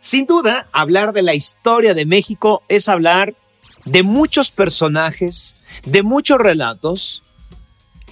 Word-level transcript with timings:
Sin 0.00 0.26
duda, 0.26 0.66
hablar 0.72 1.12
de 1.12 1.22
la 1.22 1.34
historia 1.34 1.94
de 1.94 2.06
México 2.06 2.62
es 2.68 2.88
hablar 2.88 3.34
de 3.84 4.02
muchos 4.02 4.50
personajes, 4.50 5.56
de 5.84 6.02
muchos 6.02 6.38
relatos, 6.38 7.22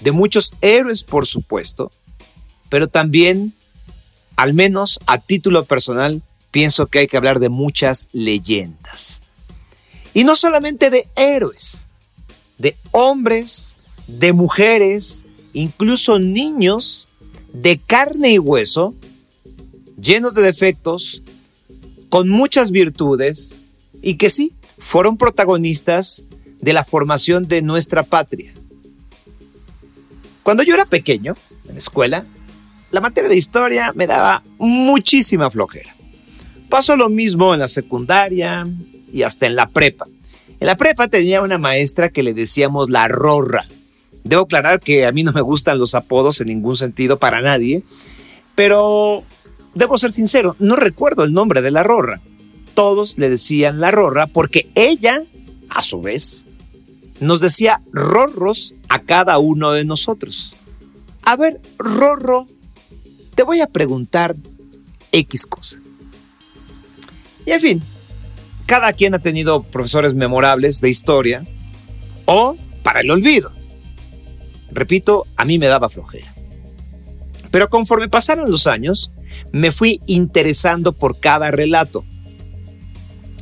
de 0.01 0.13
muchos 0.13 0.53
héroes, 0.61 1.05
por 1.05 1.27
supuesto, 1.27 1.93
pero 2.69 2.89
también, 2.89 3.55
al 4.37 4.53
menos 4.53 4.99
a 5.07 5.19
título 5.19 5.65
personal, 5.65 6.23
pienso 6.51 6.87
que 6.87 7.01
hay 7.01 7.07
que 7.07 7.17
hablar 7.17 7.39
de 7.39 7.49
muchas 7.49 8.09
leyendas. 8.13 9.21
Y 10.13 10.25
no 10.25 10.35
solamente 10.35 10.91
de 10.91 11.07
héroes, 11.15 11.85
de 12.59 12.77
hombres, 12.91 13.77
de 14.07 14.33
mujeres, 14.33 15.27
incluso 15.53 16.19
niños 16.19 17.07
de 17.53 17.79
carne 17.79 18.33
y 18.33 18.39
hueso, 18.39 18.95
llenos 20.01 20.35
de 20.35 20.43
defectos, 20.43 21.23
con 22.09 22.29
muchas 22.29 22.71
virtudes 22.71 23.59
y 24.03 24.17
que 24.17 24.31
sí, 24.31 24.53
fueron 24.79 25.17
protagonistas 25.17 26.25
de 26.61 26.73
la 26.73 26.85
formación 26.85 27.49
de 27.49 27.63
nuestra 27.63 28.03
patria. 28.03 28.53
Cuando 30.43 30.63
yo 30.63 30.75
era 30.75 30.85
pequeño, 30.85 31.35
en 31.67 31.75
la 31.75 31.79
escuela, 31.79 32.25
la 32.91 33.01
materia 33.01 33.29
de 33.29 33.37
historia 33.37 33.93
me 33.95 34.07
daba 34.07 34.43
muchísima 34.59 35.51
flojera. 35.51 35.95
Pasó 36.69 36.97
lo 36.97 37.09
mismo 37.09 37.53
en 37.53 37.61
la 37.61 37.69
secundaria 37.69 38.65
y 39.13 39.23
hasta 39.23 39.47
en 39.47 39.57
la 39.57 39.67
prepa. 39.67 40.07
En 40.61 40.67
la 40.67 40.77
prepa 40.77 41.09
tenía 41.09 41.43
una 41.43 41.59
maestra 41.59 42.09
que 42.09 42.23
le 42.23 42.33
decíamos 42.33 42.91
la 42.91 43.09
rorra. 43.09 43.65
Debo 44.25 44.43
aclarar 44.43 44.81
que 44.81 45.07
a 45.07 45.13
mí 45.13 45.23
no 45.23 45.33
me 45.33 45.41
gustan 45.41 45.79
los 45.79 45.95
apodos 45.95 46.41
en 46.41 46.49
ningún 46.49 46.77
sentido 46.77 47.19
para 47.19 47.41
nadie, 47.41 47.83
pero 48.55 49.23
debo 49.77 49.99
ser 49.99 50.11
sincero, 50.11 50.57
no 50.59 50.75
recuerdo 50.75 51.23
el 51.23 51.33
nombre 51.33 51.63
de 51.63 51.71
la 51.71 51.83
rorra. 51.83 52.21
Todos 52.75 53.19
le 53.19 53.29
decían 53.31 53.79
la 53.79 53.91
rorra 53.91 54.27
porque 54.27 54.69
ella, 54.75 55.23
a 55.69 55.83
su 55.83 56.01
vez, 56.01 56.45
nos 57.21 57.41
decía 57.41 57.81
rorros 57.93 58.75
a 58.89 59.01
cada 59.01 59.39
uno 59.39 59.73
de 59.73 59.85
nosotros. 59.85 60.55
A 61.23 61.37
ver, 61.37 61.61
rorro, 61.79 62.47
te 63.35 63.43
voy 63.43 63.61
a 63.61 63.67
preguntar 63.67 64.35
X 65.13 65.47
cosa. 65.47 65.79
Y 67.45 67.53
en 67.53 67.61
fin, 67.61 67.83
cada 68.67 68.93
quien 68.93 69.15
ha 69.15 69.19
tenido 69.19 69.63
profesores 69.63 70.15
memorables 70.15 70.81
de 70.81 70.91
historia 70.91 71.45
o 72.25 72.57
para 72.83 73.01
el 73.01 73.11
olvido. 73.11 73.53
Repito, 74.71 75.27
a 75.37 75.45
mí 75.45 75.59
me 75.59 75.67
daba 75.67 75.89
flojera. 75.89 76.33
Pero 77.51 77.71
conforme 77.71 78.09
pasaron 78.09 78.51
los 78.51 78.67
años, 78.67 79.11
me 79.53 79.73
fui 79.73 80.01
interesando 80.07 80.93
por 80.93 81.19
cada 81.19 81.51
relato. 81.51 82.05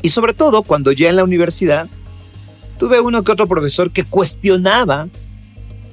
Y 0.02 0.10
sobre 0.10 0.34
todo 0.34 0.62
cuando 0.62 0.92
ya 0.92 1.08
en 1.08 1.16
la 1.16 1.24
universidad 1.24 1.88
tuve 2.78 3.00
uno 3.00 3.22
que 3.24 3.32
otro 3.32 3.46
profesor 3.46 3.90
que 3.90 4.04
cuestionaba 4.04 5.08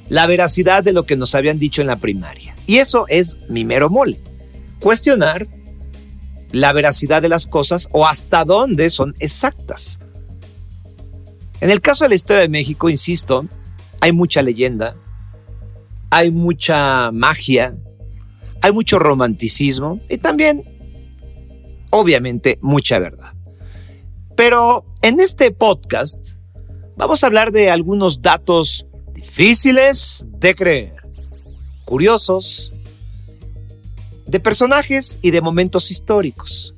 la 0.10 0.28
veracidad 0.28 0.84
de 0.84 0.94
lo 0.94 1.06
que 1.06 1.16
nos 1.16 1.36
habían 1.36 1.60
dicho 1.60 1.82
en 1.82 1.88
la 1.88 2.00
primaria. 2.00 2.54
Y 2.68 2.78
eso 2.78 3.06
es 3.08 3.38
mi 3.48 3.64
mero 3.64 3.90
mole. 3.90 4.20
Cuestionar 4.80 5.48
la 6.52 6.74
veracidad 6.74 7.22
de 7.22 7.30
las 7.30 7.48
cosas 7.48 7.88
o 7.92 8.06
hasta 8.06 8.44
dónde 8.44 8.90
son 8.90 9.16
exactas. 9.20 10.00
En 11.62 11.70
el 11.70 11.80
caso 11.80 12.06
de 12.06 12.10
la 12.10 12.16
historia 12.16 12.42
de 12.42 12.50
México, 12.50 12.90
insisto, 12.90 13.46
hay 14.02 14.12
mucha 14.12 14.42
leyenda, 14.42 14.98
hay 16.10 16.32
mucha 16.32 17.12
magia, 17.12 17.74
hay 18.62 18.72
mucho 18.72 19.00
romanticismo 19.00 20.00
y 20.10 20.18
también, 20.18 20.64
obviamente, 21.90 22.60
mucha 22.62 23.00
verdad. 23.00 23.34
Pero 24.36 24.86
en 25.02 25.20
este 25.20 25.52
podcast 25.52 26.32
vamos 26.96 27.24
a 27.24 27.28
hablar 27.28 27.52
de 27.52 27.70
algunos 27.70 28.22
datos 28.22 28.86
difíciles 29.14 30.26
de 30.28 30.56
creer, 30.56 30.96
curiosos, 31.86 32.72
de 34.28 34.40
personajes 34.40 35.20
y 35.22 35.32
de 35.32 35.42
momentos 35.42 35.92
históricos. 35.92 36.74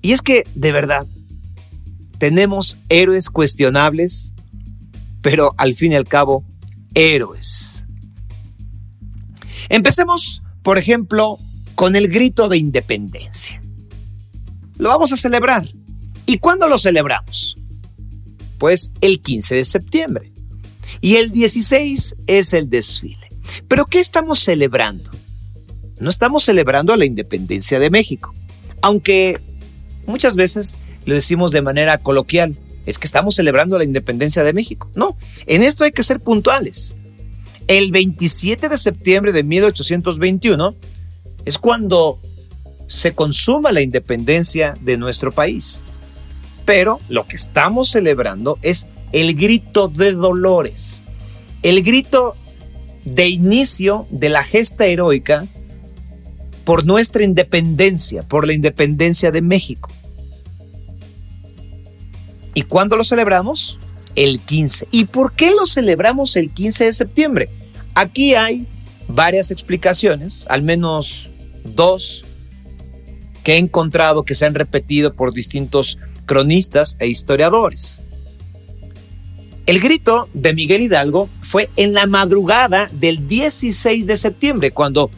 Y 0.00 0.12
es 0.12 0.22
que, 0.22 0.44
de 0.54 0.72
verdad, 0.72 1.06
tenemos 2.18 2.78
héroes 2.88 3.30
cuestionables, 3.30 4.32
pero 5.22 5.54
al 5.56 5.74
fin 5.74 5.92
y 5.92 5.96
al 5.96 6.06
cabo, 6.06 6.44
héroes. 6.94 7.77
Empecemos, 9.68 10.42
por 10.62 10.78
ejemplo, 10.78 11.38
con 11.74 11.96
el 11.96 12.08
grito 12.08 12.48
de 12.48 12.58
independencia. 12.58 13.60
Lo 14.76 14.88
vamos 14.88 15.12
a 15.12 15.16
celebrar. 15.16 15.68
¿Y 16.26 16.38
cuándo 16.38 16.66
lo 16.68 16.78
celebramos? 16.78 17.56
Pues 18.58 18.90
el 19.00 19.20
15 19.20 19.56
de 19.56 19.64
septiembre. 19.64 20.32
Y 21.00 21.16
el 21.16 21.30
16 21.30 22.16
es 22.26 22.52
el 22.52 22.68
desfile. 22.70 23.28
Pero 23.66 23.86
¿qué 23.86 24.00
estamos 24.00 24.40
celebrando? 24.40 25.10
No 26.00 26.10
estamos 26.10 26.44
celebrando 26.44 26.94
la 26.96 27.04
independencia 27.04 27.78
de 27.78 27.90
México, 27.90 28.34
aunque 28.82 29.40
muchas 30.06 30.36
veces 30.36 30.76
lo 31.06 31.14
decimos 31.14 31.50
de 31.50 31.62
manera 31.62 31.98
coloquial, 31.98 32.56
es 32.86 32.98
que 32.98 33.06
estamos 33.06 33.34
celebrando 33.34 33.76
la 33.78 33.84
independencia 33.84 34.42
de 34.44 34.52
México. 34.52 34.90
No, 34.94 35.16
en 35.46 35.62
esto 35.62 35.84
hay 35.84 35.92
que 35.92 36.02
ser 36.02 36.20
puntuales. 36.20 36.94
El 37.68 37.92
27 37.92 38.70
de 38.70 38.78
septiembre 38.78 39.32
de 39.32 39.42
1821 39.42 40.74
es 41.44 41.58
cuando 41.58 42.18
se 42.86 43.14
consuma 43.14 43.72
la 43.72 43.82
independencia 43.82 44.72
de 44.80 44.96
nuestro 44.96 45.32
país. 45.32 45.84
Pero 46.64 46.98
lo 47.10 47.26
que 47.26 47.36
estamos 47.36 47.90
celebrando 47.90 48.58
es 48.62 48.86
el 49.12 49.34
grito 49.34 49.88
de 49.88 50.12
Dolores, 50.12 51.02
el 51.62 51.82
grito 51.82 52.34
de 53.04 53.28
inicio 53.28 54.06
de 54.10 54.30
la 54.30 54.42
gesta 54.42 54.86
heroica 54.86 55.46
por 56.64 56.86
nuestra 56.86 57.22
independencia, 57.22 58.22
por 58.22 58.46
la 58.46 58.54
independencia 58.54 59.30
de 59.30 59.42
México. 59.42 59.90
¿Y 62.54 62.62
cuándo 62.62 62.96
lo 62.96 63.04
celebramos? 63.04 63.78
El 64.14 64.40
15. 64.40 64.88
¿Y 64.90 65.04
por 65.04 65.32
qué 65.32 65.50
lo 65.50 65.66
celebramos 65.66 66.34
el 66.36 66.50
15 66.50 66.86
de 66.86 66.92
septiembre? 66.94 67.48
Aquí 67.94 68.34
hay 68.34 68.66
varias 69.08 69.50
explicaciones, 69.50 70.46
al 70.48 70.62
menos 70.62 71.28
dos 71.64 72.24
que 73.42 73.54
he 73.54 73.58
encontrado 73.58 74.24
que 74.24 74.34
se 74.34 74.46
han 74.46 74.54
repetido 74.54 75.14
por 75.14 75.32
distintos 75.32 75.98
cronistas 76.26 76.96
e 76.98 77.06
historiadores. 77.06 78.00
El 79.66 79.80
grito 79.80 80.28
de 80.32 80.54
Miguel 80.54 80.82
Hidalgo 80.82 81.28
fue 81.40 81.68
en 81.76 81.92
la 81.92 82.06
madrugada 82.06 82.88
del 82.92 83.28
16 83.28 84.06
de 84.06 84.16
septiembre, 84.16 84.70
cuando 84.70 85.10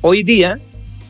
hoy 0.00 0.22
día 0.22 0.58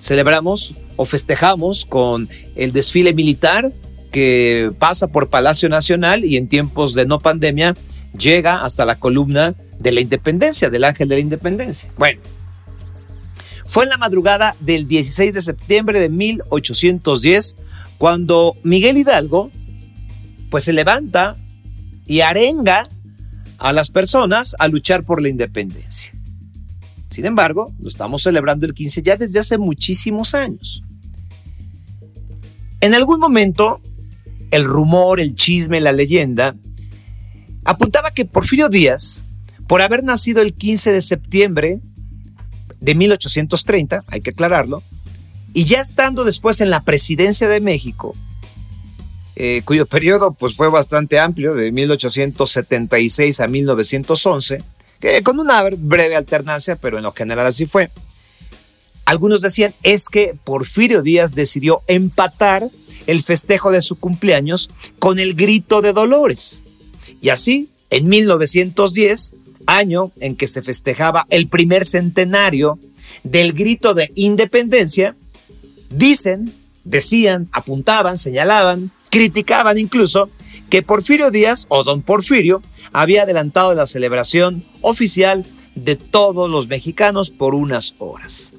celebramos 0.00 0.74
o 0.96 1.04
festejamos 1.04 1.84
con 1.84 2.28
el 2.54 2.72
desfile 2.72 3.14
militar 3.14 3.72
que 4.10 4.70
pasa 4.78 5.08
por 5.08 5.28
Palacio 5.28 5.68
Nacional 5.68 6.24
y 6.24 6.36
en 6.36 6.48
tiempos 6.48 6.94
de 6.94 7.06
no 7.06 7.18
pandemia 7.18 7.74
llega 8.18 8.64
hasta 8.64 8.84
la 8.84 8.96
columna 8.96 9.54
de 9.78 9.92
la 9.92 10.00
independencia, 10.00 10.70
del 10.70 10.84
ángel 10.84 11.08
de 11.08 11.14
la 11.14 11.20
independencia. 11.20 11.90
Bueno, 11.96 12.20
fue 13.64 13.84
en 13.84 13.90
la 13.90 13.96
madrugada 13.96 14.56
del 14.60 14.88
16 14.88 15.34
de 15.34 15.40
septiembre 15.40 16.00
de 16.00 16.08
1810 16.08 17.56
cuando 17.98 18.56
Miguel 18.62 18.98
Hidalgo 18.98 19.50
pues 20.50 20.64
se 20.64 20.72
levanta 20.72 21.36
y 22.06 22.20
arenga 22.20 22.88
a 23.58 23.72
las 23.72 23.90
personas 23.90 24.56
a 24.58 24.68
luchar 24.68 25.04
por 25.04 25.20
la 25.20 25.28
independencia. 25.28 26.12
Sin 27.10 27.26
embargo, 27.26 27.72
lo 27.80 27.88
estamos 27.88 28.22
celebrando 28.22 28.66
el 28.66 28.74
15 28.74 29.02
ya 29.02 29.16
desde 29.16 29.40
hace 29.40 29.58
muchísimos 29.58 30.34
años. 30.34 30.82
En 32.80 32.94
algún 32.94 33.18
momento, 33.18 33.80
el 34.50 34.64
rumor, 34.64 35.20
el 35.20 35.34
chisme, 35.34 35.80
la 35.80 35.92
leyenda 35.92 36.54
apuntaba 37.68 38.12
que 38.12 38.24
Porfirio 38.24 38.70
Díaz 38.70 39.22
por 39.66 39.82
haber 39.82 40.02
nacido 40.02 40.40
el 40.40 40.54
15 40.54 40.90
de 40.90 41.02
septiembre 41.02 41.80
de 42.80 42.94
1830, 42.94 44.04
hay 44.06 44.22
que 44.22 44.30
aclararlo, 44.30 44.82
y 45.52 45.64
ya 45.64 45.82
estando 45.82 46.24
después 46.24 46.62
en 46.62 46.70
la 46.70 46.82
presidencia 46.82 47.46
de 47.46 47.60
México, 47.60 48.16
eh, 49.36 49.60
cuyo 49.66 49.84
periodo 49.84 50.32
pues, 50.32 50.54
fue 50.54 50.70
bastante 50.70 51.20
amplio, 51.20 51.54
de 51.54 51.70
1876 51.70 53.40
a 53.40 53.48
1911, 53.48 54.62
que 54.98 55.22
con 55.22 55.38
una 55.38 55.62
breve 55.62 56.16
alternancia, 56.16 56.74
pero 56.76 56.96
en 56.96 57.04
lo 57.04 57.12
general 57.12 57.46
así 57.46 57.66
fue. 57.66 57.90
Algunos 59.04 59.42
decían 59.42 59.74
es 59.82 60.08
que 60.08 60.34
Porfirio 60.42 61.02
Díaz 61.02 61.34
decidió 61.34 61.82
empatar 61.86 62.66
el 63.06 63.22
festejo 63.22 63.70
de 63.70 63.82
su 63.82 63.96
cumpleaños 63.96 64.70
con 64.98 65.18
el 65.18 65.34
grito 65.34 65.82
de 65.82 65.92
Dolores. 65.92 66.62
Y 67.20 67.30
así, 67.30 67.68
en 67.90 68.08
1910, 68.08 69.34
año 69.66 70.12
en 70.20 70.36
que 70.36 70.46
se 70.46 70.62
festejaba 70.62 71.26
el 71.30 71.48
primer 71.48 71.84
centenario 71.84 72.78
del 73.22 73.52
grito 73.52 73.94
de 73.94 74.10
independencia, 74.14 75.14
Dicen, 75.90 76.52
decían, 76.84 77.48
apuntaban, 77.52 78.18
señalaban, 78.18 78.90
criticaban 79.10 79.78
incluso 79.78 80.28
que 80.68 80.82
Porfirio 80.82 81.30
Díaz 81.30 81.66
o 81.68 81.82
don 81.82 82.02
Porfirio 82.02 82.62
había 82.92 83.22
adelantado 83.22 83.74
la 83.74 83.86
celebración 83.86 84.62
oficial 84.82 85.46
de 85.74 85.96
todos 85.96 86.50
los 86.50 86.68
mexicanos 86.68 87.30
por 87.30 87.54
unas 87.54 87.94
horas. 87.98 88.52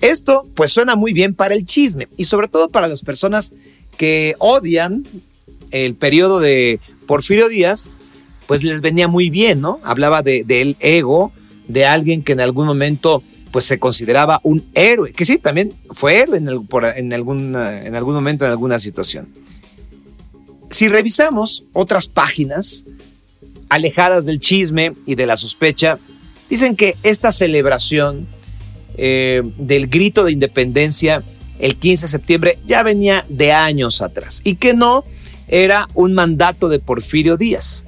Esto 0.00 0.46
pues 0.54 0.72
suena 0.72 0.94
muy 0.96 1.12
bien 1.12 1.34
para 1.34 1.54
el 1.54 1.64
chisme 1.64 2.08
y 2.16 2.24
sobre 2.24 2.48
todo 2.48 2.68
para 2.68 2.88
las 2.88 3.02
personas 3.02 3.52
que 3.96 4.34
odian 4.38 5.04
el 5.70 5.94
periodo 5.94 6.40
de 6.40 6.80
Porfirio 7.06 7.48
Díaz, 7.48 7.88
pues 8.46 8.62
les 8.62 8.80
venía 8.80 9.08
muy 9.08 9.30
bien, 9.30 9.60
¿no? 9.60 9.80
Hablaba 9.84 10.22
de, 10.22 10.44
del 10.44 10.76
ego, 10.80 11.32
de 11.68 11.86
alguien 11.86 12.22
que 12.22 12.32
en 12.32 12.40
algún 12.40 12.66
momento 12.66 13.22
pues 13.50 13.66
se 13.66 13.78
consideraba 13.78 14.40
un 14.42 14.64
héroe, 14.74 15.12
que 15.12 15.26
sí, 15.26 15.36
también 15.36 15.74
fue 15.90 16.20
héroe 16.20 16.38
en, 16.38 16.48
en 16.48 17.12
algún 17.12 18.14
momento, 18.14 18.46
en 18.46 18.50
alguna 18.50 18.80
situación. 18.80 19.28
Si 20.70 20.88
revisamos 20.88 21.64
otras 21.74 22.08
páginas 22.08 22.84
alejadas 23.68 24.24
del 24.24 24.40
chisme 24.40 24.94
y 25.04 25.16
de 25.16 25.26
la 25.26 25.36
sospecha, 25.36 25.98
dicen 26.48 26.76
que 26.76 26.96
esta 27.02 27.30
celebración 27.30 28.26
eh, 28.96 29.42
del 29.56 29.86
grito 29.86 30.24
de 30.24 30.32
independencia 30.32 31.22
el 31.58 31.76
15 31.76 32.04
de 32.04 32.08
septiembre 32.08 32.58
ya 32.66 32.82
venía 32.82 33.24
de 33.28 33.52
años 33.52 34.02
atrás 34.02 34.42
y 34.44 34.56
que 34.56 34.74
no 34.74 35.04
era 35.52 35.86
un 35.92 36.14
mandato 36.14 36.70
de 36.70 36.78
Porfirio 36.78 37.36
Díaz, 37.36 37.84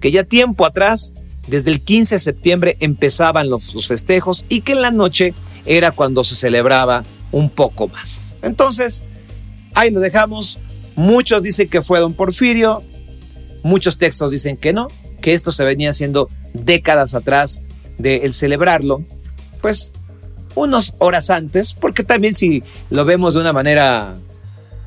que 0.00 0.10
ya 0.10 0.24
tiempo 0.24 0.66
atrás, 0.66 1.14
desde 1.46 1.70
el 1.70 1.80
15 1.80 2.16
de 2.16 2.18
septiembre, 2.18 2.76
empezaban 2.80 3.48
los, 3.48 3.86
festejos 3.86 4.44
y 4.48 4.62
que 4.62 4.72
en 4.72 4.82
la 4.82 4.90
noche 4.90 5.32
era 5.64 5.92
cuando 5.92 6.24
se 6.24 6.34
celebraba 6.34 7.04
un 7.30 7.50
poco 7.50 7.86
más. 7.86 8.34
Entonces, 8.42 9.04
ahí 9.74 9.92
lo 9.92 10.00
dejamos. 10.00 10.58
Muchos 10.96 11.40
dicen 11.44 11.68
que 11.68 11.82
fue 11.82 12.00
don 12.00 12.14
Porfirio, 12.14 12.82
muchos 13.62 13.96
textos 13.96 14.32
dicen 14.32 14.56
que 14.56 14.72
no, 14.72 14.88
que 15.20 15.34
esto 15.34 15.52
se 15.52 15.62
venía 15.62 15.90
haciendo 15.90 16.28
décadas 16.52 17.14
atrás 17.14 17.62
de 17.96 18.18
el 18.24 18.32
celebrarlo, 18.32 19.04
pues 19.62 19.92
unas 20.56 20.96
horas 20.98 21.30
antes, 21.30 21.74
porque 21.74 22.02
también 22.02 22.34
si 22.34 22.64
lo 22.90 23.04
vemos 23.04 23.34
de 23.34 23.40
una 23.40 23.52
manera 23.52 24.16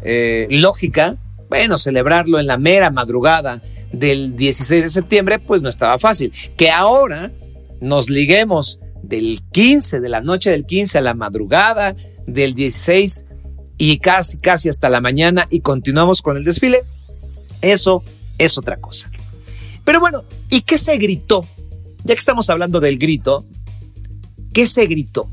eh, 0.04 0.48
lógica, 0.50 1.18
bueno, 1.50 1.78
celebrarlo 1.78 2.40
en 2.40 2.48
la 2.48 2.58
mera 2.58 2.92
madrugada 2.92 3.62
del 3.92 4.36
16 4.36 4.84
de 4.84 4.90
septiembre, 4.90 5.40
pues 5.40 5.62
no 5.62 5.70
estaba 5.70 5.98
fácil. 6.00 6.34
Que 6.58 6.70
ahora 6.70 7.32
nos 7.80 8.10
liguemos 8.10 8.80
del 9.04 9.42
15, 9.52 10.00
de 10.00 10.10
la 10.10 10.22
noche 10.22 10.50
del 10.50 10.66
15 10.66 10.98
a 10.98 11.02
la 11.02 11.14
madrugada 11.14 11.96
del 12.26 12.54
16 12.54 13.26
y 13.78 13.98
casi, 14.00 14.38
casi 14.38 14.70
hasta 14.70 14.90
la 14.90 15.02
mañana 15.02 15.48
y 15.50 15.62
continuamos 15.62 16.22
con 16.22 16.36
el 16.38 16.44
desfile, 16.44 16.82
eso 17.62 18.04
es 18.38 18.58
otra 18.58 18.78
cosa. 18.78 19.10
Pero 19.86 20.00
bueno, 20.00 20.24
¿y 20.50 20.62
qué 20.62 20.78
se 20.78 20.98
gritó? 20.98 21.46
Ya 22.04 22.14
que 22.14 22.20
estamos 22.20 22.50
hablando 22.50 22.80
del 22.80 22.98
grito, 22.98 23.46
¿qué 24.54 24.68
se 24.68 24.86
gritó? 24.86 25.30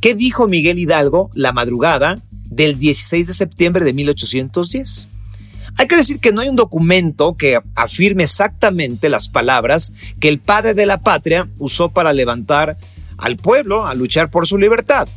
¿Qué 0.00 0.14
dijo 0.14 0.48
Miguel 0.48 0.78
Hidalgo 0.78 1.30
la 1.34 1.52
madrugada 1.52 2.20
del 2.54 2.78
16 2.78 3.26
de 3.26 3.32
septiembre 3.32 3.84
de 3.84 3.92
1810? 3.92 5.08
Hay 5.78 5.86
que 5.86 5.96
decir 5.96 6.20
que 6.20 6.32
no 6.32 6.42
hay 6.42 6.48
un 6.48 6.56
documento 6.56 7.36
que 7.36 7.58
afirme 7.76 8.24
exactamente 8.24 9.08
las 9.08 9.28
palabras 9.28 9.92
que 10.20 10.28
el 10.28 10.38
padre 10.38 10.74
de 10.74 10.86
la 10.86 11.00
patria 11.00 11.48
usó 11.58 11.88
para 11.90 12.12
levantar 12.12 12.76
al 13.16 13.36
pueblo 13.36 13.86
a 13.86 13.94
luchar 13.94 14.30
por 14.30 14.46
su 14.46 14.58
libertad. 14.58 15.08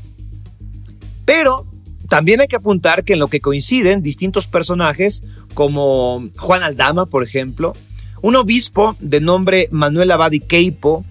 Pero 1.25 1.65
también 2.09 2.39
hay 2.39 2.47
que 2.47 2.55
apuntar 2.55 3.03
que 3.03 3.13
en 3.13 3.19
lo 3.19 3.27
que 3.27 3.41
coinciden 3.41 4.01
distintos 4.01 4.47
personajes, 4.47 5.23
como 5.53 6.23
Juan 6.37 6.63
Aldama, 6.63 7.05
por 7.05 7.23
ejemplo, 7.23 7.75
un 8.21 8.35
obispo 8.35 8.95
de 8.99 9.19
nombre 9.19 9.67
Manuel 9.71 10.11
Abadi 10.11 10.39
Queipo, 10.39 11.03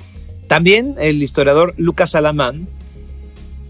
también 0.49 0.95
el 0.99 1.23
historiador 1.23 1.75
Lucas 1.77 2.15
Alamán, 2.15 2.69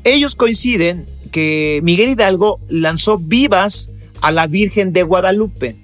ellos 0.05 0.35
coinciden 0.35 1.07
que 1.35 1.81
Miguel 1.83 2.11
Hidalgo 2.11 2.61
lanzó 2.69 3.19
vivas 3.19 3.91
a 4.21 4.31
la 4.31 4.47
Virgen 4.47 4.93
de 4.93 5.03
Guadalupe, 5.03 5.75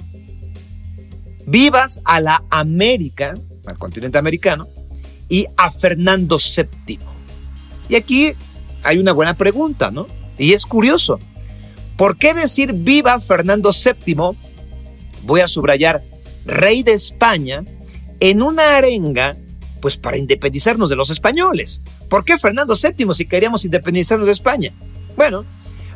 vivas 1.44 2.00
a 2.04 2.20
la 2.20 2.44
América, 2.50 3.34
al 3.66 3.76
continente 3.76 4.16
americano, 4.16 4.68
y 5.28 5.48
a 5.56 5.72
Fernando 5.72 6.36
VII. 6.38 7.00
Y 7.88 7.96
aquí 7.96 8.32
hay 8.84 8.98
una 8.98 9.10
buena 9.10 9.34
pregunta, 9.34 9.90
¿no? 9.90 10.06
Y 10.38 10.52
es 10.52 10.66
curioso. 10.66 11.18
¿Por 11.96 12.16
qué 12.16 12.32
decir 12.32 12.72
viva 12.72 13.18
Fernando 13.18 13.72
VII? 13.72 14.14
Voy 15.24 15.40
a 15.40 15.48
subrayar 15.48 16.00
rey 16.46 16.84
de 16.84 16.92
España 16.92 17.64
en 18.20 18.40
una 18.40 18.76
arenga, 18.76 19.34
pues 19.82 19.96
para 19.96 20.16
independizarnos 20.16 20.90
de 20.90 20.94
los 20.94 21.10
españoles. 21.10 21.82
¿Por 22.08 22.24
qué 22.24 22.38
Fernando 22.38 22.74
VII 22.80 23.12
si 23.14 23.26
queríamos 23.26 23.64
independizarnos 23.64 24.26
de 24.26 24.32
España? 24.32 24.72
Bueno, 25.20 25.44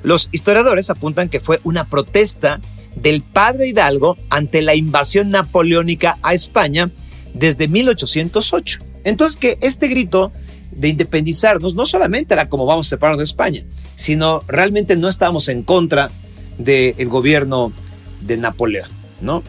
los 0.02 0.28
historiadores 0.32 0.90
apuntan 0.90 1.30
que 1.30 1.40
fue 1.40 1.58
una 1.64 1.84
protesta 1.84 2.60
del 2.94 3.22
padre 3.22 3.68
Hidalgo 3.68 4.18
ante 4.28 4.60
la 4.60 4.74
invasión 4.74 5.30
napoleónica 5.30 6.18
a 6.20 6.34
España 6.34 6.90
desde 7.32 7.66
1808. 7.66 8.80
Entonces 9.02 9.38
que 9.38 9.56
este 9.62 9.88
grito 9.88 10.30
de 10.72 10.88
independizarnos 10.88 11.74
no 11.74 11.86
solamente 11.86 12.34
era 12.34 12.50
como 12.50 12.66
vamos 12.66 12.88
a 12.88 12.90
separarnos 12.90 13.20
de 13.20 13.24
España, 13.24 13.62
sino 13.96 14.42
realmente 14.46 14.94
no 14.94 15.08
estábamos 15.08 15.48
en 15.48 15.62
contra 15.62 16.10
del 16.58 17.08
gobierno 17.08 17.72
de 18.20 18.36
Napoleón, 18.36 18.90
¿no? 19.22 19.42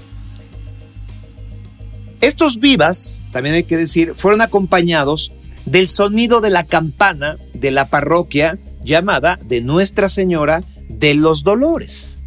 Estos 2.22 2.62
vivas, 2.62 3.24
también 3.34 3.56
hay 3.56 3.66
que 3.66 3.76
decir, 3.76 4.14
fueron 4.16 4.40
acompañados 4.40 5.34
del 5.66 5.90
sonido 5.90 6.40
de 6.40 6.52
la 6.52 6.64
campana 6.64 7.38
de 7.54 7.72
la 7.72 7.90
parroquia 7.90 8.58
llamada 8.86 9.38
de 9.44 9.62
Nuestra 9.62 10.08
Señora 10.08 10.64
de 10.88 11.16
los 11.16 11.44
Dolores. 11.44 12.18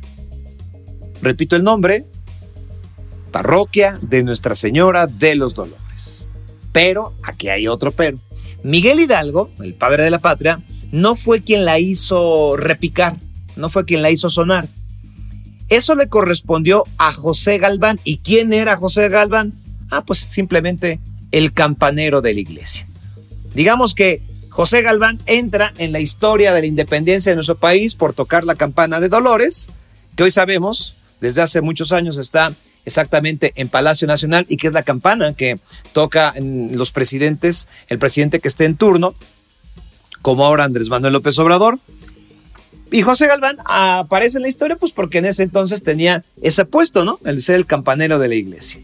Repito 1.22 1.56
el 1.56 1.64
nombre, 1.64 2.04
parroquia 3.30 3.98
de 4.02 4.22
Nuestra 4.22 4.54
Señora 4.54 5.06
de 5.06 5.36
los 5.36 5.54
Dolores. 5.54 6.26
Pero, 6.72 7.14
aquí 7.22 7.48
hay 7.48 7.66
otro 7.68 7.92
pero. 7.92 8.18
Miguel 8.62 9.00
Hidalgo, 9.00 9.50
el 9.60 9.74
padre 9.74 10.02
de 10.02 10.10
la 10.10 10.18
patria, 10.18 10.62
no 10.90 11.16
fue 11.16 11.42
quien 11.42 11.64
la 11.64 11.78
hizo 11.78 12.56
repicar, 12.56 13.16
no 13.56 13.70
fue 13.70 13.84
quien 13.84 14.02
la 14.02 14.10
hizo 14.10 14.28
sonar. 14.28 14.68
Eso 15.68 15.94
le 15.94 16.08
correspondió 16.08 16.84
a 16.96 17.12
José 17.12 17.58
Galván. 17.58 18.00
¿Y 18.04 18.18
quién 18.18 18.52
era 18.52 18.76
José 18.76 19.08
Galván? 19.08 19.52
Ah, 19.90 20.02
pues 20.04 20.18
simplemente 20.18 20.98
el 21.30 21.52
campanero 21.52 22.22
de 22.22 22.34
la 22.34 22.40
iglesia. 22.40 22.86
Digamos 23.54 23.94
que 23.94 24.22
José 24.58 24.82
Galván 24.82 25.20
entra 25.26 25.72
en 25.78 25.92
la 25.92 26.00
historia 26.00 26.52
de 26.52 26.62
la 26.62 26.66
independencia 26.66 27.30
de 27.30 27.36
nuestro 27.36 27.54
país 27.54 27.94
por 27.94 28.12
tocar 28.12 28.42
la 28.42 28.56
campana 28.56 28.98
de 28.98 29.08
Dolores, 29.08 29.68
que 30.16 30.24
hoy 30.24 30.32
sabemos, 30.32 30.96
desde 31.20 31.42
hace 31.42 31.60
muchos 31.60 31.92
años 31.92 32.18
está 32.18 32.52
exactamente 32.84 33.52
en 33.54 33.68
Palacio 33.68 34.08
Nacional 34.08 34.46
y 34.48 34.56
que 34.56 34.66
es 34.66 34.72
la 34.72 34.82
campana 34.82 35.32
que 35.32 35.60
toca 35.92 36.34
los 36.40 36.90
presidentes, 36.90 37.68
el 37.86 38.00
presidente 38.00 38.40
que 38.40 38.48
esté 38.48 38.64
en 38.64 38.74
turno, 38.74 39.14
como 40.22 40.44
ahora 40.44 40.64
Andrés 40.64 40.88
Manuel 40.88 41.12
López 41.12 41.38
Obrador. 41.38 41.78
Y 42.90 43.02
José 43.02 43.28
Galván 43.28 43.58
aparece 43.64 44.38
en 44.38 44.42
la 44.42 44.48
historia 44.48 44.74
pues 44.74 44.90
porque 44.90 45.18
en 45.18 45.26
ese 45.26 45.44
entonces 45.44 45.84
tenía 45.84 46.24
ese 46.42 46.64
puesto, 46.64 47.04
¿no? 47.04 47.20
El 47.24 47.42
ser 47.42 47.54
el 47.54 47.66
campanero 47.66 48.18
de 48.18 48.26
la 48.26 48.34
iglesia. 48.34 48.80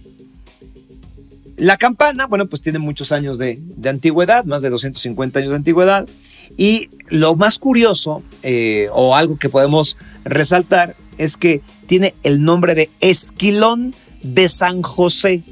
La 1.56 1.76
campana, 1.76 2.26
bueno, 2.26 2.46
pues 2.46 2.62
tiene 2.62 2.78
muchos 2.78 3.12
años 3.12 3.38
de, 3.38 3.61
antigüedad, 3.84 4.44
más 4.44 4.62
de 4.62 4.70
250 4.70 5.38
años 5.38 5.50
de 5.50 5.56
antigüedad. 5.56 6.08
Y 6.56 6.88
lo 7.08 7.37
más 7.37 7.58
curioso, 7.58 8.23
eh, 8.42 8.88
o 8.92 9.14
algo 9.14 9.38
que 9.38 9.49
podemos 9.49 9.96
resaltar, 10.25 10.96
es 11.16 11.37
que 11.37 11.61
tiene 11.87 12.14
el 12.23 12.42
nombre 12.42 12.75
de 12.75 12.90
Esquilón 13.00 13.94
de 14.23 14.49
San 14.49 14.82
José, 14.82 15.42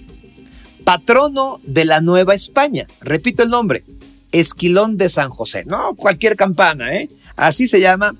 patrono 0.85 1.61
de 1.63 1.85
la 1.85 2.01
Nueva 2.01 2.35
España. 2.35 2.87
Repito 3.01 3.43
el 3.43 3.51
nombre, 3.51 3.85
Esquilón 4.33 4.97
de 4.97 5.09
San 5.09 5.31
José. 5.31 5.65
No 5.67 5.95
cualquier 5.95 6.37
campana, 6.37 6.95
¿eh? 6.97 7.09
Así 7.37 7.69
se 7.69 7.81
llama, 7.81 8.15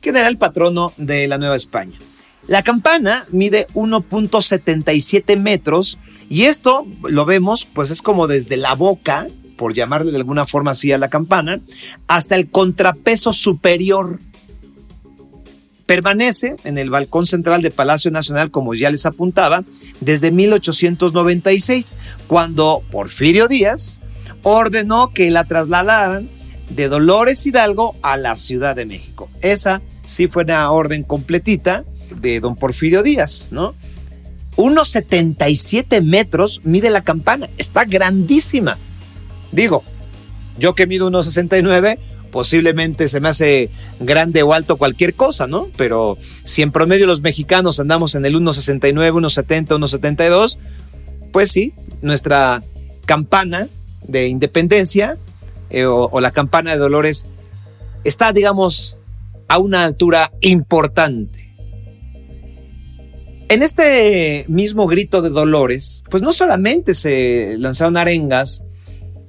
que 0.00 0.10
era 0.10 0.28
el 0.28 0.38
patrono 0.38 0.92
de 0.96 1.26
la 1.28 1.36
Nueva 1.38 1.56
España. 1.56 1.98
La 2.46 2.62
campana 2.62 3.26
mide 3.30 3.66
1.77 3.74 5.36
metros 5.38 5.98
y 6.28 6.44
esto 6.44 6.86
lo 7.08 7.24
vemos, 7.24 7.66
pues 7.66 7.90
es 7.90 8.02
como 8.02 8.26
desde 8.26 8.56
la 8.56 8.74
boca, 8.74 9.26
por 9.56 9.74
llamarle 9.74 10.10
de 10.12 10.18
alguna 10.18 10.46
forma 10.46 10.72
así 10.72 10.92
a 10.92 10.98
la 10.98 11.08
campana, 11.08 11.60
hasta 12.06 12.34
el 12.34 12.48
contrapeso 12.48 13.32
superior. 13.32 14.20
Permanece 15.86 16.56
en 16.64 16.76
el 16.76 16.90
balcón 16.90 17.26
central 17.26 17.62
de 17.62 17.70
Palacio 17.70 18.10
Nacional, 18.10 18.50
como 18.50 18.74
ya 18.74 18.90
les 18.90 19.06
apuntaba, 19.06 19.64
desde 20.00 20.30
1896, 20.30 21.94
cuando 22.26 22.82
Porfirio 22.90 23.48
Díaz 23.48 24.00
ordenó 24.42 25.12
que 25.14 25.30
la 25.30 25.44
trasladaran 25.44 26.28
de 26.68 26.88
Dolores 26.88 27.46
Hidalgo 27.46 27.96
a 28.02 28.16
la 28.16 28.36
Ciudad 28.36 28.76
de 28.76 28.84
México. 28.84 29.30
Esa 29.40 29.80
sí 30.04 30.28
fue 30.28 30.44
una 30.44 30.70
orden 30.70 31.02
completita 31.02 31.84
de 32.20 32.40
don 32.40 32.54
Porfirio 32.54 33.02
Díaz, 33.02 33.48
¿no? 33.50 33.74
Unos 34.58 34.88
77 34.88 36.00
metros 36.00 36.62
mide 36.64 36.90
la 36.90 37.02
campana, 37.02 37.48
está 37.58 37.84
grandísima. 37.84 38.76
Digo, 39.52 39.84
yo 40.58 40.74
que 40.74 40.88
mido 40.88 41.06
unos 41.06 41.26
69, 41.26 41.96
posiblemente 42.32 43.06
se 43.06 43.20
me 43.20 43.28
hace 43.28 43.70
grande 44.00 44.42
o 44.42 44.52
alto 44.52 44.76
cualquier 44.76 45.14
cosa, 45.14 45.46
¿no? 45.46 45.68
Pero 45.76 46.18
si 46.42 46.62
en 46.62 46.72
promedio 46.72 47.06
los 47.06 47.20
mexicanos 47.20 47.78
andamos 47.78 48.16
en 48.16 48.26
el 48.26 48.34
1,69, 48.34 49.12
1,70, 49.12 49.78
1,72, 49.78 50.58
pues 51.30 51.52
sí, 51.52 51.72
nuestra 52.02 52.64
campana 53.06 53.68
de 54.08 54.26
independencia 54.26 55.18
eh, 55.70 55.84
o, 55.84 56.20
la 56.20 56.32
campana 56.32 56.72
de 56.72 56.78
Dolores 56.78 57.28
está, 58.02 58.32
digamos, 58.32 58.96
a 59.46 59.58
una 59.58 59.84
altura 59.84 60.32
importante. 60.40 61.47
En 63.50 63.62
este 63.62 64.44
mismo 64.48 64.86
grito 64.86 65.22
de 65.22 65.30
Dolores, 65.30 66.02
pues 66.10 66.22
no 66.22 66.32
solamente 66.32 66.92
se 66.92 67.56
lanzaron 67.58 67.96
arengas 67.96 68.62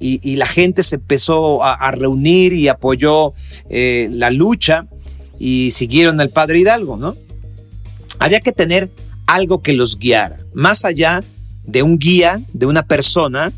y, 0.01 0.35
la 0.35 0.45
gente 0.45 0.83
se 0.83 0.95
empezó 0.95 1.63
a, 1.63 1.91
reunir 1.91 2.53
y 2.53 2.67
apoyó 2.67 3.33
eh, 3.69 4.09
la 4.11 4.29
lucha 4.31 4.87
y 5.39 5.71
siguieron 5.71 6.19
al 6.19 6.29
padre 6.29 6.59
Hidalgo, 6.59 6.97
¿no? 6.97 7.15
Había 8.17 8.41
que 8.41 8.51
tener 8.51 8.89
algo 9.25 9.61
que 9.61 9.73
los 9.73 9.97
guiara, 9.97 10.37
más 10.53 10.83
allá 10.83 11.21
de 11.65 11.83
un 11.83 11.97
guía, 11.97 12.41
de 12.53 12.65
una 12.65 12.83
persona, 12.83 13.53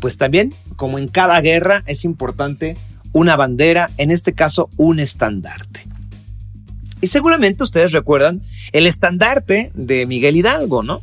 pues 0.00 0.18
también, 0.18 0.54
como 0.76 0.98
en 0.98 1.08
cada 1.08 1.40
guerra, 1.40 1.84
es 1.86 2.04
importante 2.04 2.76
una 3.12 3.36
bandera, 3.36 3.90
en 3.98 4.10
este 4.10 4.32
caso 4.34 4.68
un 4.76 4.98
estandarte. 4.98 5.91
Y 7.02 7.08
seguramente 7.08 7.64
ustedes 7.64 7.90
recuerdan 7.90 8.42
el 8.70 8.86
estandarte 8.86 9.72
de 9.74 10.06
Miguel 10.06 10.36
Hidalgo, 10.36 10.84
¿no? 10.84 11.02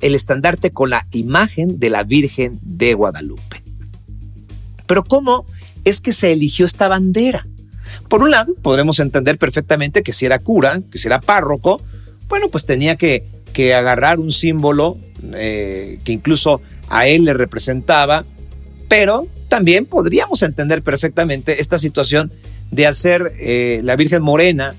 El 0.00 0.16
estandarte 0.16 0.72
con 0.72 0.90
la 0.90 1.06
imagen 1.12 1.78
de 1.78 1.88
la 1.88 2.02
Virgen 2.02 2.58
de 2.62 2.94
Guadalupe. 2.94 3.62
Pero 4.86 5.04
¿cómo 5.04 5.46
es 5.84 6.00
que 6.00 6.12
se 6.12 6.32
eligió 6.32 6.66
esta 6.66 6.88
bandera? 6.88 7.46
Por 8.08 8.22
un 8.22 8.32
lado, 8.32 8.54
podremos 8.60 8.98
entender 8.98 9.38
perfectamente 9.38 10.02
que 10.02 10.12
si 10.12 10.26
era 10.26 10.40
cura, 10.40 10.80
que 10.90 10.98
si 10.98 11.06
era 11.06 11.20
párroco, 11.20 11.80
bueno, 12.28 12.48
pues 12.48 12.66
tenía 12.66 12.96
que, 12.96 13.24
agarrar 13.76 14.20
un 14.20 14.30
símbolo 14.30 14.98
eh, 15.34 15.98
que 16.04 16.12
incluso 16.12 16.60
a 16.88 17.08
él 17.08 17.24
le 17.24 17.34
representaba, 17.34 18.24
pero 18.88 19.26
también 19.48 19.84
podríamos 19.84 20.42
entender 20.42 20.82
perfectamente 20.82 21.60
esta 21.60 21.76
situación 21.76 22.30
de 22.70 22.86
hacer 22.86 23.32
eh, 23.38 23.80
la 23.82 23.96
Virgen 23.96 24.22
Morena 24.22 24.74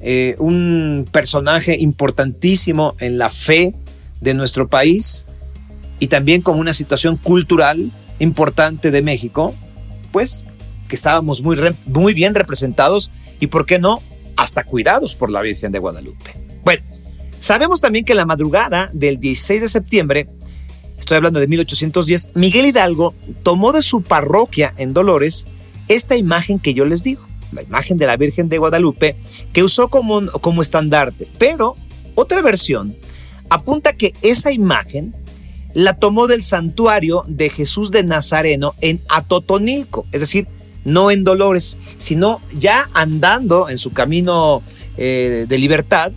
eh, 0.00 0.36
un 0.38 1.06
personaje 1.10 1.76
importantísimo 1.78 2.94
en 3.00 3.18
la 3.18 3.30
fe 3.30 3.74
de 4.20 4.34
nuestro 4.34 4.68
país 4.68 5.26
y 5.98 6.08
también 6.08 6.42
como 6.42 6.60
una 6.60 6.72
situación 6.72 7.16
cultural 7.16 7.90
importante 8.18 8.90
de 8.90 9.02
México, 9.02 9.54
pues 10.12 10.44
que 10.88 10.96
estábamos 10.96 11.42
muy, 11.42 11.58
muy 11.86 12.14
bien 12.14 12.34
representados 12.34 13.10
y, 13.40 13.48
¿por 13.48 13.66
qué 13.66 13.78
no?, 13.78 14.02
hasta 14.36 14.64
cuidados 14.64 15.14
por 15.14 15.30
la 15.30 15.40
Virgen 15.42 15.72
de 15.72 15.80
Guadalupe. 15.80 16.30
Bueno, 16.62 16.82
sabemos 17.40 17.80
también 17.80 18.04
que 18.04 18.14
la 18.14 18.24
madrugada 18.24 18.88
del 18.92 19.18
16 19.18 19.60
de 19.60 19.68
septiembre 19.68 20.28
estoy 21.08 21.16
hablando 21.16 21.40
de 21.40 21.46
1810, 21.46 22.30
Miguel 22.34 22.66
Hidalgo 22.66 23.14
tomó 23.42 23.72
de 23.72 23.80
su 23.80 24.02
parroquia 24.02 24.74
en 24.76 24.92
Dolores 24.92 25.46
esta 25.88 26.16
imagen 26.16 26.58
que 26.58 26.74
yo 26.74 26.84
les 26.84 27.02
digo, 27.02 27.22
la 27.52 27.62
imagen 27.62 27.98
de 27.98 28.06
la 28.06 28.16
Virgen 28.16 28.48
de 28.48 28.58
Guadalupe, 28.58 29.16
que 29.52 29.62
usó 29.62 29.88
como, 29.88 30.26
como 30.40 30.62
estandarte. 30.62 31.28
Pero 31.38 31.76
otra 32.14 32.42
versión 32.42 32.94
apunta 33.48 33.94
que 33.94 34.12
esa 34.22 34.52
imagen 34.52 35.14
la 35.74 35.94
tomó 35.94 36.26
del 36.26 36.42
santuario 36.42 37.24
de 37.28 37.50
Jesús 37.50 37.90
de 37.90 38.02
Nazareno 38.02 38.74
en 38.80 39.00
Atotonilco, 39.08 40.06
es 40.12 40.20
decir, 40.20 40.46
no 40.84 41.10
en 41.10 41.24
Dolores, 41.24 41.76
sino 41.98 42.40
ya 42.58 42.88
andando 42.94 43.68
en 43.68 43.78
su 43.78 43.92
camino 43.92 44.62
eh, 44.96 45.46
de 45.48 45.58
libertad, 45.58 46.12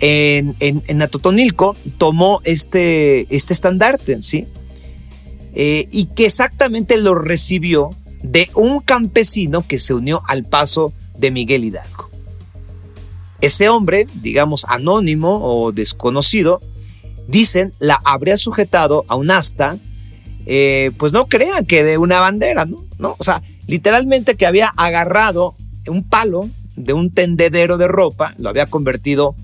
en, 0.00 0.54
en, 0.60 1.02
Atotonilco 1.02 1.76
tomó 1.98 2.40
este, 2.44 3.26
este 3.34 3.52
estandarte, 3.52 4.22
¿sí? 4.22 4.46
Eh, 5.52 5.88
y 5.90 6.06
que 6.06 6.26
exactamente 6.26 6.96
lo 6.96 7.14
recibió 7.14 7.90
de 8.22 8.50
un 8.54 8.80
campesino 8.80 9.66
que 9.66 9.78
se 9.78 9.94
unió 9.94 10.22
al 10.26 10.44
paso 10.44 10.92
de 11.16 11.30
Miguel 11.30 11.64
Hidalgo. 11.64 12.10
Ese 13.40 13.68
hombre, 13.68 14.06
digamos 14.14 14.66
anónimo 14.68 15.40
o 15.42 15.72
desconocido, 15.72 16.60
dicen 17.28 17.72
la 17.78 18.00
habría 18.04 18.36
sujetado 18.36 19.04
a 19.08 19.14
un 19.14 19.30
asta, 19.30 19.78
eh, 20.46 20.90
pues 20.98 21.12
no 21.12 21.26
crean 21.26 21.64
que 21.64 21.82
de 21.84 21.96
una 21.96 22.20
bandera, 22.20 22.66
¿no? 22.66 23.16
O 23.18 23.24
sea, 23.24 23.42
literalmente 23.66 24.34
que 24.34 24.46
había 24.46 24.68
agarrado 24.76 25.54
un 25.88 26.02
palo 26.02 26.48
de 26.76 26.92
un 26.92 27.10
tendedero 27.10 27.78
de 27.78 27.88
ropa, 27.88 28.34
lo 28.38 28.48
había 28.48 28.66
convertido 28.66 29.34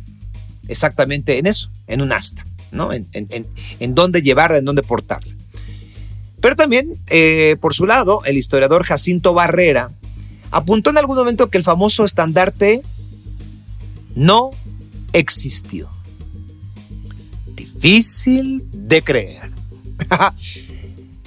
exactamente 0.69 1.39
en 1.39 1.47
eso, 1.47 1.71
en 1.87 2.01
un 2.01 2.13
asta, 2.13 2.45
¿no? 2.73 2.93
En, 2.93 3.07
en, 3.13 3.95
dónde 3.95 4.23
llevarla, 4.23 4.59
en 4.59 4.65
dónde 4.65 4.83
portarla. 4.83 5.36
Pero 6.41 6.57
también, 6.57 6.95
eh, 7.09 7.57
por 7.61 7.75
su 7.75 7.87
lado, 7.87 8.21
el 8.25 8.37
historiador 8.37 8.85
Jacinto 8.85 9.35
Barrera 9.35 9.91
apuntó 10.51 10.91
en 10.91 10.99
algún 10.99 11.17
momento 11.17 11.49
que 11.49 11.59
el 11.59 11.65
famoso 11.65 12.05
estandarte 12.05 12.83
no 14.15 14.51
existió. 15.13 15.89
Difícil 17.55 18.63
de 18.73 19.03
creer. 19.03 19.51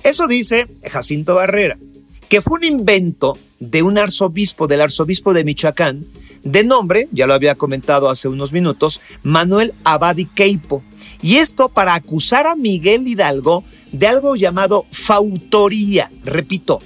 Eso 0.03 0.27
dice 0.27 0.67
Jacinto 0.89 1.35
Barrera, 1.35 1.77
que 2.29 2.41
fue 2.41 2.59
un 2.59 2.63
invento 2.63 3.37
de 3.59 3.83
un 3.83 3.97
arzobispo, 3.97 4.67
del 4.67 4.81
arzobispo 4.81 5.33
de 5.33 5.43
Michoacán, 5.43 6.05
de 6.43 6.63
nombre, 6.63 7.09
ya 7.11 7.27
lo 7.27 7.33
había 7.33 7.55
comentado 7.55 8.09
hace 8.09 8.27
unos 8.27 8.51
minutos, 8.51 9.01
Manuel 9.23 9.73
Abadi 9.83 10.25
Queipo. 10.25 10.81
Y 11.21 11.35
esto 11.35 11.67
para 11.67 11.95
acusar 11.95 12.47
a 12.47 12.55
Miguel 12.55 13.07
Hidalgo 13.07 13.65
de 13.91 14.07
algo 14.07 14.35
llamado 14.35 14.85
fautoría. 14.91 16.11
Repito, 16.23 16.79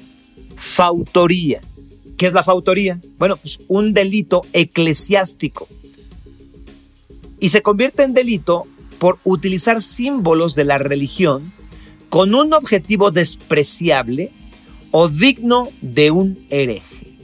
fautoría. 0.56 1.62
¿Qué 2.18 2.26
es 2.28 2.34
la 2.34 2.44
fautoría? 2.44 3.00
Bueno, 3.18 3.38
pues 3.38 3.60
un 3.68 3.94
delito 3.94 4.42
eclesiástico. 4.54 5.68
Y 7.40 7.50
se 7.50 7.62
convierte 7.62 8.04
en 8.04 8.14
delito 8.14 8.64
por 9.00 9.20
utilizar 9.24 9.82
símbolos 9.82 10.56
de 10.56 10.64
la 10.64 10.78
religión 10.78 11.52
con 12.10 12.36
un 12.36 12.54
objetivo 12.54 13.12
despreciable 13.12 14.32
o 14.92 15.10
digno 15.10 15.70
de 15.82 16.12
un 16.12 16.46
hereje. 16.50 17.18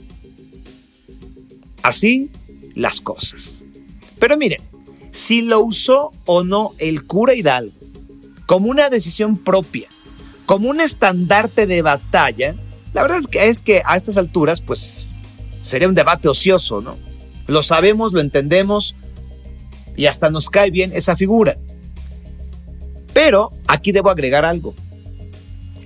Así 1.82 2.28
las 2.74 3.00
cosas. 3.00 3.62
Pero 4.18 4.36
miren, 4.36 4.60
si 5.12 5.40
lo 5.40 5.60
usó 5.60 6.10
o 6.26 6.44
no 6.44 6.72
el 6.78 7.06
cura 7.06 7.34
Hidalgo 7.34 7.79
como 8.50 8.68
una 8.68 8.90
decisión 8.90 9.36
propia, 9.36 9.86
como 10.44 10.70
un 10.70 10.80
estandarte 10.80 11.68
de 11.68 11.82
batalla, 11.82 12.56
la 12.92 13.02
verdad 13.02 13.20
es 13.32 13.62
que 13.62 13.80
a 13.84 13.94
estas 13.94 14.16
alturas, 14.16 14.60
pues 14.60 15.06
sería 15.62 15.86
un 15.86 15.94
debate 15.94 16.26
ocioso, 16.26 16.80
¿no? 16.80 16.96
Lo 17.46 17.62
sabemos, 17.62 18.12
lo 18.12 18.20
entendemos 18.20 18.96
y 19.96 20.06
hasta 20.06 20.30
nos 20.30 20.50
cae 20.50 20.72
bien 20.72 20.90
esa 20.92 21.14
figura. 21.14 21.58
Pero 23.12 23.52
aquí 23.68 23.92
debo 23.92 24.10
agregar 24.10 24.44
algo. 24.44 24.74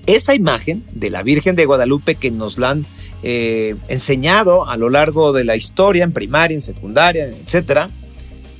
Esa 0.07 0.35
imagen 0.35 0.87
de 0.93 1.11
la 1.11 1.23
Virgen 1.23 1.57
de 1.57 1.67
Guadalupe 1.67 2.15
que 2.15 2.31
nos 2.31 2.57
la 2.57 2.71
han 2.71 2.87
eh, 3.23 3.77
enseñado 3.89 4.67
a 4.67 4.79
lo 4.79 4.89
largo 4.89 5.35
de 5.35 5.45
la 5.45 5.55
historia, 5.55 6.03
en 6.03 6.13
primaria, 6.13 6.55
en 6.55 6.63
secundaria, 6.63 7.27
etcétera, 7.27 7.91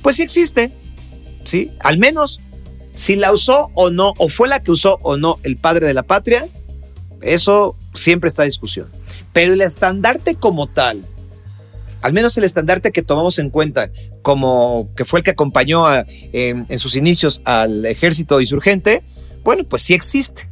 pues 0.03 0.17
sí 0.17 0.21
existe, 0.21 0.71
¿sí? 1.43 1.71
Al 1.79 1.97
menos 1.97 2.39
si 2.95 3.15
la 3.15 3.31
usó 3.31 3.69
o 3.75 3.91
no, 3.91 4.13
o 4.17 4.29
fue 4.29 4.47
la 4.47 4.61
que 4.61 4.71
usó 4.71 4.97
o 5.03 5.17
no 5.17 5.37
el 5.43 5.57
padre 5.57 5.85
de 5.85 5.93
la 5.93 6.03
patria, 6.03 6.47
eso 7.21 7.75
siempre 7.93 8.29
está 8.29 8.43
en 8.43 8.49
discusión. 8.49 8.87
Pero 9.33 9.53
el 9.53 9.61
estandarte 9.61 10.35
como 10.35 10.67
tal, 10.67 11.03
al 12.01 12.13
menos 12.13 12.37
el 12.37 12.45
estandarte 12.45 12.91
que 12.91 13.01
tomamos 13.01 13.37
en 13.37 13.49
cuenta 13.49 13.91
como 14.21 14.89
que 14.95 15.05
fue 15.05 15.19
el 15.19 15.23
que 15.23 15.31
acompañó 15.31 15.85
en 16.07 16.79
sus 16.79 16.95
inicios 16.95 17.41
al 17.43 17.85
ejército 17.85 18.39
insurgente, 18.39 19.03
bueno, 19.43 19.63
pues 19.65 19.83
sí 19.83 19.93
existe. 19.93 20.49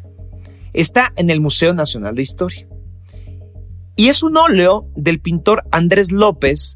Está 0.73 1.13
en 1.15 1.29
el 1.29 1.39
Museo 1.41 1.73
Nacional 1.73 2.15
de 2.15 2.21
Historia. 2.21 2.67
Y 3.95 4.09
es 4.09 4.21
un 4.21 4.37
óleo 4.37 4.87
del 4.95 5.19
pintor 5.19 5.63
Andrés 5.71 6.11
López 6.11 6.75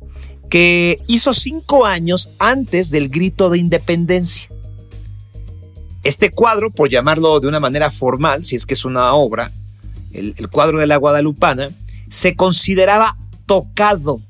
que 0.49 0.99
hizo 1.07 1.33
cinco 1.33 1.85
años 1.85 2.29
antes 2.39 2.89
del 2.89 3.09
grito 3.09 3.49
de 3.49 3.57
independencia. 3.57 4.47
Este 6.03 6.31
cuadro, 6.31 6.71
por 6.71 6.89
llamarlo 6.89 7.39
de 7.39 7.47
una 7.47 7.59
manera 7.59 7.91
formal, 7.91 8.43
si 8.43 8.55
es 8.55 8.65
que 8.65 8.73
es 8.73 8.85
una 8.85 9.13
obra, 9.13 9.51
el, 10.13 10.49
cuadro 10.49 10.79
de 10.79 10.87
la 10.87 10.97
Guadalupana, 10.97 11.69
se 12.09 12.35
consideraba 12.35 13.17
tocado 13.45 14.21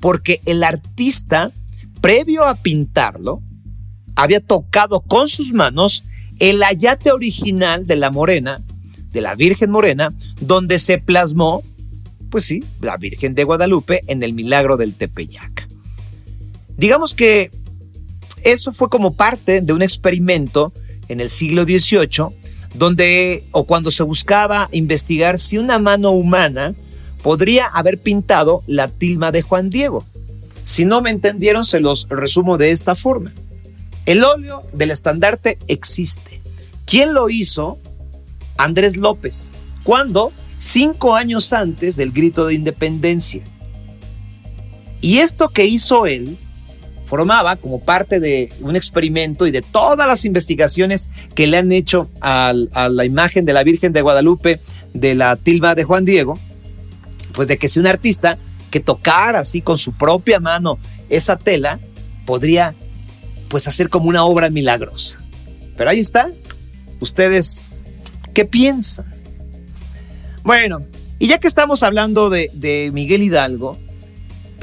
porque 0.00 0.40
el 0.44 0.62
artista, 0.62 1.50
previo 2.00 2.44
a 2.44 2.54
pintarlo, 2.54 3.40
había 4.14 4.40
tocado 4.40 5.00
con 5.00 5.28
sus 5.28 5.52
manos 5.52 6.04
el 6.38 6.62
ayate 6.62 7.10
original 7.10 7.86
de 7.86 7.96
la 7.96 8.10
morena, 8.10 8.62
de 9.10 9.20
la 9.20 9.34
Virgen 9.34 9.70
Morena, 9.70 10.12
donde 10.40 10.78
se 10.78 10.98
plasmó, 10.98 11.62
pues 12.30 12.44
sí, 12.44 12.62
la 12.80 12.96
Virgen 12.96 13.34
de 13.34 13.44
Guadalupe 13.44 14.02
en 14.06 14.22
el 14.22 14.32
milagro 14.32 14.76
del 14.76 14.94
Tepeyac. 14.94 15.68
Digamos 16.76 17.14
que 17.14 17.50
eso 18.42 18.72
fue 18.72 18.90
como 18.90 19.14
parte 19.14 19.60
de 19.60 19.72
un 19.72 19.82
experimento 19.82 20.72
en 21.08 21.20
el 21.20 21.30
siglo 21.30 21.64
XVIII, 21.64 22.26
donde 22.74 23.44
o 23.52 23.64
cuando 23.64 23.90
se 23.90 24.02
buscaba 24.02 24.68
investigar 24.72 25.38
si 25.38 25.58
una 25.58 25.78
mano 25.78 26.10
humana 26.10 26.74
podría 27.22 27.66
haber 27.66 27.98
pintado 27.98 28.62
la 28.66 28.88
tilma 28.88 29.32
de 29.32 29.42
Juan 29.42 29.70
Diego. 29.70 30.04
Si 30.64 30.84
no 30.84 31.02
me 31.02 31.10
entendieron, 31.10 31.64
se 31.64 31.80
los 31.80 32.06
resumo 32.08 32.58
de 32.58 32.70
esta 32.70 32.94
forma. 32.94 33.32
El 34.06 34.24
óleo 34.24 34.62
del 34.72 34.90
estandarte 34.90 35.58
existe. 35.68 36.40
¿Quién 36.84 37.14
lo 37.14 37.30
hizo? 37.30 37.78
Andrés 38.56 38.96
López. 38.96 39.50
¿Cuándo? 39.82 40.32
Cinco 40.58 41.14
años 41.14 41.52
antes 41.52 41.96
del 41.96 42.12
grito 42.12 42.46
de 42.46 42.54
independencia. 42.54 43.42
Y 45.00 45.18
esto 45.18 45.48
que 45.48 45.66
hizo 45.66 46.06
él 46.06 46.38
formaba 47.14 47.54
como 47.54 47.78
parte 47.78 48.18
de 48.18 48.52
un 48.58 48.74
experimento 48.74 49.46
y 49.46 49.52
de 49.52 49.62
todas 49.62 50.04
las 50.08 50.24
investigaciones 50.24 51.08
que 51.36 51.46
le 51.46 51.58
han 51.58 51.70
hecho 51.70 52.08
a, 52.20 52.52
la 52.52 53.04
imagen 53.04 53.44
de 53.44 53.52
la 53.52 53.62
Virgen 53.62 53.92
de 53.92 54.02
Guadalupe 54.02 54.58
de 54.94 55.14
la 55.14 55.36
tilma 55.36 55.76
de 55.76 55.84
Juan 55.84 56.04
Diego, 56.04 56.36
pues 57.32 57.46
de 57.46 57.56
que 57.56 57.68
si 57.68 57.78
un 57.78 57.86
artista 57.86 58.36
que 58.72 58.80
tocara 58.80 59.38
así 59.38 59.60
con 59.60 59.78
su 59.78 59.92
propia 59.92 60.40
mano 60.40 60.76
esa 61.08 61.36
tela 61.36 61.78
podría 62.26 62.74
pues 63.46 63.68
hacer 63.68 63.90
como 63.90 64.08
una 64.08 64.24
obra 64.24 64.50
milagrosa. 64.50 65.20
Pero 65.76 65.90
ahí 65.90 66.00
está. 66.00 66.32
¿Ustedes 66.98 67.76
qué 68.34 68.44
piensan? 68.44 69.06
Bueno, 70.42 70.80
y 71.20 71.28
ya 71.28 71.38
que 71.38 71.46
estamos 71.46 71.84
hablando 71.84 72.28
de 72.28 72.90
Miguel 72.92 73.22
Hidalgo, 73.22 73.78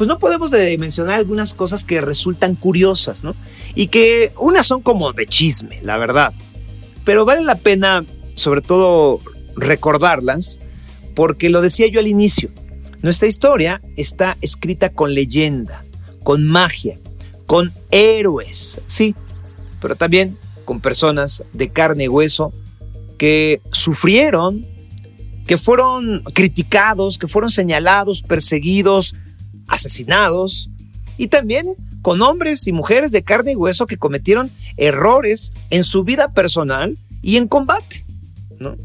pues 0.02 0.08
no 0.08 0.18
podemos 0.18 0.50
de 0.50 0.76
mencionar 0.80 1.20
algunas 1.20 1.54
cosas 1.54 1.84
que 1.84 2.02
resultan 2.02 2.56
curiosas, 2.56 3.24
¿no? 3.24 3.36
Y 3.76 3.86
que 3.86 4.32
unas 4.40 4.66
son 4.66 4.82
como 4.82 5.14
de 5.14 5.28
chisme, 5.28 5.80
la 5.84 6.00
verdad. 6.00 6.34
Pero 7.06 7.24
vale 7.24 7.44
la 7.44 7.54
pena, 7.54 8.04
sobre 8.34 8.64
todo, 8.64 9.20
recordarlas, 9.56 10.60
porque 11.14 11.52
lo 11.52 11.62
decía 11.62 11.86
yo 11.86 12.00
al 12.00 12.08
inicio. 12.08 12.50
Nuestra 13.04 13.28
historia 13.28 13.80
está 13.96 14.38
escrita 14.42 14.90
con 14.90 15.14
leyenda, 15.14 15.86
con 16.24 16.48
magia, 16.48 16.98
con 17.46 17.72
héroes, 17.92 18.82
sí, 18.88 19.14
pero 19.80 19.96
también 19.96 20.36
con 20.66 20.80
personas 20.80 21.44
de 21.54 21.70
carne 21.70 22.06
y 22.06 22.08
hueso 22.08 22.52
que 23.20 23.62
sufrieron, 23.72 24.66
que 25.46 25.60
fueron 25.60 26.24
criticados, 26.34 27.20
que 27.20 27.28
fueron 27.28 27.52
señalados, 27.52 28.24
perseguidos, 28.24 29.14
asesinados, 29.72 30.70
y 31.18 31.28
también 31.28 31.76
con 32.02 32.22
hombres 32.22 32.68
y 32.68 32.72
mujeres 32.72 33.12
de 33.12 33.24
carne 33.24 33.54
y 33.54 33.56
hueso 33.56 33.86
que 33.86 33.98
cometieron 33.98 34.52
errores 34.78 35.54
en 35.70 35.84
su 35.84 36.04
vida 36.04 36.30
personal 36.30 36.98
y 37.22 37.38
en 37.38 37.48
combate. 37.48 38.04
¿no? 38.60 38.76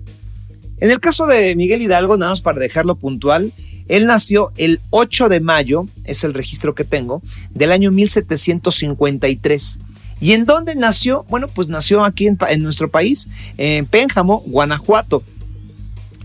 En 0.78 0.90
el 0.90 1.00
caso 1.00 1.26
de 1.26 1.57
Miguel 1.57 1.83
Hidalgo, 1.83 2.16
nada 2.16 2.33
más 2.33 2.40
para 2.40 2.61
dejarlo 2.61 2.95
puntual, 2.95 3.52
él 3.88 4.07
nació 4.07 4.52
el 4.57 4.81
8 4.90 5.28
de 5.28 5.40
mayo, 5.40 5.87
es 6.05 6.25
el 6.25 6.35
registro 6.35 6.75
que 6.75 6.85
tengo, 6.85 7.23
del 7.50 7.73
año 7.73 7.90
1753. 7.93 9.78
¿Y 10.21 10.33
en 10.33 10.45
dónde 10.45 10.75
nació? 10.75 11.25
Bueno, 11.28 11.47
pues 11.49 11.69
nació 11.69 12.04
aquí 12.04 12.26
en, 12.26 12.63
nuestro 12.63 12.89
país, 12.89 13.28
en 13.58 13.87
Pénjamo, 13.87 14.43
Guanajuato. 14.47 15.23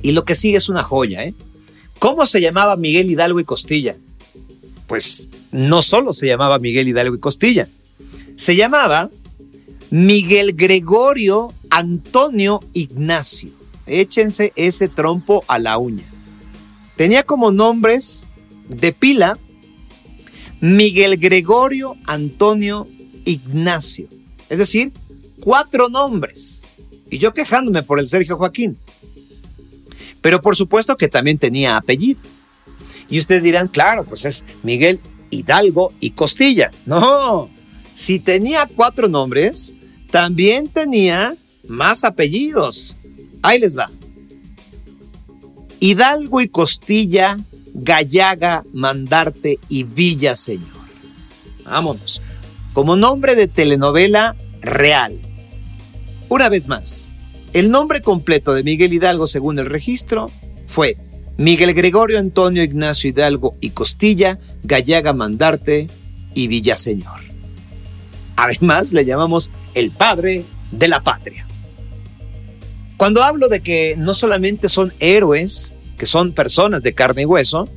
Y 0.01 0.11
lo 0.11 0.25
que 0.25 0.35
sigue 0.35 0.57
es 0.57 0.69
una 0.69 0.83
joya, 0.83 1.23
¿eh? 1.23 1.33
¿Cómo 1.99 2.25
se 2.25 2.41
llamaba 2.41 2.75
Miguel 2.75 3.11
Hidalgo 3.11 3.39
y 3.39 3.43
Costilla? 3.43 3.95
Pues 4.91 5.25
no 5.53 5.81
solo 5.81 6.11
se 6.11 6.27
llamaba 6.27 6.59
Miguel 6.59 6.89
Hidalgo 6.89 7.15
y 7.15 7.19
Costilla, 7.21 7.69
se 8.35 8.57
llamaba 8.57 9.09
Miguel 9.89 10.51
Gregorio 10.53 11.53
Antonio 11.69 12.59
Ignacio. 12.73 13.51
Échense 13.85 14.51
ese 14.57 14.89
trompo 14.89 15.45
a 15.47 15.59
la 15.59 15.77
uña. 15.77 16.03
Tenía 16.97 17.23
como 17.23 17.53
nombres 17.53 18.25
de 18.67 18.91
pila 18.91 19.37
Miguel 20.59 21.15
Gregorio 21.15 21.95
Antonio 22.05 22.85
Ignacio. 23.23 24.09
Es 24.49 24.57
decir, 24.57 24.91
cuatro 25.39 25.87
nombres. 25.87 26.63
Y 27.09 27.17
yo 27.17 27.33
quejándome 27.33 27.81
por 27.81 27.97
el 27.97 28.07
Sergio 28.07 28.35
Joaquín. 28.35 28.77
Pero 30.19 30.41
por 30.41 30.57
supuesto 30.57 30.97
que 30.97 31.07
también 31.07 31.37
tenía 31.37 31.77
apellido. 31.77 32.19
Y 33.11 33.19
ustedes 33.19 33.43
dirán, 33.43 33.67
claro, 33.67 34.05
pues 34.05 34.25
es 34.25 34.45
Miguel 34.63 34.99
Hidalgo 35.29 35.93
y 35.99 36.11
Costilla. 36.11 36.71
No, 36.85 37.49
si 37.93 38.19
tenía 38.19 38.67
cuatro 38.73 39.07
nombres, 39.09 39.73
también 40.09 40.69
tenía 40.69 41.35
más 41.67 42.03
apellidos. 42.03 42.95
Ahí 43.43 43.59
les 43.59 43.77
va. 43.77 43.91
Hidalgo 45.79 46.41
y 46.41 46.47
Costilla, 46.47 47.37
Gallaga, 47.73 48.63
Mandarte 48.71 49.59
y 49.67 49.83
Villaseñor. 49.83 50.69
Vámonos. 51.65 52.21
Como 52.73 52.95
nombre 52.95 53.35
de 53.35 53.47
telenovela 53.47 54.35
real. 54.61 55.19
Una 56.29 56.47
vez 56.47 56.69
más, 56.69 57.09
el 57.51 57.71
nombre 57.71 58.01
completo 58.01 58.53
de 58.53 58.63
Miguel 58.63 58.93
Hidalgo 58.93 59.27
según 59.27 59.59
el 59.59 59.65
registro 59.65 60.27
fue 60.67 60.95
Miguel 61.37 61.73
Gregorio 61.73 62.19
Antonio 62.19 62.63
Ignacio 62.63 63.09
Hidalgo 63.09 63.55
y 63.61 63.71
Costilla, 63.71 64.39
Gallaga 64.63 65.13
Mandarte 65.13 65.87
y 66.33 66.47
Villaseñor. 66.47 67.21
Además, 68.35 68.93
le 68.93 69.05
llamamos 69.05 69.51
el 69.73 69.91
padre 69.91 70.43
de 70.71 70.87
la 70.87 71.01
patria. 71.01 71.45
Cuando 72.97 73.23
hablo 73.23 73.49
de 73.49 73.61
que 73.61 73.95
no 73.97 74.13
solamente 74.13 74.69
son 74.69 74.93
héroes, 74.99 75.73
que 75.97 76.05
son 76.05 76.33
personas 76.33 76.83
de 76.83 76.93
carne 76.93 77.23
y 77.23 77.25
hueso, 77.25 77.67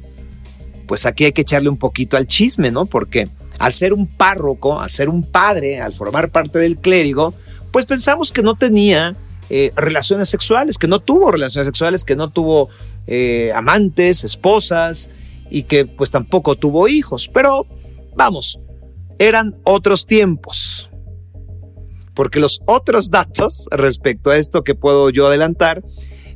pues 0.87 1.07
aquí 1.07 1.25
hay 1.25 1.33
que 1.33 1.43
echarle 1.43 1.69
un 1.69 1.79
poquito 1.79 2.17
al 2.17 2.27
chisme, 2.27 2.71
¿no? 2.71 2.87
Porque 2.87 3.29
al 3.59 3.73
ser 3.73 3.93
un 3.93 4.07
párroco, 4.07 4.81
al 4.81 4.91
ser 4.91 5.09
un 5.09 5.23
padre, 5.23 5.81
al 5.81 5.93
formar 5.93 6.31
parte 6.31 6.59
del 6.59 6.77
clérigo, 6.77 7.35
pues 7.71 7.87
pensamos 7.87 8.33
que 8.33 8.43
no 8.43 8.55
tenía 8.55 9.17
eh, 9.51 9.71
relaciones 9.77 10.29
sexuales, 10.29 10.79
que 10.79 10.89
no 10.89 11.01
tuvo 11.01 11.31
relaciones 11.31 11.67
sexuales, 11.67 12.05
que 12.05 12.17
no 12.17 12.31
tuvo 12.31 12.69
eh, 13.07 13.53
amantes, 13.55 14.25
esposas 14.25 15.11
y 15.51 15.65
que 15.65 15.87
pues 15.87 16.11
tampoco 16.11 16.57
tuvo 16.57 16.89
hijos. 16.89 17.29
Pero 17.33 17.67
vamos, 18.17 18.59
eran 19.19 19.55
otros 19.65 20.07
tiempos 20.07 20.91
porque 22.15 22.41
los 22.41 22.63
otros 22.67 23.11
datos 23.11 23.69
respecto 23.71 24.31
a 24.31 24.39
esto 24.39 24.65
que 24.65 24.75
puedo 24.75 25.11
yo 25.11 25.27
adelantar, 25.27 25.83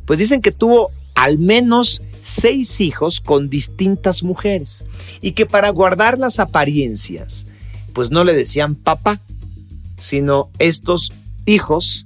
pues 0.04 0.18
dicen 0.18 0.42
que 0.42 0.50
tuvo 0.50 0.90
al 1.14 1.38
menos 1.38 2.02
seis 2.22 2.80
hijos 2.80 3.20
con 3.20 3.48
distintas 3.48 4.22
mujeres 4.22 4.84
y 5.20 5.32
que 5.32 5.46
para 5.46 5.70
guardar 5.70 6.18
las 6.18 6.40
apariencias, 6.40 7.46
pues 7.94 8.10
no 8.10 8.24
le 8.24 8.34
decían 8.34 8.74
papá, 8.74 9.20
sino 9.98 10.50
estos 10.58 11.12
hijos 11.46 12.04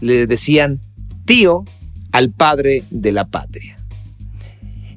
le 0.00 0.26
decían 0.26 0.80
tío 1.24 1.64
al 2.12 2.30
padre 2.30 2.84
de 2.90 3.12
la 3.12 3.26
patria. 3.26 3.78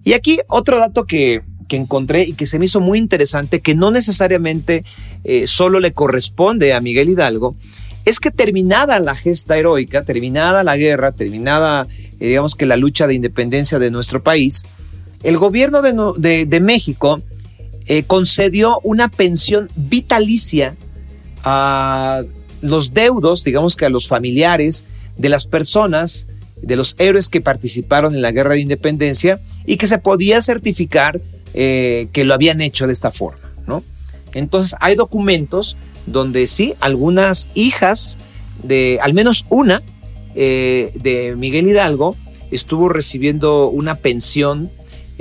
Y 0.03 0.13
aquí 0.13 0.39
otro 0.47 0.79
dato 0.79 1.05
que, 1.05 1.43
encontré 1.69 2.23
y 2.23 2.33
que 2.33 2.47
se 2.47 2.59
me 2.59 2.65
hizo 2.65 2.81
muy 2.81 2.99
interesante, 2.99 3.61
que 3.61 3.75
no 3.75 3.91
necesariamente 3.91 4.83
eh, 5.23 5.47
solo 5.47 5.79
le 5.79 5.93
corresponde 5.93 6.73
a 6.73 6.81
Miguel 6.81 7.07
Hidalgo, 7.07 7.55
es 8.03 8.19
que 8.19 8.29
terminada 8.29 8.99
la 8.99 9.15
gesta 9.15 9.57
heroica, 9.57 10.03
terminada 10.03 10.65
la 10.65 10.75
guerra, 10.75 11.13
terminada, 11.13 11.87
eh, 12.19 12.27
digamos 12.27 12.55
que 12.55 12.65
la 12.65 12.75
lucha 12.75 13.07
de 13.07 13.13
independencia 13.13 13.79
de 13.79 13.89
nuestro 13.89 14.21
país, 14.21 14.63
el 15.23 15.37
gobierno 15.37 15.81
de, 15.81 16.59
México 16.61 17.21
eh, 17.85 18.03
concedió 18.03 18.81
una 18.83 19.07
pensión 19.07 19.69
vitalicia 19.75 20.75
a 21.43 22.23
los 22.61 22.93
deudos, 22.93 23.45
digamos 23.45 23.77
que 23.77 23.85
a 23.85 23.89
los 23.89 24.09
familiares 24.09 24.83
de 25.17 25.29
las 25.29 25.45
personas, 25.45 26.27
de 26.61 26.75
los 26.75 26.95
héroes 26.99 27.29
que 27.29 27.41
participaron 27.41 28.15
en 28.15 28.21
la 28.21 28.31
guerra 28.31 28.53
de 28.53 28.61
independencia 28.61 29.39
y 29.65 29.77
que 29.77 29.87
se 29.87 29.97
podía 29.97 30.41
certificar 30.41 31.21
eh, 31.53 32.07
que 32.13 32.23
lo 32.23 32.33
habían 32.33 32.61
hecho 32.61 32.87
de 32.87 32.93
esta 32.93 33.11
forma, 33.11 33.51
¿no? 33.67 33.83
Entonces 34.33 34.75
hay 34.79 34.95
documentos 34.95 35.75
donde 36.05 36.47
sí, 36.47 36.73
algunas 36.79 37.49
hijas 37.53 38.17
de, 38.63 38.99
al 39.01 39.13
menos 39.13 39.45
una, 39.49 39.81
eh, 40.35 40.91
de 40.95 41.35
Miguel 41.35 41.67
Hidalgo, 41.67 42.15
estuvo 42.51 42.89
recibiendo 42.89 43.67
una 43.69 43.95
pensión 43.95 44.69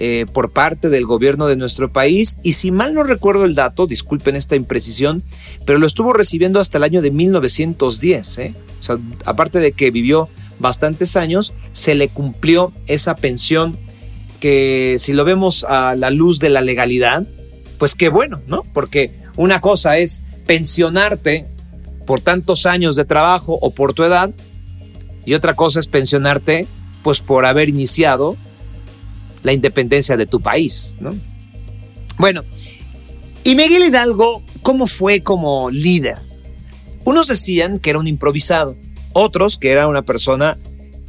eh, 0.02 0.24
por 0.32 0.50
parte 0.50 0.88
del 0.88 1.04
gobierno 1.04 1.46
de 1.46 1.56
nuestro 1.56 1.92
país 1.92 2.38
y 2.42 2.54
si 2.54 2.70
mal 2.70 2.94
no 2.94 3.02
recuerdo 3.02 3.44
el 3.44 3.54
dato, 3.54 3.86
disculpen 3.86 4.34
esta 4.34 4.56
imprecisión, 4.56 5.22
pero 5.66 5.78
lo 5.78 5.86
estuvo 5.86 6.14
recibiendo 6.14 6.58
hasta 6.58 6.78
el 6.78 6.84
año 6.84 7.02
de 7.02 7.10
1910. 7.10 8.38
¿eh? 8.38 8.54
O 8.80 8.82
sea, 8.82 8.96
aparte 9.26 9.58
de 9.58 9.72
que 9.72 9.90
vivió 9.90 10.30
bastantes 10.58 11.16
años, 11.16 11.52
se 11.72 11.94
le 11.94 12.08
cumplió 12.08 12.72
esa 12.86 13.14
pensión 13.14 13.76
que 14.40 14.96
si 14.98 15.12
lo 15.12 15.26
vemos 15.26 15.66
a 15.68 15.94
la 15.96 16.08
luz 16.08 16.38
de 16.38 16.48
la 16.48 16.62
legalidad, 16.62 17.26
pues 17.76 17.94
qué 17.94 18.08
bueno, 18.08 18.40
¿no? 18.46 18.62
Porque 18.72 19.10
una 19.36 19.60
cosa 19.60 19.98
es 19.98 20.22
pensionarte 20.46 21.44
por 22.06 22.22
tantos 22.22 22.64
años 22.64 22.96
de 22.96 23.04
trabajo 23.04 23.58
o 23.60 23.70
por 23.70 23.92
tu 23.92 24.02
edad 24.02 24.30
y 25.26 25.34
otra 25.34 25.54
cosa 25.56 25.78
es 25.78 25.88
pensionarte 25.88 26.66
pues 27.02 27.20
por 27.20 27.44
haber 27.44 27.68
iniciado 27.68 28.38
la 29.42 29.52
independencia 29.52 30.16
de 30.16 30.26
tu 30.26 30.40
país, 30.40 30.96
¿no? 31.00 31.14
Bueno, 32.18 32.42
y 33.44 33.54
Miguel 33.54 33.84
Hidalgo, 33.84 34.42
¿cómo 34.62 34.86
fue 34.86 35.22
como 35.22 35.70
líder? 35.70 36.18
Unos 37.04 37.28
decían 37.28 37.78
que 37.78 37.90
era 37.90 37.98
un 37.98 38.06
improvisado, 38.06 38.76
otros 39.12 39.56
que 39.56 39.70
era 39.70 39.88
una 39.88 40.02
persona 40.02 40.58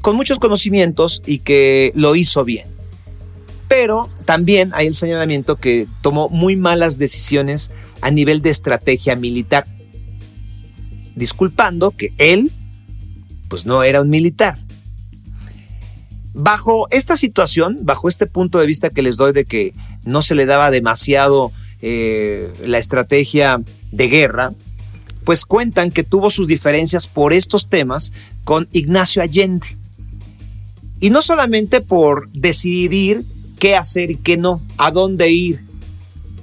con 0.01 0.15
muchos 0.15 0.39
conocimientos 0.39 1.21
y 1.25 1.39
que 1.39 1.91
lo 1.95 2.15
hizo 2.15 2.43
bien. 2.43 2.67
Pero 3.67 4.09
también 4.25 4.71
hay 4.73 4.87
el 4.87 4.93
señalamiento 4.93 5.57
que 5.57 5.87
tomó 6.01 6.29
muy 6.29 6.55
malas 6.55 6.97
decisiones 6.97 7.71
a 8.01 8.11
nivel 8.11 8.41
de 8.41 8.49
estrategia 8.49 9.15
militar, 9.15 9.65
disculpando 11.15 11.91
que 11.91 12.13
él 12.17 12.51
pues 13.47 13.65
no 13.65 13.83
era 13.83 14.01
un 14.01 14.09
militar. 14.09 14.57
Bajo 16.33 16.87
esta 16.91 17.15
situación, 17.15 17.79
bajo 17.81 18.07
este 18.07 18.25
punto 18.25 18.59
de 18.59 18.65
vista 18.65 18.89
que 18.89 19.01
les 19.01 19.17
doy 19.17 19.33
de 19.33 19.45
que 19.45 19.73
no 20.05 20.21
se 20.21 20.35
le 20.35 20.45
daba 20.45 20.71
demasiado 20.71 21.51
eh, 21.81 22.51
la 22.65 22.77
estrategia 22.77 23.61
de 23.91 24.07
guerra, 24.07 24.51
pues 25.25 25.45
cuentan 25.45 25.91
que 25.91 26.03
tuvo 26.03 26.29
sus 26.29 26.47
diferencias 26.47 27.07
por 27.07 27.33
estos 27.33 27.67
temas 27.67 28.13
con 28.43 28.67
Ignacio 28.71 29.21
Allende. 29.21 29.75
Y 30.99 31.09
no 31.09 31.21
solamente 31.21 31.81
por 31.81 32.29
decidir 32.31 33.23
qué 33.59 33.75
hacer 33.75 34.11
y 34.11 34.15
qué 34.15 34.37
no, 34.37 34.61
a 34.77 34.91
dónde 34.91 35.31
ir. 35.31 35.59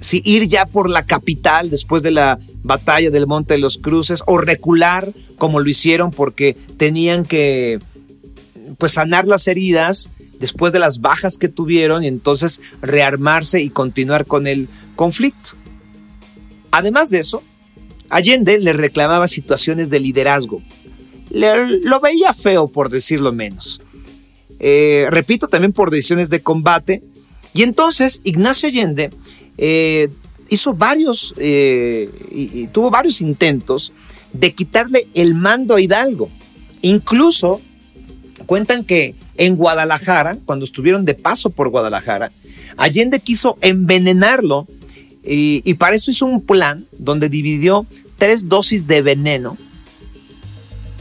Si 0.01 0.21
ir 0.23 0.47
ya 0.47 0.65
por 0.65 0.89
la 0.89 1.03
capital 1.03 1.69
después 1.69 2.03
de 2.03 2.11
la 2.11 2.39
batalla 2.63 3.09
del 3.09 3.27
Monte 3.27 3.55
de 3.55 3.59
los 3.59 3.77
Cruces 3.77 4.23
o 4.25 4.37
recular 4.37 5.11
como 5.37 5.59
lo 5.59 5.69
hicieron 5.69 6.11
porque 6.11 6.55
tenían 6.77 7.25
que 7.25 7.79
pues 8.79 8.93
sanar 8.93 9.27
las 9.27 9.47
heridas 9.47 10.09
después 10.39 10.73
de 10.73 10.79
las 10.79 11.01
bajas 11.01 11.37
que 11.37 11.49
tuvieron 11.49 12.03
y 12.03 12.07
entonces 12.07 12.61
rearmarse 12.81 13.61
y 13.61 13.69
continuar 13.69 14.25
con 14.25 14.47
el 14.47 14.67
conflicto. 14.95 15.51
Además 16.71 17.11
de 17.11 17.19
eso, 17.19 17.43
Allende 18.09 18.57
le 18.57 18.73
reclamaba 18.73 19.27
situaciones 19.27 19.89
de 19.91 19.99
liderazgo. 19.99 20.63
lo 21.29 21.99
veía 21.99 22.33
feo, 22.33 22.67
por 22.67 22.89
decirlo 22.89 23.31
menos. 23.31 23.81
Eh, 24.59 25.07
repito, 25.09 25.47
también 25.47 25.73
por 25.73 25.91
decisiones 25.91 26.29
de 26.29 26.41
combate. 26.41 27.03
Y 27.53 27.63
entonces 27.63 28.21
Ignacio 28.23 28.69
Allende 28.69 29.09
eh, 29.57 30.09
hizo 30.49 30.73
varios, 30.73 31.33
eh, 31.37 32.09
y, 32.31 32.67
tuvo 32.67 32.89
varios 32.89 33.21
intentos 33.21 33.91
de 34.33 34.53
quitarle 34.53 35.07
el 35.13 35.33
mando 35.33 35.75
a 35.75 35.81
Hidalgo. 35.81 36.29
Incluso 36.81 37.61
cuentan 38.45 38.83
que 38.83 39.15
en 39.37 39.55
Guadalajara, 39.55 40.37
cuando 40.45 40.65
estuvieron 40.65 41.05
de 41.05 41.13
paso 41.13 41.49
por 41.49 41.69
Guadalajara, 41.69 42.31
Allende 42.77 43.19
quiso 43.19 43.57
envenenarlo 43.61 44.67
y, 45.23 45.73
para 45.75 45.95
eso 45.95 46.11
hizo 46.11 46.25
un 46.25 46.41
plan 46.41 46.85
donde 46.97 47.29
dividió 47.29 47.85
tres 48.17 48.47
dosis 48.47 48.87
de 48.87 49.01
veneno 49.01 49.57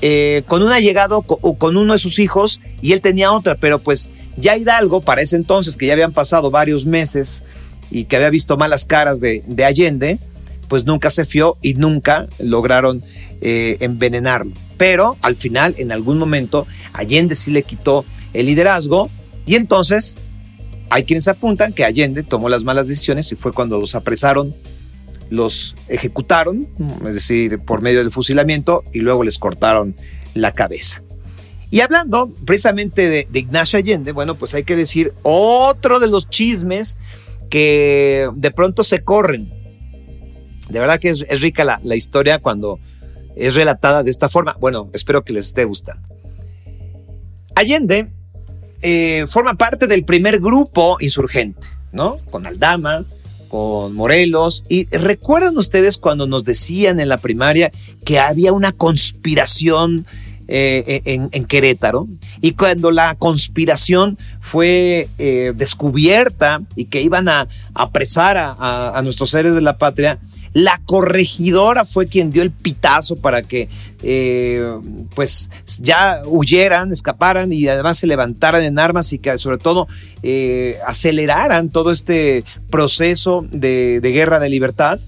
eh, 0.02 0.42
con 0.46 0.62
un 0.62 0.70
allegado 0.70 1.24
o 1.26 1.58
con 1.58 1.76
uno 1.76 1.92
de 1.92 1.98
sus 1.98 2.18
hijos 2.18 2.60
y 2.82 2.92
él 2.92 3.00
tenía 3.00 3.32
otra, 3.32 3.54
pero 3.54 3.78
pues 3.78 4.10
ya 4.36 4.56
Hidalgo, 4.56 5.00
para 5.00 5.22
ese 5.22 5.36
entonces 5.36 5.76
que 5.76 5.86
ya 5.86 5.94
habían 5.94 6.12
pasado 6.12 6.50
varios 6.50 6.86
meses 6.86 7.42
y 7.90 8.04
que 8.04 8.16
había 8.16 8.30
visto 8.30 8.56
malas 8.56 8.84
caras 8.84 9.20
de, 9.20 9.42
Allende, 9.64 10.18
pues 10.68 10.84
nunca 10.84 11.10
se 11.10 11.24
fió 11.24 11.56
y 11.62 11.74
nunca 11.74 12.28
lograron 12.38 13.02
eh, 13.40 13.76
envenenarlo. 13.80 14.52
Pero 14.78 15.16
al 15.20 15.36
final, 15.36 15.74
en 15.76 15.92
algún 15.92 16.18
momento, 16.18 16.66
Allende 16.94 17.34
sí 17.34 17.50
le 17.50 17.64
quitó 17.64 18.04
el 18.32 18.46
liderazgo 18.46 19.10
y 19.44 19.56
entonces 19.56 20.16
hay 20.88 21.04
quienes 21.04 21.28
apuntan 21.28 21.72
que 21.72 21.84
Allende 21.84 22.22
tomó 22.22 22.48
las 22.48 22.64
malas 22.64 22.88
decisiones 22.88 23.30
y 23.32 23.34
fue 23.34 23.52
cuando 23.52 23.78
los 23.78 23.94
apresaron, 23.94 24.54
los 25.28 25.74
ejecutaron, 25.88 26.66
es 27.06 27.14
decir, 27.14 27.58
por 27.58 27.82
medio 27.82 27.98
del 27.98 28.10
fusilamiento 28.10 28.84
y 28.92 29.00
luego 29.00 29.24
les 29.24 29.38
cortaron 29.38 29.94
la 30.34 30.52
cabeza. 30.52 31.02
Y 31.70 31.80
hablando 31.80 32.32
precisamente 32.46 33.10
de, 33.10 33.28
Ignacio 33.34 33.78
Allende, 33.78 34.12
bueno, 34.12 34.36
pues 34.36 34.54
hay 34.54 34.64
que 34.64 34.76
decir 34.76 35.12
otro 35.22 36.00
de 36.00 36.06
los 36.06 36.30
chismes 36.30 36.96
que 37.50 38.30
de 38.34 38.50
pronto 38.50 38.84
se 38.84 39.02
corren. 39.02 39.52
De 40.70 40.80
verdad 40.80 40.98
que 40.98 41.10
es, 41.10 41.40
rica 41.40 41.64
la, 41.64 41.80
la 41.82 41.96
historia 41.96 42.38
cuando 42.38 42.78
es 43.38 43.54
relatada 43.54 44.02
de 44.02 44.10
esta 44.10 44.28
forma. 44.28 44.56
Bueno, 44.60 44.90
espero 44.92 45.24
que 45.24 45.32
les 45.32 45.46
esté 45.46 45.64
gustando. 45.64 46.06
Allende 47.54 48.08
eh, 48.82 49.24
forma 49.28 49.54
parte 49.54 49.86
del 49.86 50.04
primer 50.04 50.40
grupo 50.40 50.96
insurgente, 51.00 51.66
¿no? 51.92 52.18
Con 52.30 52.46
Aldama, 52.46 53.04
con 53.48 53.94
Morelos. 53.94 54.64
Y 54.68 54.86
recuerdan 54.96 55.56
ustedes 55.56 55.98
cuando 55.98 56.26
nos 56.26 56.44
decían 56.44 57.00
en 57.00 57.08
la 57.08 57.18
primaria 57.18 57.72
que 58.04 58.18
había 58.18 58.52
una 58.52 58.72
conspiración 58.72 60.06
eh, 60.50 61.02
en, 61.04 61.44
Querétaro 61.44 62.08
y 62.40 62.52
cuando 62.52 62.90
la 62.90 63.14
conspiración 63.16 64.16
fue 64.40 65.10
eh, 65.18 65.52
descubierta 65.54 66.62
y 66.74 66.86
que 66.86 67.02
iban 67.02 67.28
a 67.28 67.48
apresar 67.74 68.38
a, 68.38 68.96
a 68.96 69.02
nuestros 69.02 69.34
héroes 69.34 69.54
de 69.54 69.60
la 69.60 69.76
patria, 69.76 70.18
la 70.58 70.80
corregidora 70.84 71.84
fue 71.84 72.08
quien 72.08 72.32
dio 72.32 72.42
el 72.42 72.50
pitazo 72.50 73.14
para 73.14 73.42
que 73.42 73.68
eh, 74.02 74.60
pues 75.14 75.50
ya 75.78 76.20
huyeran, 76.26 76.90
escaparan 76.90 77.52
y 77.52 77.68
además 77.68 77.98
se 77.98 78.08
levantaran 78.08 78.64
en 78.64 78.76
armas 78.80 79.12
y 79.12 79.20
que 79.20 79.38
sobre 79.38 79.58
todo 79.58 79.86
eh, 80.24 80.78
aceleraran 80.84 81.68
todo 81.68 81.92
este 81.92 82.42
proceso 82.70 83.46
de, 83.52 84.00
guerra 84.02 84.40
de 84.40 84.48
libertad. 84.48 84.98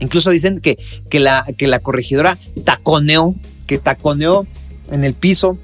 Incluso 0.00 0.30
dicen 0.30 0.60
que, 0.60 0.78
que, 1.10 1.20
la, 1.20 1.44
corregidora 1.82 2.38
taconeó, 2.64 3.34
que 3.66 3.76
taconeó 3.76 4.46
en 4.90 5.04
el 5.04 5.12
piso 5.12 5.58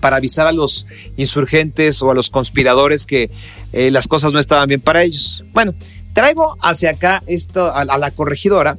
para 0.00 0.16
avisar 0.16 0.46
a 0.46 0.52
los 0.52 0.86
insurgentes 1.16 2.02
o 2.02 2.10
a 2.10 2.14
los 2.14 2.28
conspiradores 2.28 3.06
que 3.06 3.30
eh, 3.72 3.90
las 3.90 4.08
cosas 4.08 4.34
no 4.34 4.38
estaban 4.38 4.68
bien 4.68 4.82
para 4.82 5.02
ellos. 5.02 5.42
Bueno, 5.54 5.72
Traigo 6.12 6.56
hacia 6.60 6.90
acá 6.90 7.22
esto 7.26 7.74
a, 7.74 7.84
la 7.84 8.10
corregidora 8.10 8.76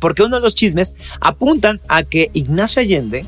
porque 0.00 0.22
uno 0.22 0.36
de 0.36 0.42
los 0.42 0.54
chismes 0.54 0.94
apuntan 1.20 1.80
a 1.88 2.02
que 2.02 2.30
Ignacio 2.34 2.82
Allende 2.82 3.24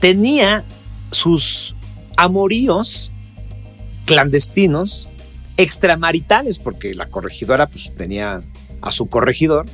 tenía 0.00 0.64
sus 1.10 1.74
amoríos 2.16 3.10
clandestinos, 4.04 5.08
extramaritales, 5.56 6.58
porque 6.58 6.94
la 6.94 7.06
corregidora 7.06 7.66
pues, 7.66 7.92
tenía 7.96 8.42
a 8.82 8.92
su 8.92 9.06
corregidor 9.06 9.66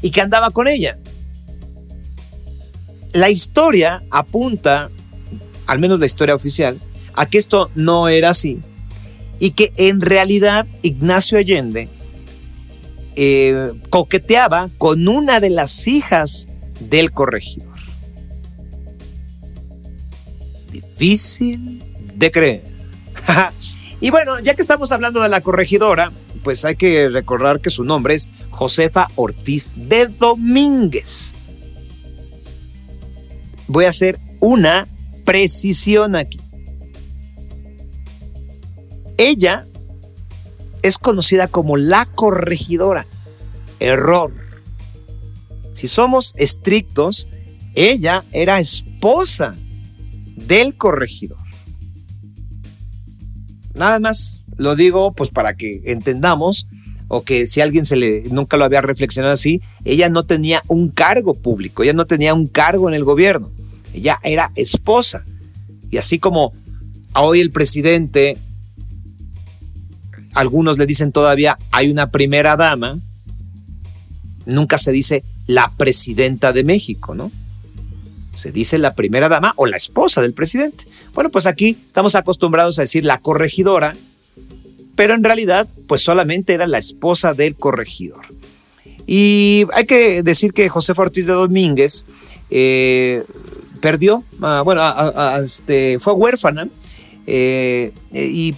y 0.00 0.10
que 0.10 0.20
andaba 0.20 0.50
con 0.50 0.68
ella. 0.68 0.96
La 3.12 3.30
historia 3.30 4.02
apunta, 4.10 4.90
al 5.66 5.78
menos 5.78 5.98
la 5.98 6.06
historia 6.06 6.34
oficial, 6.34 6.78
a 7.14 7.26
que 7.26 7.38
esto 7.38 7.70
no 7.74 8.08
era 8.08 8.30
así 8.30 8.60
y 9.38 9.52
que 9.52 9.72
en 9.76 10.00
realidad 10.00 10.66
Ignacio 10.82 11.38
Allende 11.38 11.88
eh, 13.16 13.72
coqueteaba 13.90 14.68
con 14.78 15.08
una 15.08 15.40
de 15.40 15.50
las 15.50 15.86
hijas 15.86 16.46
del 16.80 17.12
corregidor. 17.12 17.68
Difícil 20.70 21.82
de 22.14 22.30
creer. 22.30 22.62
y 24.00 24.10
bueno, 24.10 24.38
ya 24.40 24.54
que 24.54 24.62
estamos 24.62 24.92
hablando 24.92 25.20
de 25.20 25.28
la 25.28 25.40
corregidora, 25.40 26.12
pues 26.42 26.64
hay 26.64 26.76
que 26.76 27.08
recordar 27.08 27.60
que 27.60 27.70
su 27.70 27.84
nombre 27.84 28.14
es 28.14 28.30
Josefa 28.50 29.08
Ortiz 29.16 29.72
de 29.74 30.06
Domínguez. 30.06 31.34
Voy 33.66 33.84
a 33.84 33.90
hacer 33.90 34.18
una 34.40 34.88
precisión 35.24 36.16
aquí. 36.16 36.40
Ella 39.18 39.66
es 40.82 40.96
conocida 40.96 41.48
como 41.48 41.76
la 41.76 42.06
corregidora. 42.06 43.04
Error. 43.80 44.32
Si 45.74 45.86
somos 45.88 46.34
estrictos, 46.36 47.28
ella 47.74 48.24
era 48.32 48.60
esposa 48.60 49.54
del 50.36 50.76
corregidor. 50.76 51.38
Nada 53.74 54.00
más 54.00 54.40
lo 54.56 54.74
digo 54.76 55.12
pues 55.12 55.30
para 55.30 55.54
que 55.54 55.82
entendamos 55.84 56.66
o 57.08 57.22
que 57.22 57.46
si 57.46 57.60
alguien 57.60 57.84
se 57.84 57.96
le 57.96 58.22
nunca 58.30 58.56
lo 58.56 58.64
había 58.64 58.82
reflexionado 58.82 59.34
así, 59.34 59.62
ella 59.84 60.08
no 60.08 60.24
tenía 60.24 60.62
un 60.68 60.90
cargo 60.90 61.34
público, 61.34 61.82
ella 61.82 61.92
no 61.92 62.06
tenía 62.06 62.34
un 62.34 62.46
cargo 62.46 62.88
en 62.88 62.94
el 62.94 63.04
gobierno. 63.04 63.50
Ella 63.94 64.20
era 64.22 64.50
esposa. 64.54 65.24
Y 65.90 65.96
así 65.96 66.18
como 66.18 66.52
hoy 67.14 67.40
el 67.40 67.50
presidente 67.50 68.36
algunos 70.34 70.78
le 70.78 70.86
dicen 70.86 71.12
todavía 71.12 71.58
hay 71.70 71.90
una 71.90 72.10
primera 72.10 72.56
dama, 72.56 72.98
nunca 74.46 74.78
se 74.78 74.92
dice 74.92 75.24
la 75.46 75.72
presidenta 75.76 76.52
de 76.52 76.64
México, 76.64 77.14
¿no? 77.14 77.30
Se 78.34 78.52
dice 78.52 78.78
la 78.78 78.94
primera 78.94 79.28
dama 79.28 79.52
o 79.56 79.66
la 79.66 79.76
esposa 79.76 80.22
del 80.22 80.32
presidente. 80.32 80.84
Bueno, 81.14 81.30
pues 81.30 81.46
aquí 81.46 81.76
estamos 81.86 82.14
acostumbrados 82.14 82.78
a 82.78 82.82
decir 82.82 83.04
la 83.04 83.18
corregidora, 83.18 83.96
pero 84.94 85.14
en 85.14 85.24
realidad 85.24 85.66
pues 85.86 86.02
solamente 86.02 86.54
era 86.54 86.66
la 86.66 86.78
esposa 86.78 87.34
del 87.34 87.56
corregidor. 87.56 88.26
Y 89.06 89.64
hay 89.72 89.86
que 89.86 90.22
decir 90.22 90.52
que 90.52 90.68
José 90.68 90.92
Ortiz 90.94 91.26
de 91.26 91.32
Domínguez 91.32 92.04
eh, 92.50 93.24
perdió, 93.80 94.22
ah, 94.42 94.62
bueno, 94.64 94.82
este, 95.42 95.98
fue 95.98 96.12
huérfana 96.12 96.68
eh, 97.26 97.92
y 98.12 98.54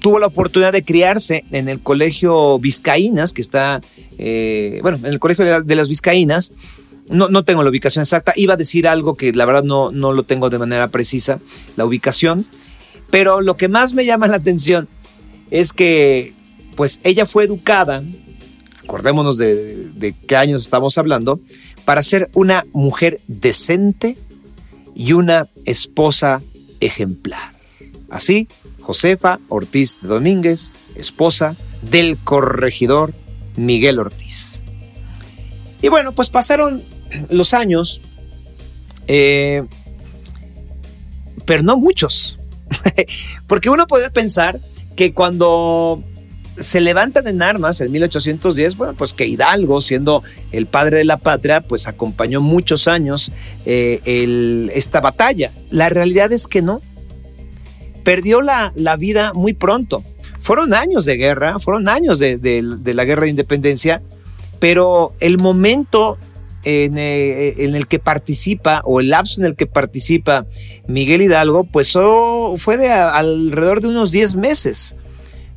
tuvo 0.00 0.18
la 0.18 0.26
oportunidad 0.26 0.72
de 0.72 0.82
criarse 0.82 1.44
en 1.50 1.68
el 1.68 1.80
colegio 1.80 2.58
Vizcaínas, 2.58 3.32
que 3.32 3.42
está, 3.42 3.80
eh, 4.18 4.80
bueno, 4.82 4.98
en 4.98 5.06
el 5.06 5.18
colegio 5.18 5.62
de, 5.62 5.74
las 5.76 5.88
Vizcaínas, 5.88 6.52
no, 7.08 7.28
no, 7.28 7.44
tengo 7.44 7.62
la 7.62 7.70
ubicación 7.70 8.02
exacta. 8.02 8.32
Iba 8.36 8.54
a 8.54 8.56
decir 8.56 8.88
algo 8.88 9.14
que 9.14 9.32
la 9.32 9.44
verdad 9.44 9.62
no, 9.62 9.90
no 9.90 10.12
lo 10.12 10.22
tengo 10.24 10.48
de 10.48 10.58
manera 10.58 10.88
precisa, 10.88 11.38
la 11.76 11.84
ubicación. 11.84 12.46
Pero 13.10 13.40
lo 13.40 13.56
que 13.56 13.68
más 13.68 13.94
me 13.94 14.04
llama 14.04 14.28
la 14.28 14.36
atención 14.36 14.88
es 15.50 15.72
que, 15.72 16.32
pues, 16.76 17.00
ella 17.02 17.26
fue 17.26 17.44
educada, 17.44 18.02
acordémonos 18.82 19.36
de, 19.36 19.88
de 19.94 20.14
qué 20.26 20.36
años 20.36 20.62
estamos 20.62 20.96
hablando, 20.98 21.40
para 21.84 22.02
ser 22.02 22.30
una 22.34 22.64
mujer 22.72 23.20
decente 23.26 24.16
y 24.94 25.12
una 25.12 25.48
esposa 25.64 26.40
ejemplar. 26.80 27.50
Así, 28.10 28.48
Josefa 28.80 29.38
Ortiz 29.48 29.98
de 30.00 30.08
Domínguez, 30.08 30.72
esposa 30.94 31.56
del 31.82 32.16
corregidor 32.18 33.12
Miguel 33.56 33.98
Ortiz. 33.98 34.62
Y 35.82 35.88
bueno, 35.88 36.12
pues 36.12 36.30
pasaron 36.30 36.82
los 37.30 37.54
años, 37.54 38.00
eh, 39.06 39.64
pero 41.46 41.62
no 41.62 41.76
muchos, 41.76 42.38
porque 43.46 43.70
uno 43.70 43.86
podría 43.86 44.10
pensar 44.10 44.60
que 44.96 45.12
cuando 45.12 46.02
se 46.60 46.80
levantan 46.80 47.26
en 47.26 47.42
armas 47.42 47.80
en 47.80 47.90
1810, 47.90 48.76
bueno, 48.76 48.94
pues 48.94 49.12
que 49.12 49.26
Hidalgo, 49.26 49.80
siendo 49.80 50.22
el 50.52 50.66
padre 50.66 50.98
de 50.98 51.04
la 51.04 51.16
patria, 51.16 51.62
pues 51.62 51.88
acompañó 51.88 52.40
muchos 52.40 52.86
años 52.86 53.32
eh, 53.64 54.68
esta 54.74 55.00
batalla. 55.00 55.52
La 55.70 55.88
realidad 55.88 56.32
es 56.32 56.46
que 56.46 56.62
no. 56.62 56.82
Perdió 58.02 58.40
la, 58.42 58.72
la, 58.74 58.96
vida 58.96 59.32
muy 59.34 59.52
pronto. 59.52 60.02
Fueron 60.38 60.74
años 60.74 61.04
de 61.04 61.16
guerra, 61.16 61.58
fueron 61.58 61.88
años 61.88 62.18
de, 62.18 62.38
de 62.38 62.94
la 62.94 63.04
guerra 63.04 63.24
de 63.24 63.30
independencia, 63.30 64.02
pero 64.58 65.12
el 65.20 65.38
momento 65.38 66.18
eh, 66.62 67.54
en, 67.56 67.74
el 67.74 67.86
que 67.86 67.98
participa 67.98 68.82
o 68.84 69.00
el 69.00 69.08
lapso 69.08 69.40
en 69.40 69.46
el 69.46 69.56
que 69.56 69.66
participa 69.66 70.44
Miguel 70.86 71.22
Hidalgo, 71.22 71.64
pues 71.64 71.94
fue 72.56 72.76
de 72.76 72.90
alrededor 72.90 73.80
de 73.80 73.88
unos 73.88 74.10
10 74.10 74.36
meses, 74.36 74.94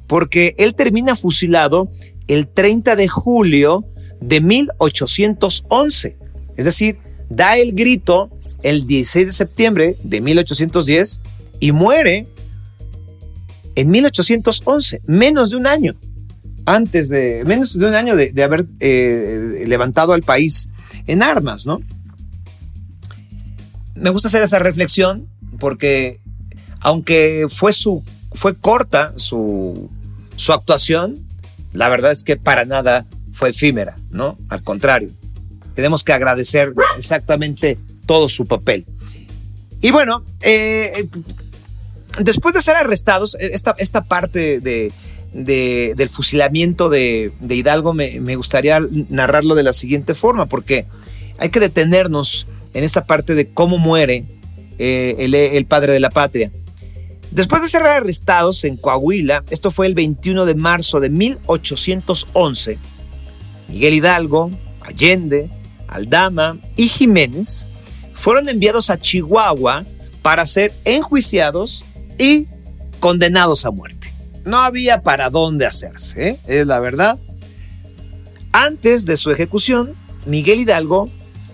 porque 0.07 0.55
él 0.57 0.75
termina 0.75 1.17
fusilado 1.17 1.89
el 2.27 2.47
30 2.47 2.95
de 2.95 3.09
julio 3.09 3.83
de 4.21 4.39
1811, 4.39 6.15
es 6.55 6.65
decir, 6.65 6.99
da 7.29 7.57
el 7.57 7.73
grito 7.73 8.29
el 8.63 8.87
16 8.87 9.25
de 9.25 9.31
septiembre 9.33 9.97
de 10.03 10.21
1810 10.21 11.19
y 11.59 11.73
muere 11.73 12.27
en 13.75 13.89
1811, 13.89 15.01
menos 15.07 15.51
de 15.51 15.57
un 15.57 15.67
año 15.67 15.95
antes 16.65 17.09
de, 17.09 17.43
menos 17.45 17.77
de 17.77 17.85
un 17.85 17.93
año 17.93 18.15
de, 18.15 18.43
haber 18.43 18.65
eh, 18.79 19.63
levantado 19.67 20.13
al 20.13 20.23
país 20.23 20.69
en 21.07 21.23
armas, 21.23 21.65
¿no? 21.65 21.81
Me 23.95 24.09
gusta 24.09 24.27
hacer 24.27 24.41
esa 24.43 24.59
reflexión 24.59 25.27
porque 25.59 26.19
aunque 26.79 27.47
fue, 27.49 27.73
su, 27.73 28.03
fue 28.33 28.55
corta 28.55 29.13
su, 29.15 29.89
su 30.35 30.53
actuación, 30.53 31.15
la 31.73 31.89
verdad 31.89 32.11
es 32.11 32.23
que 32.23 32.37
para 32.37 32.65
nada 32.65 33.05
fue 33.33 33.49
efímera, 33.49 33.95
¿no? 34.09 34.37
Al 34.49 34.63
contrario, 34.63 35.09
tenemos 35.75 36.03
que 36.03 36.13
agradecer 36.13 36.73
exactamente 36.97 37.77
todo 38.05 38.29
su 38.29 38.45
papel. 38.45 38.85
Y 39.81 39.91
bueno, 39.91 40.23
eh, 40.41 41.07
después 42.19 42.53
de 42.53 42.61
ser 42.61 42.75
arrestados, 42.75 43.35
esta, 43.39 43.75
esta 43.77 44.01
parte 44.01 44.59
de, 44.59 44.91
del 45.33 46.09
fusilamiento 46.09 46.89
de, 46.89 47.31
Hidalgo 47.49 47.93
me, 47.93 48.35
gustaría 48.35 48.79
narrarlo 49.09 49.55
de 49.55 49.63
la 49.63 49.73
siguiente 49.73 50.13
forma, 50.13 50.45
porque 50.45 50.85
hay 51.37 51.49
que 51.49 51.59
detenernos 51.59 52.47
en 52.73 52.83
esta 52.83 53.05
parte 53.05 53.35
de 53.35 53.49
cómo 53.49 53.77
muere 53.77 54.25
eh, 54.77 55.15
el, 55.53 55.65
padre 55.65 55.93
de 55.93 55.99
la 55.99 56.09
patria. 56.09 56.51
Después 57.31 57.63
de 57.63 57.67
ser 57.67 57.83
arrestados 57.83 58.63
en 58.63 58.77
Coahuila, 58.77 59.43
esto 59.49 59.71
fue 59.71 59.87
el 59.87 59.95
21 59.95 60.45
de 60.45 60.55
marzo 60.55 60.99
de 60.99 61.09
1811, 61.09 62.77
Miguel 63.69 63.93
Hidalgo, 63.95 64.51
Allende, 64.81 65.49
Aldama 65.87 66.57
y 66.75 66.87
Jiménez 66.87 67.67
fueron 68.13 68.49
enviados 68.49 68.89
a 68.89 68.99
Chihuahua 68.99 69.85
para 70.21 70.45
ser 70.45 70.73
enjuiciados 70.85 71.83
y 72.17 72.47
condenados 72.99 73.65
a 73.65 73.71
muerte 73.71 74.13
no 74.45 74.57
había 74.57 75.01
para 75.01 75.29
dónde 75.29 75.65
hacerse, 75.65 76.29
¿eh? 76.29 76.39
es 76.47 76.67
la 76.67 76.79
verdad. 76.79 77.17
Antes 78.51 79.05
de 79.05 79.17
su 79.17 79.31
ejecución, 79.31 79.93
Miguel 80.25 80.59
Hidalgo 80.59 81.09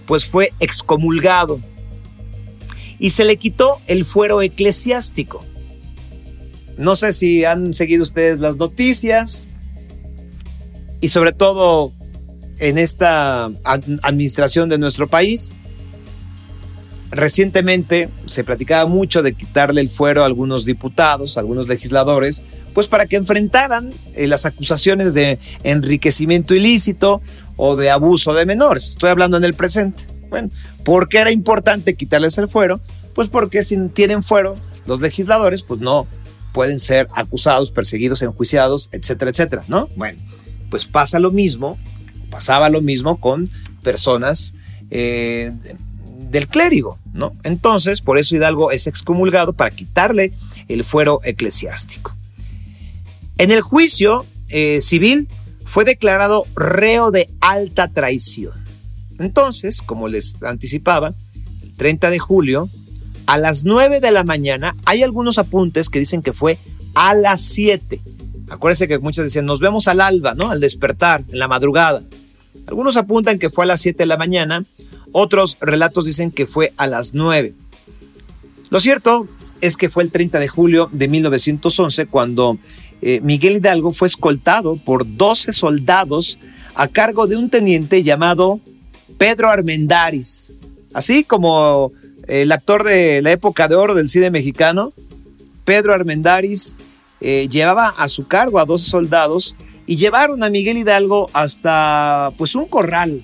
pues 0.06 0.26
fue 0.26 0.52
excomulgado 0.60 1.60
y 2.98 3.12
se 3.12 3.26
le 3.26 3.38
quitó 3.38 3.80
el 3.88 4.06
fuero 4.06 4.42
eclesiástico. 4.42 5.44
No 6.78 6.96
sé 6.96 7.14
si 7.14 7.46
han 7.46 7.74
seguido 7.74 8.04
ustedes 8.04 8.40
las 8.40 8.56
noticias 8.58 9.48
y 11.00 11.10
sobre 11.10 11.32
todo 11.32 11.92
en 12.58 12.78
esta 12.78 13.46
administración 13.64 14.68
de 14.68 14.80
nuestro 14.80 15.08
país. 15.08 15.56
Recientemente 17.12 18.10
se 18.26 18.44
platicaba 18.44 18.88
mucho 18.88 19.24
de 19.24 19.34
quitarle 19.34 19.82
el 19.82 19.90
fuero 19.90 20.22
a 20.24 20.26
algunos 20.26 20.66
diputados, 20.66 21.38
a 21.38 21.40
algunos 21.40 21.68
legisladores, 21.68 22.44
pues 22.74 22.88
para 22.88 23.08
que 23.08 23.16
enfrentaran 23.16 23.90
eh, 24.16 24.28
las 24.28 24.46
acusaciones 24.46 25.14
de 25.14 25.40
enriquecimiento 25.64 26.54
ilícito 26.54 27.22
o 27.56 27.76
de 27.76 27.90
abuso 27.90 28.34
de 28.34 28.46
menores. 28.46 28.90
Estoy 28.90 29.10
hablando 29.10 29.38
en 29.38 29.44
el 29.44 29.56
presente. 29.56 30.06
Bueno, 30.30 30.50
¿por 30.84 31.10
qué 31.10 31.18
era 31.18 31.32
importante 31.32 31.96
quitarles 31.96 32.38
el 32.38 32.48
fuero? 32.48 32.80
Pues 33.16 33.28
porque 33.28 33.64
si 33.64 33.76
tienen 33.90 34.22
fuero, 34.22 34.56
los 34.86 35.02
legisladores 35.02 35.64
pues 35.64 35.82
no 35.82 36.06
pueden 36.54 36.80
ser 36.80 37.08
acusados, 37.16 37.72
perseguidos, 37.72 38.22
enjuiciados, 38.22 38.90
etcétera, 38.92 39.32
etcétera, 39.32 39.64
¿no? 39.68 39.88
Bueno, 39.96 40.20
pues 40.70 40.86
pasa 40.86 41.18
lo 41.18 41.32
mismo, 41.32 41.78
pasaba 42.30 42.70
lo 42.70 42.82
mismo 42.82 43.20
con 43.20 43.50
personas 43.82 44.54
eh, 44.92 45.52
del 46.30 46.48
clérigo, 46.48 46.98
¿no? 47.14 47.32
Entonces, 47.44 48.02
por 48.02 48.18
eso 48.18 48.36
Hidalgo 48.36 48.72
es 48.72 48.88
excomulgado 48.88 49.54
para 49.54 49.72
quitarle 49.72 50.34
el 50.68 50.84
fuero 50.84 51.20
eclesiástico. 51.24 52.16
En 53.38 53.52
el 53.52 53.62
juicio 53.62 54.26
eh, 54.50 54.82
civil 54.82 55.28
fue 55.66 55.86
declarado 55.86 56.46
reo 56.56 57.12
de 57.12 57.30
alta 57.42 57.88
traición. 57.88 58.54
Entonces, 59.20 59.82
como 59.82 60.08
les 60.08 60.42
anticipaba, 60.44 61.14
el 61.62 61.74
30 61.76 62.10
de 62.10 62.20
julio, 62.20 62.70
a 63.26 63.38
las 63.38 63.64
9 63.64 64.00
de 64.00 64.12
la 64.12 64.24
mañana, 64.24 64.76
hay 64.86 65.04
algunos 65.04 65.38
apuntes 65.38 65.90
que 65.90 66.00
dicen 66.00 66.22
que 66.22 66.34
fue 66.34 66.58
a 66.96 67.14
las 67.14 67.42
7. 67.42 68.02
Acuérdense 68.50 68.88
que 68.88 68.98
muchos 68.98 69.24
decían, 69.24 69.46
nos 69.46 69.60
vemos 69.60 69.88
al 69.88 70.02
alba, 70.02 70.34
¿no? 70.34 70.50
Al 70.50 70.60
despertar, 70.60 71.24
en 71.30 71.38
la 71.38 71.48
madrugada. 71.48 72.02
Algunos 72.68 72.98
apuntan 72.98 73.38
que 73.38 73.50
fue 73.50 73.66
a 73.66 73.68
las 73.68 73.82
7 73.82 74.00
de 74.00 74.06
la 74.08 74.18
mañana, 74.18 74.66
otros 75.12 75.58
relatos 75.62 76.06
dicen 76.06 76.32
que 76.32 76.48
fue 76.48 76.74
a 76.78 76.88
las 76.88 77.14
9. 77.14 77.54
Lo 78.70 78.80
cierto 78.80 79.28
es 79.62 79.78
que 79.78 79.90
fue 79.90 80.04
el 80.04 80.12
30 80.12 80.40
de 80.40 80.48
julio 80.48 80.90
de 80.92 81.08
1911 81.08 82.06
cuando 82.06 82.58
eh, 83.02 83.20
Miguel 83.22 83.58
Hidalgo 83.58 83.92
fue 83.92 84.08
escoltado 84.08 84.76
por 84.76 85.06
12 85.06 85.52
soldados 85.52 86.38
a 86.76 86.88
cargo 86.88 87.28
de 87.28 87.36
un 87.36 87.50
teniente 87.50 88.04
llamado 88.04 88.60
Pedro 89.18 89.50
Armendáriz. 89.50 90.54
Así 90.94 91.24
como 91.24 91.92
el 92.28 92.52
actor 92.52 92.84
de 92.84 93.22
la 93.22 93.32
época 93.32 93.68
de 93.68 93.76
oro 93.76 93.96
del 93.96 94.08
cine 94.08 94.32
mexicano, 94.32 94.94
Pedro 95.66 95.94
Armendáriz 95.94 96.76
eh, 97.22 97.48
llevaba 97.50 97.90
a 97.90 98.08
su 98.08 98.28
cargo 98.28 98.60
a 98.60 98.66
12 98.66 98.86
soldados 98.86 99.56
y 99.86 99.98
llevaron 99.98 100.44
a 100.44 100.50
Miguel 100.50 100.78
Hidalgo 100.78 101.30
hasta 101.34 102.32
pues 102.38 102.56
un 102.56 102.66
corral. 102.66 103.22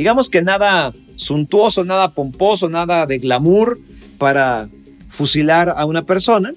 Digamos 0.00 0.30
que 0.30 0.40
nada 0.40 0.94
suntuoso, 1.16 1.84
nada 1.84 2.08
pomposo, 2.08 2.70
nada 2.70 3.04
de 3.04 3.18
glamour 3.18 3.78
para 4.16 4.66
fusilar 5.10 5.74
a 5.76 5.84
una 5.84 6.06
persona. 6.06 6.54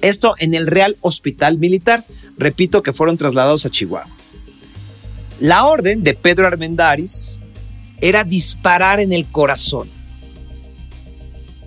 Esto 0.00 0.34
en 0.38 0.54
el 0.54 0.66
Real 0.66 0.96
Hospital 1.02 1.58
Militar. 1.58 2.06
Repito 2.38 2.82
que 2.82 2.94
fueron 2.94 3.18
trasladados 3.18 3.66
a 3.66 3.70
Chihuahua. 3.70 4.08
La 5.40 5.66
orden 5.66 6.04
de 6.04 6.14
Pedro 6.14 6.46
Armendáriz 6.46 7.36
era 8.00 8.24
disparar 8.24 8.98
en 8.98 9.12
el 9.12 9.26
corazón. 9.26 9.90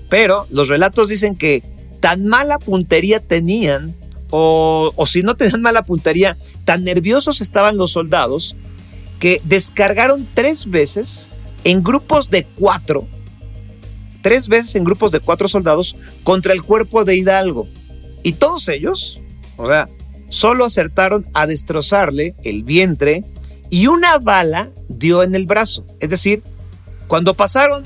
Pero 0.10 0.47
los 0.49 0.67
relatos 0.67 1.10
dicen 1.10 1.36
que 1.36 1.62
tan 1.99 2.25
mala 2.25 2.58
puntería 2.58 3.19
tenían, 3.19 3.93
o, 4.32 4.91
si 5.06 5.21
no 5.21 5.38
tenían 5.38 5.62
mala 5.62 5.84
puntería, 5.84 6.36
tan 6.63 6.84
nerviosos 6.84 7.39
estaban 7.39 7.78
los 7.78 7.91
soldados, 7.91 8.56
que 9.19 9.41
descargaron 9.43 10.28
tres 10.34 10.69
veces 10.69 11.30
en 11.63 11.84
grupos 11.84 12.30
de 12.30 12.45
cuatro, 12.58 13.08
tres 14.21 14.47
veces 14.47 14.75
en 14.75 14.84
grupos 14.84 15.12
de 15.12 15.19
cuatro 15.19 15.47
soldados 15.47 15.95
contra 16.23 16.54
el 16.54 16.63
cuerpo 16.63 17.06
de 17.06 17.15
Hidalgo. 17.15 17.67
Y 18.23 18.34
todos 18.34 18.67
ellos, 18.69 19.19
o 19.58 19.67
sea, 19.67 19.88
solo 20.30 20.65
acertaron 20.65 21.25
a 21.34 21.47
destrozarle 21.47 22.36
el 22.43 22.63
vientre 22.63 23.23
y 23.69 23.88
una 23.88 24.17
bala 24.17 24.69
dio 24.89 25.23
en 25.23 25.36
el 25.36 25.45
brazo. 25.45 25.86
Es 25.99 26.10
decir, 26.10 26.43
cuando 27.08 27.34
pasaron 27.34 27.84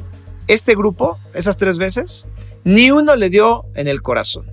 este 0.48 0.76
grupo, 0.76 1.18
esas 1.34 1.58
tres 1.58 1.78
veces, 1.78 2.28
ni 2.64 2.92
uno 2.92 3.16
le 3.16 3.30
dio 3.30 3.66
en 3.76 3.88
el 3.88 4.02
corazón. 4.02 4.52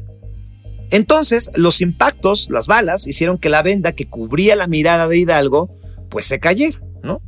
Entonces, 0.90 1.50
los 1.54 1.80
impactos, 1.80 2.48
las 2.50 2.66
balas, 2.66 3.06
hicieron 3.06 3.38
que 3.38 3.48
la 3.48 3.62
venda 3.62 3.92
que 3.92 4.08
cubría 4.08 4.54
la 4.56 4.66
mirada 4.66 5.08
de 5.08 5.18
Hidalgo, 5.18 5.70
pues 6.08 6.26
se 6.26 6.38
cayera, 6.38 6.80
¿no? 7.02 7.20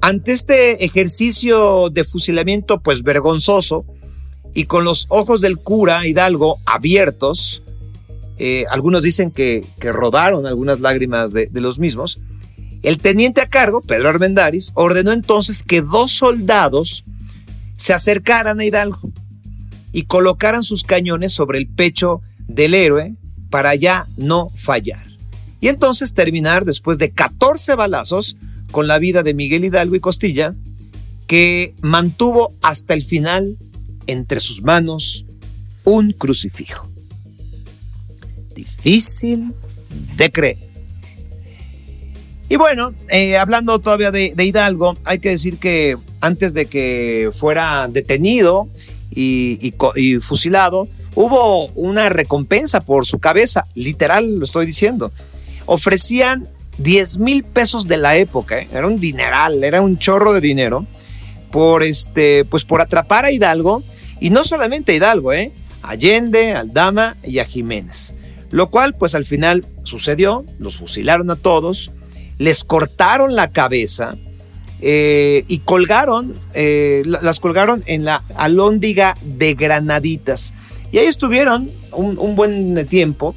Ante 0.00 0.32
este 0.32 0.84
ejercicio 0.84 1.88
de 1.90 2.04
fusilamiento, 2.04 2.80
pues 2.80 3.02
vergonzoso, 3.02 3.86
y 4.54 4.64
con 4.64 4.84
los 4.84 5.06
ojos 5.08 5.40
del 5.40 5.58
cura 5.58 6.06
Hidalgo 6.06 6.58
abiertos, 6.66 7.62
eh, 8.38 8.64
algunos 8.70 9.02
dicen 9.02 9.30
que, 9.30 9.64
rodaron 9.80 10.46
algunas 10.46 10.80
lágrimas 10.80 11.32
de, 11.32 11.46
de 11.46 11.60
los 11.60 11.78
mismos, 11.78 12.20
el 12.82 12.98
teniente 12.98 13.40
a 13.40 13.48
cargo, 13.48 13.80
Pedro 13.80 14.10
Armendáriz, 14.10 14.70
ordenó 14.74 15.12
entonces 15.12 15.62
que 15.62 15.80
dos 15.80 16.12
soldados 16.12 17.02
se 17.76 17.94
acercaran 17.94 18.60
a 18.60 18.64
Hidalgo 18.64 19.10
y 19.90 20.02
colocaran 20.02 20.62
sus 20.62 20.84
cañones 20.84 21.32
sobre 21.32 21.58
el 21.58 21.66
pecho 21.66 22.20
del 22.46 22.74
héroe 22.74 23.14
para 23.48 23.74
ya 23.74 24.06
no 24.16 24.50
fallar. 24.54 25.13
Y 25.64 25.68
entonces 25.68 26.12
terminar 26.12 26.66
después 26.66 26.98
de 26.98 27.10
14 27.10 27.74
balazos 27.74 28.36
con 28.70 28.86
la 28.86 28.98
vida 28.98 29.22
de 29.22 29.32
Miguel 29.32 29.64
Hidalgo 29.64 29.94
y 29.94 30.00
Costilla, 30.00 30.54
que 31.26 31.74
mantuvo 31.80 32.52
hasta 32.60 32.92
el 32.92 33.02
final 33.02 33.56
entre 34.06 34.40
sus 34.40 34.60
manos 34.60 35.24
un 35.84 36.12
crucifijo. 36.12 36.86
Difícil 38.54 39.54
de 40.18 40.30
creer. 40.30 40.58
Y 42.50 42.56
bueno, 42.56 42.92
eh, 43.08 43.38
hablando 43.38 43.78
todavía 43.78 44.10
de, 44.10 44.34
Hidalgo, 44.36 44.98
hay 45.06 45.18
que 45.18 45.30
decir 45.30 45.56
que 45.56 45.96
antes 46.20 46.52
de 46.52 46.66
que 46.66 47.30
fuera 47.32 47.88
detenido 47.90 48.68
y, 49.10 49.72
fusilado, 50.20 50.88
hubo 51.14 51.68
una 51.68 52.10
recompensa 52.10 52.82
por 52.82 53.06
su 53.06 53.18
cabeza, 53.18 53.64
literal 53.74 54.38
lo 54.38 54.44
estoy 54.44 54.66
diciendo. 54.66 55.10
Ofrecían 55.66 56.48
10 56.78 57.18
mil 57.18 57.44
pesos 57.44 57.86
de 57.86 57.96
la 57.96 58.16
época, 58.16 58.58
¿eh? 58.58 58.68
era 58.72 58.86
un 58.86 58.98
dineral, 58.98 59.62
era 59.62 59.80
un 59.80 59.98
chorro 59.98 60.32
de 60.32 60.40
dinero, 60.40 60.86
por, 61.50 61.82
este, 61.82 62.44
pues 62.44 62.64
por 62.64 62.80
atrapar 62.80 63.24
a 63.24 63.30
Hidalgo, 63.30 63.82
y 64.20 64.30
no 64.30 64.44
solamente 64.44 64.92
a 64.92 64.94
Hidalgo, 64.96 65.32
¿eh? 65.32 65.52
Allende, 65.82 66.52
Aldama 66.52 67.16
y 67.22 67.38
a 67.38 67.44
Jiménez. 67.44 68.14
Lo 68.50 68.70
cual 68.70 68.94
pues 68.94 69.14
al 69.14 69.24
final 69.24 69.64
sucedió, 69.82 70.44
los 70.58 70.76
fusilaron 70.76 71.30
a 71.30 71.36
todos, 71.36 71.90
les 72.38 72.64
cortaron 72.64 73.34
la 73.34 73.48
cabeza 73.50 74.14
eh, 74.80 75.44
y 75.48 75.58
colgaron, 75.58 76.34
eh, 76.54 77.02
las 77.04 77.40
colgaron 77.40 77.82
en 77.86 78.04
la 78.04 78.22
alóndiga 78.36 79.16
de 79.22 79.54
Granaditas. 79.54 80.52
Y 80.92 80.98
ahí 80.98 81.06
estuvieron 81.06 81.70
un, 81.92 82.36
buen 82.36 82.86
tiempo, 82.86 83.34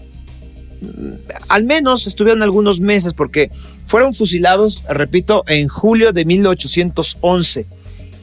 al 1.47 1.63
menos 1.63 2.07
estuvieron 2.07 2.43
algunos 2.43 2.79
meses 2.79 3.13
porque 3.13 3.49
fueron 3.85 4.13
fusilados, 4.13 4.83
repito, 4.89 5.43
en 5.47 5.67
julio 5.67 6.13
de 6.13 6.25
1811 6.25 7.65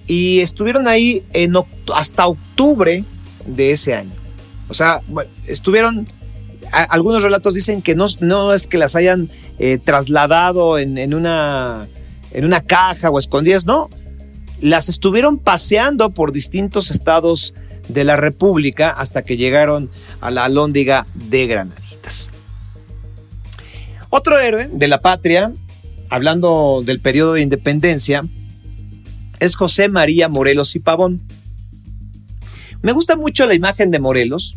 y 0.07 0.41
estuvieron 0.41 0.87
ahí 0.87 1.25
hasta 1.95 2.27
octubre 2.27 3.05
de 3.47 3.71
ese 3.71 3.95
año. 3.95 4.13
O 4.69 4.75
sea, 4.75 5.01
estuvieron 5.47 6.07
algunos 6.89 7.23
relatos 7.23 7.55
dicen 7.55 7.83
que 7.83 7.95
no, 7.95 8.53
es 8.53 8.67
que 8.67 8.79
las 8.79 8.97
hayan 8.97 9.31
eh, 9.59 9.79
trasladado 9.79 10.79
en, 10.79 11.15
una, 11.15 11.89
caja 12.67 13.11
o 13.11 13.19
escondidas, 13.19 13.67
no. 13.67 13.89
Las 14.61 14.89
estuvieron 14.89 15.39
paseando 15.39 16.11
por 16.11 16.33
distintos 16.33 16.91
estados 16.91 17.55
de 17.89 18.05
la 18.05 18.17
República 18.17 18.91
hasta 18.91 19.23
que 19.23 19.37
llegaron 19.37 19.91
a 20.21 20.31
la 20.31 20.45
alóndiga 20.45 21.07
de 21.15 21.47
Granaditas. 21.47 22.31
Otro 24.17 24.39
héroe 24.39 24.69
de 24.73 24.87
la 24.87 25.01
patria, 25.01 25.53
hablando 26.09 26.85
del 26.87 27.01
periodo 27.01 27.33
de 27.33 27.41
independencia, 27.41 28.23
es 29.41 29.57
José 29.57 29.89
María 29.89 30.29
Morelos 30.29 30.77
y 30.77 30.79
Pavón. 30.79 31.21
Me 32.81 32.93
gusta 32.93 33.17
mucho 33.17 33.45
la 33.45 33.55
imagen 33.55 33.91
de 33.91 33.99
Morelos 33.99 34.57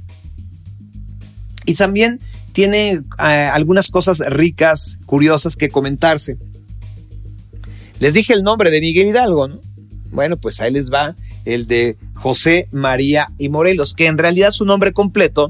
y 1.66 1.74
también 1.74 2.20
tiene 2.52 3.02
eh, 3.20 3.50
algunas 3.52 3.90
cosas 3.90 4.20
ricas, 4.28 5.00
curiosas 5.08 5.56
que 5.56 5.70
comentarse. 5.70 6.38
Les 8.00 8.14
dije 8.14 8.34
el 8.34 8.44
nombre 8.44 8.70
de 8.70 8.80
Miguel 8.80 9.08
Hidalgo, 9.08 9.48
¿no? 9.48 9.60
Bueno, 10.12 10.38
pues 10.38 10.62
ahí 10.62 10.72
les 10.72 10.92
va 10.92 11.16
el 11.46 11.66
de 11.66 11.98
José 12.14 12.68
María 12.72 13.30
y 13.40 13.50
Morelos, 13.50 13.96
que 13.96 14.06
en 14.06 14.20
realidad 14.20 14.52
su 14.52 14.66
nombre 14.66 14.94
completo 14.94 15.50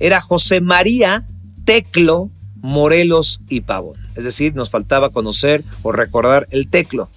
era 0.00 0.20
José 0.20 0.60
María 0.60 1.24
Teclo 1.64 2.32
Morelos 2.60 3.40
y 3.48 3.60
Pavón. 3.60 3.96
Es 4.16 4.24
decir, 4.24 4.54
nos 4.54 4.70
faltaba 4.70 5.10
conocer 5.10 5.64
o 5.82 5.92
recordar 5.92 6.46
el 6.50 6.68
Teclo. 6.68 7.08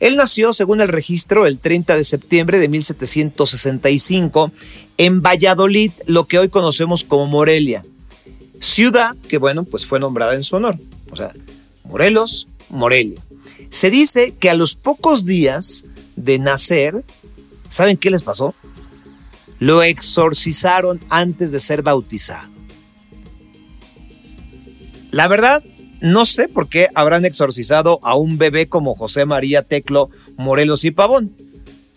Él 0.00 0.16
nació, 0.16 0.52
según 0.52 0.80
el 0.80 0.88
registro, 0.88 1.46
el 1.46 1.58
30 1.58 1.96
de 1.96 2.04
septiembre 2.04 2.58
de 2.58 2.68
1765 2.68 4.52
en 4.96 5.22
Valladolid, 5.22 5.92
lo 6.06 6.24
que 6.26 6.38
hoy 6.38 6.48
conocemos 6.48 7.04
como 7.04 7.26
Morelia. 7.26 7.82
Ciudad 8.60 9.16
que, 9.28 9.38
bueno, 9.38 9.64
pues 9.64 9.86
fue 9.86 10.00
nombrada 10.00 10.34
en 10.34 10.42
su 10.42 10.56
honor. 10.56 10.76
O 11.10 11.16
sea, 11.16 11.32
Morelos, 11.84 12.48
Morelia. 12.68 13.20
Se 13.70 13.90
dice 13.90 14.34
que 14.38 14.50
a 14.50 14.54
los 14.54 14.74
pocos 14.74 15.24
días 15.24 15.84
de 16.16 16.38
nacer, 16.38 17.04
¿saben 17.68 17.96
qué 17.96 18.10
les 18.10 18.22
pasó? 18.22 18.54
Lo 19.58 19.82
exorcizaron 19.82 21.00
antes 21.08 21.52
de 21.52 21.60
ser 21.60 21.82
bautizado. 21.82 22.57
La 25.10 25.28
verdad, 25.28 25.62
no 26.00 26.24
sé 26.24 26.48
por 26.48 26.68
qué 26.68 26.88
habrán 26.94 27.24
exorcizado 27.24 27.98
a 28.02 28.14
un 28.14 28.38
bebé 28.38 28.68
como 28.68 28.94
José 28.94 29.24
María 29.24 29.62
Teclo 29.62 30.10
Morelos 30.36 30.84
y 30.84 30.90
Pavón, 30.90 31.32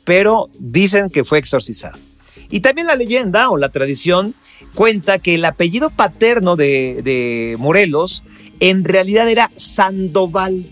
pero 0.03 0.49
dicen 0.59 1.09
que 1.09 1.23
fue 1.23 1.39
exorcizado. 1.39 1.97
Y 2.49 2.61
también 2.61 2.87
la 2.87 2.95
leyenda 2.95 3.49
o 3.49 3.57
la 3.57 3.69
tradición 3.69 4.33
cuenta 4.75 5.19
que 5.19 5.35
el 5.35 5.45
apellido 5.45 5.89
paterno 5.89 6.55
de, 6.55 7.55
Morelos 7.59 8.23
en 8.59 8.83
realidad 8.83 9.29
era 9.29 9.51
Sandoval. 9.55 10.65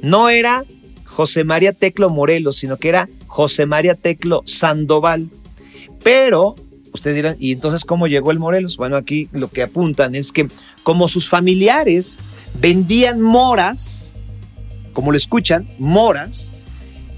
No 0.00 0.28
era 0.30 0.64
José 1.04 1.44
María 1.44 1.72
Teclo 1.72 2.10
Morelos, 2.10 2.56
sino 2.56 2.76
que 2.76 2.88
era 2.88 3.08
José 3.26 3.66
María 3.66 3.94
Teclo 3.94 4.42
Sandoval. 4.46 5.28
Pero, 6.02 6.54
ustedes 6.92 7.16
dirán, 7.16 7.36
¿y 7.38 7.52
entonces 7.52 7.84
cómo 7.84 8.06
llegó 8.06 8.30
el 8.30 8.38
Morelos? 8.38 8.76
Bueno, 8.76 8.96
aquí 8.96 9.28
lo 9.32 9.48
que 9.48 9.62
apuntan 9.62 10.14
es 10.14 10.32
que 10.32 10.48
como 10.88 11.06
sus 11.06 11.28
familiares 11.28 12.18
vendían 12.60 13.20
moras, 13.20 14.12
como 14.94 15.12
lo 15.12 15.18
escuchan, 15.18 15.68
moras, 15.78 16.50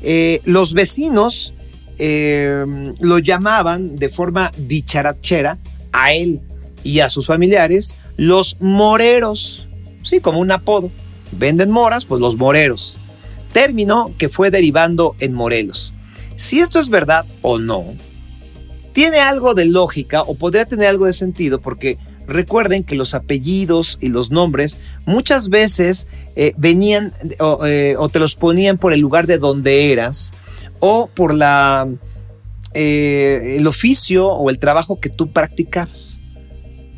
eh, 0.03 0.41
los 0.45 0.75
vecinos 0.75 1.55
Em, 2.03 2.95
lo 3.01 3.19
llamaban 3.19 3.95
de 3.97 4.09
forma 4.09 4.51
dicharachera 4.57 5.59
a 5.93 6.15
él 6.15 6.41
y 6.83 7.01
a 7.01 7.11
sus 7.11 7.27
familiares 7.27 7.95
los 8.17 8.59
moreros, 8.63 9.67
sí, 10.03 10.21
como 10.21 10.41
un 10.41 10.51
apodo. 10.51 10.91
Venden 11.33 11.71
moras, 11.71 12.07
pues 12.07 12.19
los 12.19 12.39
moreros. 12.39 12.97
Término 13.53 14.15
que 14.17 14.31
fue 14.31 14.51
derivando 14.51 15.15
en 15.21 15.35
Morelos. 15.35 15.93
Si 16.37 16.61
esto 16.61 16.81
es 16.81 16.89
verdad 16.89 17.27
o 17.43 17.59
no, 17.59 17.85
tiene 18.95 19.19
algo 19.19 19.53
de 19.53 19.67
lógica 19.67 20.23
o 20.23 20.37
podría 20.37 20.65
tener 20.65 20.89
algo 20.89 21.05
de 21.05 21.13
sentido 21.13 21.61
porque 21.61 21.99
recuerden 22.31 22.85
que 22.85 22.95
los 22.95 23.15
apellidos 23.15 23.99
y 24.01 24.09
los 24.09 24.31
nombres 24.31 24.79
muchas 25.05 25.49
veces 25.49 26.07
eh, 26.37 26.55
venían 26.57 27.13
eh, 27.67 27.95
o, 27.99 28.09
te 28.09 28.19
los 28.19 28.37
ponían 28.37 28.79
por 28.79 28.93
el 28.93 29.01
lugar 29.01 29.27
de 29.27 29.39
donde 29.39 29.93
eras 29.93 30.33
o 30.79 31.11
por 31.13 31.35
la, 31.35 31.89
eh, 32.73 33.57
el 33.59 33.67
oficio 33.67 34.29
o 34.29 34.49
el 34.49 34.59
trabajo 34.59 35.01
que 35.01 35.11
tú 35.11 35.33
practicabas. 35.33 36.21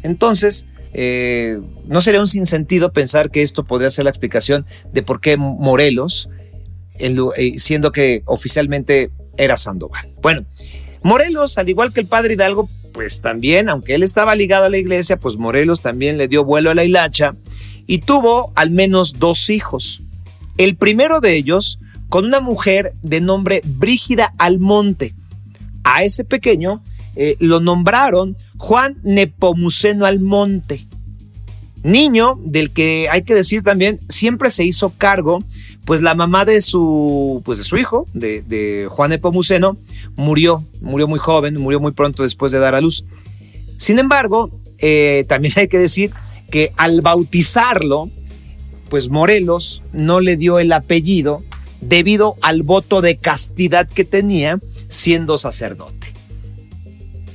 Entonces, 0.03 0.67
no 0.95 2.03
sería 2.03 2.21
un 2.21 2.27
sinsentido 2.27 2.93
pensar 2.93 3.31
que 3.31 3.41
esto 3.43 3.65
podría 3.65 3.91
ser 3.91 4.05
la 4.05 4.11
explicación 4.11 4.67
de 4.93 5.03
por 5.03 5.21
qué 5.21 5.39
Morelos, 5.39 6.29
siendo 7.57 7.93
que 7.93 8.23
oficialmente 8.27 9.11
era 9.39 9.57
Sandoval. 9.57 10.13
Bueno, 10.21 10.45
Morelos, 11.03 11.57
al 11.57 11.71
igual 11.71 11.93
que 11.93 12.01
el 12.01 12.07
padre 12.07 12.35
Hidalgo, 12.35 12.69
pues 12.93 13.21
también, 13.21 13.69
aunque 13.69 13.95
él 13.95 14.03
estaba 14.03 14.35
ligado 14.35 14.65
a 14.65 14.69
la 14.69 14.79
iglesia, 14.79 15.17
pues 15.17 15.37
Morelos 15.37 15.81
también 15.81 16.19
le 16.19 16.29
dio 16.29 16.45
vuelo 16.45 16.71
a 16.71 16.75
la 16.75 16.85
hilacha 16.85 17.35
y 17.87 17.99
tuvo 17.99 18.53
al 18.55 18.71
menos 18.71 19.19
dos 19.19 19.51
hijos. 19.51 20.03
El 20.59 20.77
primero 20.77 21.21
de 21.21 21.35
ellos 21.35 21.79
con 22.09 22.27
una 22.27 22.41
mujer 22.41 22.93
de 23.03 23.23
nombre 23.23 23.63
Brígida 23.65 24.35
Almonte. 24.37 25.15
A 25.83 26.05
ese 26.05 26.25
pequeño 26.25 26.83
eh, 27.17 27.37
lo 27.41 27.59
nombraron 27.59 28.37
Juan 28.59 28.99
Nepomuceno 29.03 30.05
Almonte, 30.05 30.87
niño 31.83 32.39
del 32.45 32.71
que 32.71 33.09
hay 33.11 33.23
que 33.23 33.35
decir 33.35 33.63
también 33.63 33.99
siempre 34.09 34.51
se 34.51 34.65
hizo 34.65 34.93
cargo 34.97 35.39
pues 35.85 36.01
la 36.01 36.15
mamá 36.15 36.45
de 36.45 36.61
su, 36.61 37.43
pues 37.45 37.59
de 37.59 37.65
su 37.65 37.77
hijo, 37.77 38.07
de, 38.13 38.87
Juan 38.91 39.11
Nepomuceno, 39.11 39.77
murió, 40.15 40.65
murió 40.81 41.09
muy 41.09 41.19
joven, 41.19 41.61
murió 41.61 41.81
muy 41.81 41.93
pronto 41.93 42.23
después 42.23 42.53
de 42.53 42.59
dar 42.59 42.75
a 42.75 42.81
luz. 42.81 43.05
Sin 43.79 43.99
embargo, 43.99 44.51
eh, 44.79 45.25
también 45.29 45.55
hay 45.57 45.69
que 45.69 45.79
decir 45.79 46.13
que 46.51 46.73
al 46.77 47.01
bautizarlo, 47.01 48.11
pues 48.91 49.09
Morelos 49.09 49.83
no 49.93 50.21
le 50.21 50.37
dio 50.37 50.59
el 50.59 50.71
apellido 50.73 51.43
debido 51.81 52.37
al 52.43 52.63
voto 52.63 53.01
de 53.01 53.17
castidad 53.17 53.89
que 53.89 54.05
tenía 54.05 54.61
siendo 54.89 55.37
sacerdote. 55.37 56.13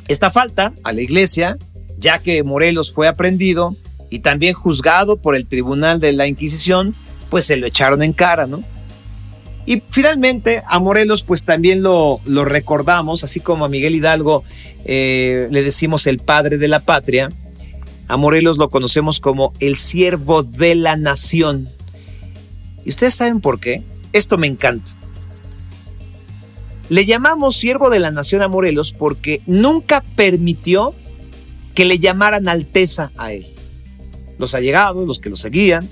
Esta 0.07 0.31
falta 0.31 0.73
a 0.83 0.93
la 0.93 1.01
iglesia, 1.01 1.57
ya 1.97 2.19
que 2.19 2.43
Morelos 2.43 2.93
fue 2.93 3.07
aprendido 3.09 3.75
y 4.09 4.19
también 4.19 4.53
juzgado 4.53 5.17
por 5.17 5.35
el 5.35 5.45
Tribunal 5.47 5.99
de 5.99 6.13
la 6.13 6.27
Inquisición, 6.27 6.95
pues 7.29 7.45
se 7.45 7.57
lo 7.57 7.67
echaron 7.67 8.01
en 8.01 8.13
cara, 8.13 8.47
¿no? 8.47 8.63
Y 9.65 9.83
finalmente 9.89 10.63
a 10.65 10.79
Morelos 10.79 11.23
pues 11.23 11.43
también 11.43 11.83
lo, 11.83 12.21
recordamos, 12.25 13.25
así 13.25 13.41
como 13.41 13.65
a 13.65 13.69
Miguel 13.69 13.95
Hidalgo 13.95 14.45
eh, 14.85 15.49
le 15.51 15.61
decimos 15.61 16.07
el 16.07 16.19
padre 16.19 16.57
de 16.57 16.69
la 16.69 16.79
patria, 16.79 17.29
a 18.07 18.15
Morelos 18.15 18.57
lo 18.57 18.69
conocemos 18.69 19.19
como 19.19 19.51
el 19.59 19.75
siervo 19.75 20.43
de 20.43 20.75
la 20.75 20.95
nación. 20.95 21.67
¿Y 22.85 22.89
ustedes 22.89 23.15
saben 23.15 23.41
por 23.41 23.59
qué? 23.59 23.83
Esto 24.13 24.37
me 24.37 24.47
encanta. 24.47 24.89
Le 26.87 27.05
llamamos 27.05 27.57
siervo 27.57 27.89
de 27.89 27.99
la 27.99 28.11
nación 28.11 28.41
a 28.41 28.47
Morelos 28.47 28.93
porque 28.93 29.41
nunca 29.45 30.01
permitió 30.15 30.95
que 31.75 31.83
le 31.83 31.99
llamaran 31.99 32.47
alteza 32.47 33.11
a 33.17 33.33
él. 33.33 33.45
Los 34.39 34.53
allegados, 34.53 35.05
los 35.05 35.19
que 35.19 35.29
lo 35.29 35.35
seguían, 35.35 35.89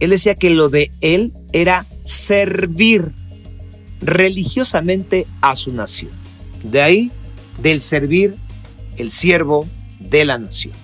él 0.00 0.10
decía 0.10 0.34
que 0.34 0.50
lo 0.50 0.68
de 0.68 0.90
él 1.00 1.32
era 1.52 1.86
servir 2.04 3.12
religiosamente 4.00 5.26
a 5.40 5.56
su 5.56 5.72
nación. 5.72 6.10
De 6.62 6.82
ahí, 6.82 7.10
del 7.62 7.80
servir, 7.80 8.34
el 8.96 9.10
siervo 9.10 9.66
de 9.98 10.24
la 10.24 10.38
nación. 10.38 10.74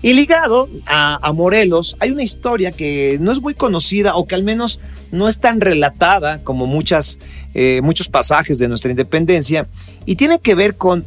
Y 0.00 0.12
ligado 0.12 0.68
a, 0.86 1.32
Morelos, 1.32 1.96
hay 1.98 2.10
una 2.10 2.22
historia 2.22 2.70
que 2.70 3.18
no 3.20 3.32
es 3.32 3.40
muy 3.40 3.54
conocida 3.54 4.14
o 4.14 4.26
que 4.26 4.36
al 4.36 4.44
menos 4.44 4.80
no 5.10 5.28
es 5.28 5.40
tan 5.40 5.60
relatada 5.60 6.38
como 6.44 6.66
muchas, 6.66 7.18
eh, 7.54 7.80
muchos 7.82 8.08
pasajes 8.08 8.58
de 8.58 8.68
nuestra 8.68 8.90
independencia 8.90 9.66
y 10.06 10.14
tiene 10.14 10.38
que 10.38 10.54
ver 10.54 10.76
con 10.76 11.04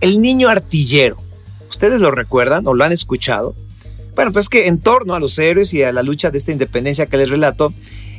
el 0.00 0.20
niño 0.20 0.48
artillero. 0.48 1.16
¿Ustedes 1.68 2.00
lo 2.00 2.12
recuerdan 2.12 2.66
o 2.68 2.74
lo 2.74 2.84
han 2.84 2.92
escuchado? 2.92 3.56
Bueno, 4.16 4.32
pues 4.32 4.48
que 4.48 4.66
en 4.66 4.78
torno 4.78 5.14
a 5.14 5.20
los 5.20 5.38
héroes 5.38 5.74
y 5.74 5.82
a 5.82 5.92
la 5.92 6.02
lucha 6.02 6.30
de 6.30 6.38
esta 6.38 6.50
independencia 6.50 7.04
que 7.04 7.18
les 7.18 7.28
relato, 7.28 7.74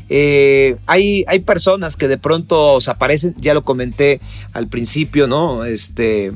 eh, 0.10 0.78
hay, 0.86 1.26
hay 1.28 1.40
personas 1.40 1.98
que 1.98 2.08
de 2.08 2.20
pronto 2.20 2.80
se 2.80 2.92
aparecen, 2.92 3.34
ya 3.40 3.56
lo 3.56 3.64
comenté 3.64 4.22
al 4.54 4.68
principio, 4.68 5.26
¿no? 5.28 5.66
Este, 5.66 6.34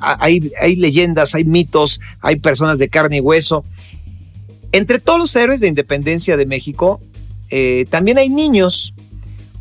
hay, 0.00 0.52
hay 0.60 0.76
leyendas, 0.76 1.34
hay 1.34 1.42
mitos, 1.42 2.00
hay 2.20 2.36
personas 2.36 2.78
de 2.78 2.88
carne 2.88 3.16
y 3.16 3.20
hueso. 3.20 3.64
Entre 4.70 5.00
todos 5.00 5.18
los 5.18 5.34
héroes 5.34 5.60
de 5.60 5.66
independencia 5.66 6.36
de 6.36 6.46
México, 6.46 7.00
eh, 7.50 7.86
también 7.90 8.16
hay 8.16 8.28
niños. 8.28 8.94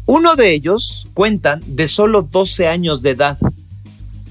Uno 0.06 0.36
de 0.36 0.54
ellos, 0.54 1.08
cuentan, 1.16 1.64
de 1.66 1.88
solo 1.88 2.22
12 2.22 2.68
años 2.68 3.02
de 3.02 3.10
edad. 3.10 3.40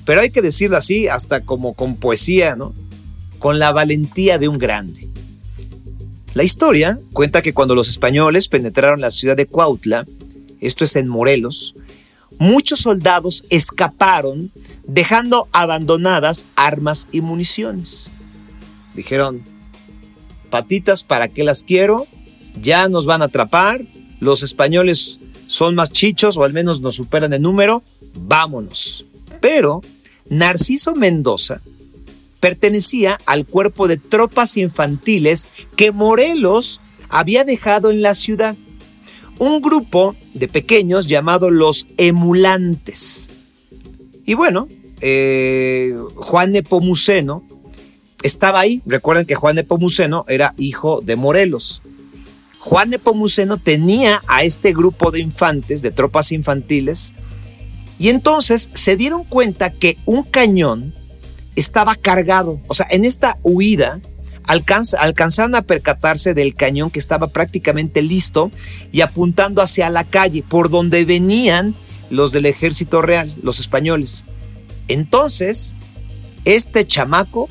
Pero 0.05 0.21
hay 0.21 0.31
que 0.31 0.43
decirlo 0.43 0.77
así, 0.77 1.09
hasta 1.09 1.41
como 1.41 1.75
con 1.75 1.97
poesía, 1.97 2.55
¿no? 2.55 2.73
Con 3.39 3.59
la 3.59 3.73
valentía 3.73 4.39
de 4.39 4.49
un 4.49 4.59
grande. 4.59 5.09
La 6.35 6.45
historia 6.45 6.99
cuenta 7.13 7.43
que 7.43 7.53
cuando 7.53 7.75
los 7.75 7.89
españoles 7.89 8.49
penetraron 8.49 9.01
la 9.01 9.11
ciudad 9.11 9.37
de 9.37 9.47
Cuautla, 9.47 10.07
esto 10.61 10.85
es 10.85 10.97
en 10.97 11.09
Morelos, 11.09 11.75
muchos 12.39 12.81
soldados 12.81 13.45
escaparon 13.51 14.51
dejando 14.87 15.49
abandonadas 15.53 16.45
armas 16.57 17.09
y 17.13 17.21
municiones. 17.21 18.11
Dijeron, 18.95 19.43
patitas, 20.51 21.05
¿para 21.05 21.29
qué 21.29 21.45
las 21.45 21.63
quiero? 21.63 22.07
Ya 22.61 22.89
nos 22.89 23.07
van 23.07 23.23
a 23.23 23.27
atrapar, 23.27 23.85
los 24.21 24.43
españoles 24.43 25.19
son 25.47 25.75
más 25.75 25.93
chichos 25.93 26.37
o 26.37 26.45
al 26.45 26.53
menos 26.53 26.81
nos 26.81 26.97
superan 26.97 27.33
en 27.33 27.43
número, 27.43 27.83
vámonos. 28.15 29.05
Pero 29.41 29.81
Narciso 30.31 30.95
Mendoza, 30.95 31.61
pertenecía 32.41 33.19
al 33.27 33.47
cuerpo 33.47 33.89
de 33.89 33.97
tropas 33.97 34.57
infantiles 34.57 35.49
que 35.77 35.93
Morelos 35.93 36.81
había 37.09 37.45
dejado 37.45 37.91
en 37.91 38.03
la 38.03 38.15
ciudad. 38.15 38.57
Un 39.39 39.61
grupo 39.61 40.17
de 40.35 40.49
pequeños 40.49 41.07
llamado 41.07 41.51
los 41.51 41.87
emulantes. 41.97 43.29
Y 44.27 44.35
bueno, 44.35 44.69
eh, 45.01 45.97
Juan 46.17 46.53
Nepomuceno 46.53 47.45
estaba 48.23 48.61
ahí. 48.61 48.83
Recuerden 48.85 49.27
que 49.27 49.37
Juan 49.37 49.57
Nepomuceno 49.57 50.25
era 50.29 50.55
hijo 50.59 51.01
de 51.03 51.17
Morelos. 51.17 51.83
Juan 52.59 52.91
Nepomuceno 52.91 53.57
tenía 53.59 54.21
a 54.27 54.43
este 54.43 54.73
grupo 54.73 55.11
de 55.11 55.21
infantes, 55.21 55.81
de 55.81 55.91
tropas 55.91 56.33
infantiles, 56.33 57.15
y 57.99 58.11
entonces 58.11 58.69
se 58.75 58.97
dieron 58.97 59.25
cuenta 59.25 59.71
que 59.71 59.97
un 60.05 60.23
cañón 60.23 60.93
estaba 61.59 61.95
cargado. 61.97 62.61
O 62.69 62.75
sea, 62.75 62.87
en 62.91 63.05
esta 63.05 63.37
huida 63.43 64.01
alcanzaron 64.45 65.55
a 65.55 65.63
percatarse 65.63 66.33
del 66.33 66.55
cañón 66.55 66.91
que 66.91 66.99
estaba 66.99 67.27
prácticamente 67.27 68.01
listo 68.01 68.51
y 68.93 69.03
apuntando 69.03 69.61
hacia 69.61 69.91
la 69.91 70.05
calle, 70.05 70.43
por 70.43 70.71
donde 70.71 71.05
venían 71.05 71.75
los 72.11 72.33
del 72.33 72.47
ejército 72.47 73.03
real, 73.03 73.35
los 73.43 73.61
españoles. 73.61 74.25
Entonces, 74.89 75.75
este 76.47 76.87
chamaco, 76.87 77.49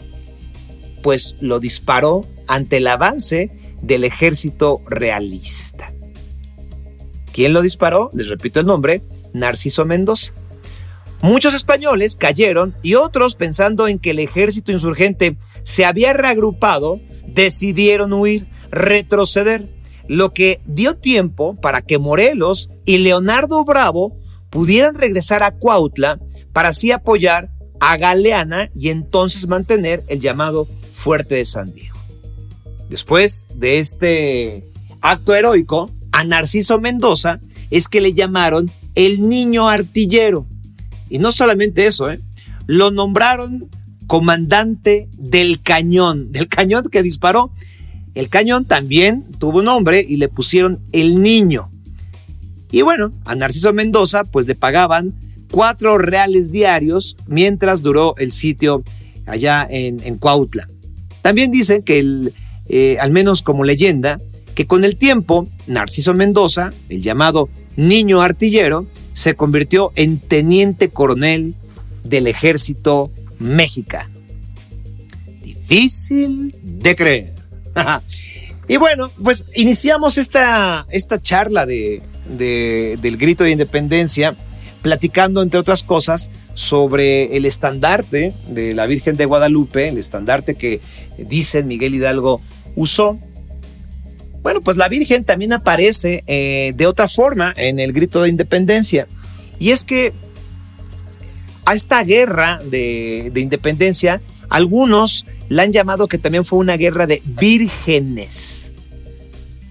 pues 1.04 1.36
lo 1.40 1.60
disparó 1.60 2.26
ante 2.48 2.78
el 2.78 2.88
avance 2.88 3.52
del 3.84 4.04
ejército 4.04 4.82
realista. 4.90 5.94
¿Quién 7.32 7.54
lo 7.54 7.62
disparó? 7.62 8.10
Les 8.14 8.28
repito 8.28 8.60
el 8.60 8.66
nombre, 8.66 9.04
Narciso 9.34 9.86
Mendoza. 9.86 10.34
Muchos 11.22 11.54
españoles 11.54 12.16
cayeron 12.16 12.76
y 12.84 12.96
otros, 12.96 13.36
pensando 13.36 13.88
en 13.88 14.00
que 14.00 14.12
el 14.12 14.20
ejército 14.20 14.72
insurgente 14.72 15.38
se 15.64 15.84
había 15.84 16.14
reagrupado, 16.14 17.00
decidieron 17.28 18.14
huir, 18.14 18.48
retroceder, 18.72 19.76
lo 20.08 20.34
que 20.34 20.62
dio 20.66 20.96
tiempo 20.96 21.56
para 21.56 21.82
que 21.82 21.98
Morelos 21.98 22.70
y 22.86 23.00
Leonardo 23.00 23.64
Bravo 23.66 24.18
pudieran 24.50 24.96
regresar 24.96 25.44
a 25.44 25.52
Cuautla 25.52 26.20
para 26.54 26.70
así 26.70 26.92
apoyar 26.92 27.50
a 27.80 27.98
Galeana 27.98 28.70
y 28.74 28.90
entonces 28.90 29.48
mantener 29.48 30.04
el 30.08 30.22
llamado 30.22 30.68
Fuerte 30.94 31.36
de 31.36 31.46
San 31.46 31.74
Diego. 31.74 31.98
Después 32.90 33.48
de 33.54 33.80
este 33.80 34.64
acto 35.02 35.36
heroico, 35.36 35.92
a 36.12 36.24
Narciso 36.24 36.80
Mendoza 36.80 37.40
es 37.70 37.90
que 37.90 38.02
le 38.02 38.14
llamaron 38.14 38.72
el 38.96 39.28
niño 39.28 39.68
artillero 39.68 40.48
y 41.10 41.20
no 41.20 41.32
solamente 41.32 41.88
eso, 41.88 42.10
¿eh? 42.12 42.20
lo 42.66 42.92
nombraron 42.92 43.70
comandante 44.08 45.10
del 45.18 45.62
cañón, 45.62 46.32
del 46.32 46.48
cañón 46.48 46.84
que 46.92 47.04
disparó. 47.04 47.52
El 48.16 48.30
cañón 48.30 48.66
también 48.66 49.26
tuvo 49.38 49.62
nombre 49.62 50.04
y 50.08 50.18
le 50.18 50.28
pusieron 50.28 50.80
el 50.92 51.22
niño. 51.22 51.70
Y 52.72 52.82
bueno, 52.82 53.12
a 53.26 53.36
Narciso 53.36 53.74
Mendoza 53.74 54.24
pues 54.24 54.48
le 54.48 54.56
pagaban 54.56 55.14
cuatro 55.52 55.98
reales 55.98 56.52
diarios 56.52 57.16
mientras 57.28 57.82
duró 57.82 58.16
el 58.18 58.32
sitio 58.32 58.84
allá 59.26 59.68
en, 59.70 60.18
Cuautla. 60.18 60.68
También 61.22 61.52
dicen 61.52 61.84
que, 61.84 62.32
eh, 62.70 62.98
al 63.00 63.12
menos 63.12 63.42
como 63.42 63.64
leyenda, 63.64 64.20
que 64.56 64.66
con 64.66 64.84
el 64.84 64.96
tiempo 64.96 65.48
Narciso 65.68 66.14
Mendoza, 66.14 66.72
el 66.90 67.02
llamado 67.02 67.50
niño 67.76 68.22
artillero, 68.22 68.88
se 69.18 69.34
convirtió 69.34 69.92
en 69.96 70.20
teniente 70.20 70.90
coronel 70.90 71.56
del 72.04 72.28
ejército 72.28 73.10
mexicano. 73.40 74.14
Difícil 75.42 76.56
de 76.62 76.96
creer. 76.96 77.34
y 78.68 78.78
bueno, 78.78 79.10
pues 79.24 79.48
iniciamos 79.56 80.20
esta, 80.20 80.86
esta 80.92 81.20
charla 81.20 81.66
de, 81.66 82.04
del 82.38 83.18
grito 83.18 83.44
de 83.44 83.50
independencia 83.50 84.36
platicando, 84.84 85.42
entre 85.42 85.60
otras 85.60 85.82
cosas, 85.82 86.30
sobre 86.54 87.36
el 87.36 87.46
estandarte 87.46 88.36
de 88.48 88.76
la 88.76 88.86
Virgen 88.86 89.18
de 89.18 89.26
Guadalupe, 89.26 89.88
el 89.88 89.98
estandarte 89.98 90.54
que 90.54 90.80
dicen 91.18 91.66
Miguel 91.66 91.96
Hidalgo 91.96 92.40
usó. 92.76 93.18
Bueno, 94.48 94.62
pues 94.62 94.78
la 94.78 94.88
Virgen 94.88 95.26
también 95.26 95.52
aparece 95.52 96.24
eh, 96.26 96.72
de 96.74 96.88
otra 96.88 97.10
forma 97.10 97.54
en 97.58 97.82
el 97.82 97.92
grito 97.92 98.22
de 98.22 98.30
independencia. 98.30 99.06
Y 99.60 99.72
es 99.72 99.84
que 99.84 100.14
a 101.66 101.76
esta 101.76 102.02
guerra 102.06 102.62
de, 102.64 103.30
de 103.34 103.42
independencia, 103.42 104.22
algunos 104.48 105.26
la 105.50 105.64
han 105.64 105.74
llamado 105.74 106.08
que 106.08 106.18
también 106.18 106.46
fue 106.46 106.60
una 106.60 106.78
guerra 106.78 107.06
de 107.06 107.22
vírgenes. 107.26 108.72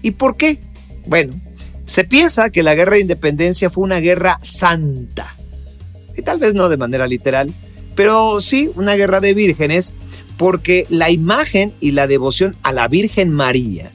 ¿Y 0.03 0.11
por 0.11 0.37
qué? 0.37 0.59
Bueno, 1.07 1.33
se 1.87 2.03
piensa 2.03 2.51
que 2.51 2.61
la 2.61 2.75
guerra 2.75 2.97
de 2.97 3.01
independencia 3.01 3.71
fue 3.71 3.83
una 3.83 3.99
guerra 3.99 4.37
santa. 4.43 5.35
Y 6.15 6.21
tal 6.21 6.37
vez 6.37 6.53
no 6.53 6.69
de 6.69 6.77
manera 6.77 7.07
literal, 7.07 7.51
pero 7.95 8.39
sí 8.41 8.69
una 8.75 8.93
guerra 8.93 9.21
de 9.21 9.33
vírgenes 9.33 9.95
porque 10.37 10.85
la 10.89 11.09
imagen 11.09 11.73
y 11.79 11.93
la 11.93 12.05
devoción 12.05 12.55
a 12.61 12.73
la 12.73 12.87
Virgen 12.87 13.31
María 13.31 13.89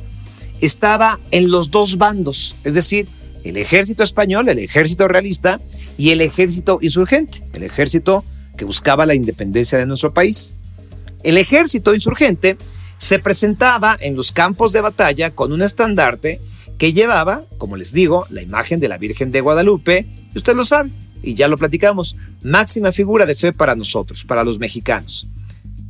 estaba 0.62 1.18
en 1.30 1.50
los 1.50 1.70
dos 1.70 1.98
bandos, 1.98 2.54
es 2.64 2.74
decir, 2.74 3.08
el 3.44 3.56
ejército 3.56 4.02
español, 4.04 4.48
el 4.48 4.60
ejército 4.60 5.08
realista 5.08 5.60
y 5.98 6.10
el 6.10 6.20
ejército 6.20 6.78
insurgente, 6.80 7.42
el 7.52 7.64
ejército 7.64 8.24
que 8.56 8.64
buscaba 8.64 9.04
la 9.04 9.14
independencia 9.14 9.76
de 9.76 9.86
nuestro 9.86 10.14
país. 10.14 10.54
El 11.24 11.36
ejército 11.36 11.94
insurgente 11.94 12.56
se 12.96 13.18
presentaba 13.18 13.96
en 14.00 14.14
los 14.14 14.30
campos 14.30 14.72
de 14.72 14.80
batalla 14.80 15.32
con 15.32 15.52
un 15.52 15.62
estandarte 15.62 16.40
que 16.78 16.92
llevaba, 16.92 17.42
como 17.58 17.76
les 17.76 17.92
digo, 17.92 18.26
la 18.30 18.42
imagen 18.42 18.78
de 18.78 18.88
la 18.88 18.98
Virgen 18.98 19.32
de 19.32 19.40
Guadalupe, 19.40 20.06
y 20.32 20.36
usted 20.36 20.54
lo 20.54 20.64
sabe, 20.64 20.90
y 21.22 21.34
ya 21.34 21.48
lo 21.48 21.58
platicamos, 21.58 22.16
máxima 22.42 22.92
figura 22.92 23.26
de 23.26 23.34
fe 23.34 23.52
para 23.52 23.74
nosotros, 23.74 24.24
para 24.24 24.44
los 24.44 24.58
mexicanos. 24.58 25.26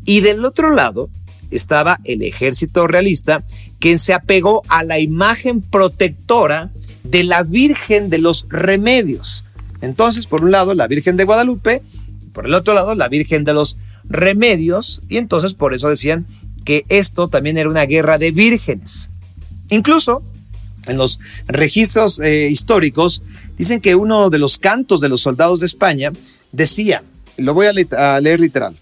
Y 0.04 0.20
del 0.20 0.44
otro 0.44 0.70
lado 0.70 1.10
estaba 1.50 1.98
el 2.04 2.22
ejército 2.22 2.86
realista, 2.86 3.44
quien 3.82 3.98
se 3.98 4.14
apegó 4.14 4.62
a 4.68 4.84
la 4.84 5.00
imagen 5.00 5.60
protectora 5.60 6.70
de 7.02 7.24
la 7.24 7.42
Virgen 7.42 8.10
de 8.10 8.18
los 8.18 8.46
Remedios. 8.48 9.42
Entonces, 9.80 10.28
por 10.28 10.44
un 10.44 10.52
lado, 10.52 10.72
la 10.74 10.86
Virgen 10.86 11.16
de 11.16 11.24
Guadalupe, 11.24 11.82
por 12.32 12.46
el 12.46 12.54
otro 12.54 12.74
lado, 12.74 12.94
la 12.94 13.08
Virgen 13.08 13.42
de 13.42 13.54
los 13.54 13.78
Remedios, 14.04 15.00
y 15.08 15.16
entonces 15.16 15.54
por 15.54 15.74
eso 15.74 15.88
decían 15.88 16.26
que 16.64 16.84
esto 16.88 17.26
también 17.26 17.58
era 17.58 17.68
una 17.68 17.84
guerra 17.84 18.18
de 18.18 18.30
vírgenes. 18.30 19.08
Incluso 19.68 20.22
en 20.86 20.96
los 20.96 21.18
registros 21.48 22.20
eh, 22.20 22.48
históricos 22.48 23.22
dicen 23.58 23.80
que 23.80 23.96
uno 23.96 24.30
de 24.30 24.38
los 24.38 24.58
cantos 24.58 25.00
de 25.00 25.08
los 25.08 25.22
soldados 25.22 25.58
de 25.58 25.66
España 25.66 26.12
decía, 26.52 27.02
lo 27.36 27.52
voy 27.52 27.66
a, 27.66 28.20
leer 28.20 28.38
literal, 28.38 28.76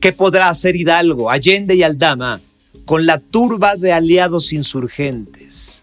¿qué 0.00 0.12
podrá 0.12 0.48
hacer 0.48 0.76
Hidalgo, 0.76 1.28
Allende 1.28 1.74
y 1.74 1.82
Aldama 1.82 2.40
con 2.86 3.04
la 3.04 3.18
turba 3.18 3.76
de 3.76 3.92
aliados 3.92 4.54
insurgentes? 4.54 5.80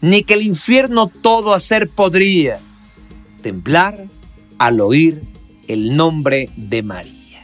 Ni 0.00 0.22
que 0.22 0.34
el 0.34 0.42
infierno 0.42 1.08
todo 1.08 1.52
hacer 1.52 1.88
podría, 1.88 2.60
temblar 3.42 3.98
al 4.58 4.80
oír 4.80 5.20
el 5.66 5.96
nombre 5.96 6.48
de 6.56 6.82
María. 6.84 7.42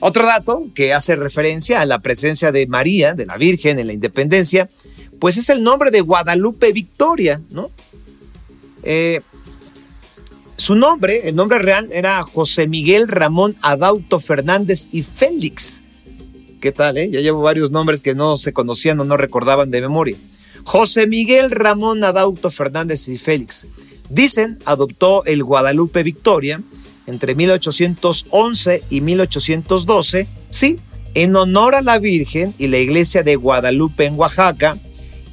Otro 0.00 0.26
dato 0.26 0.66
que 0.74 0.92
hace 0.92 1.14
referencia 1.14 1.80
a 1.80 1.86
la 1.86 2.00
presencia 2.00 2.50
de 2.50 2.66
María, 2.66 3.14
de 3.14 3.26
la 3.26 3.36
Virgen 3.36 3.78
en 3.78 3.86
la 3.86 3.92
independencia, 3.92 4.68
pues 5.20 5.36
es 5.36 5.48
el 5.48 5.62
nombre 5.62 5.92
de 5.92 6.00
Guadalupe 6.00 6.72
Victoria, 6.72 7.40
¿no? 7.50 7.70
Eh, 8.82 9.20
su 10.56 10.74
nombre, 10.74 11.28
el 11.28 11.36
nombre 11.36 11.58
real 11.58 11.88
era 11.92 12.22
José 12.22 12.66
Miguel 12.66 13.08
Ramón 13.08 13.56
Adauto 13.62 14.20
Fernández 14.20 14.88
y 14.92 15.02
Félix. 15.02 15.82
¿Qué 16.62 16.70
tal, 16.70 16.96
eh? 16.96 17.10
Ya 17.10 17.18
llevo 17.18 17.42
varios 17.42 17.72
nombres 17.72 18.00
que 18.00 18.14
no 18.14 18.36
se 18.36 18.52
conocían 18.52 19.00
o 19.00 19.04
no 19.04 19.16
recordaban 19.16 19.72
de 19.72 19.80
memoria. 19.80 20.16
José 20.62 21.08
Miguel 21.08 21.50
Ramón 21.50 22.04
Adauto 22.04 22.52
Fernández 22.52 23.08
y 23.08 23.18
Félix. 23.18 23.66
Dicen, 24.08 24.58
adoptó 24.64 25.24
el 25.24 25.42
Guadalupe 25.42 26.04
Victoria 26.04 26.60
entre 27.08 27.34
1811 27.34 28.84
y 28.90 29.00
1812, 29.00 30.28
sí, 30.50 30.76
en 31.14 31.34
honor 31.34 31.74
a 31.74 31.82
la 31.82 31.98
Virgen 31.98 32.54
y 32.58 32.68
la 32.68 32.78
iglesia 32.78 33.24
de 33.24 33.34
Guadalupe 33.34 34.06
en 34.06 34.14
Oaxaca, 34.16 34.78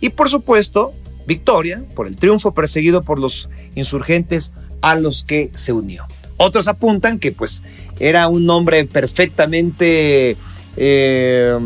y 0.01 0.09
por 0.09 0.31
supuesto, 0.31 0.93
Victoria, 1.27 1.83
por 1.93 2.07
el 2.07 2.15
triunfo 2.15 2.55
perseguido 2.55 3.03
por 3.03 3.19
los 3.19 3.49
insurgentes 3.75 4.51
a 4.81 4.95
los 4.95 5.23
que 5.23 5.51
se 5.53 5.73
unió. 5.73 6.07
Otros 6.37 6.67
apuntan 6.67 7.19
que 7.19 7.31
pues 7.31 7.61
era 7.99 8.27
un 8.29 8.47
nombre 8.47 8.85
perfectamente 8.85 10.37
eh, 10.77 11.57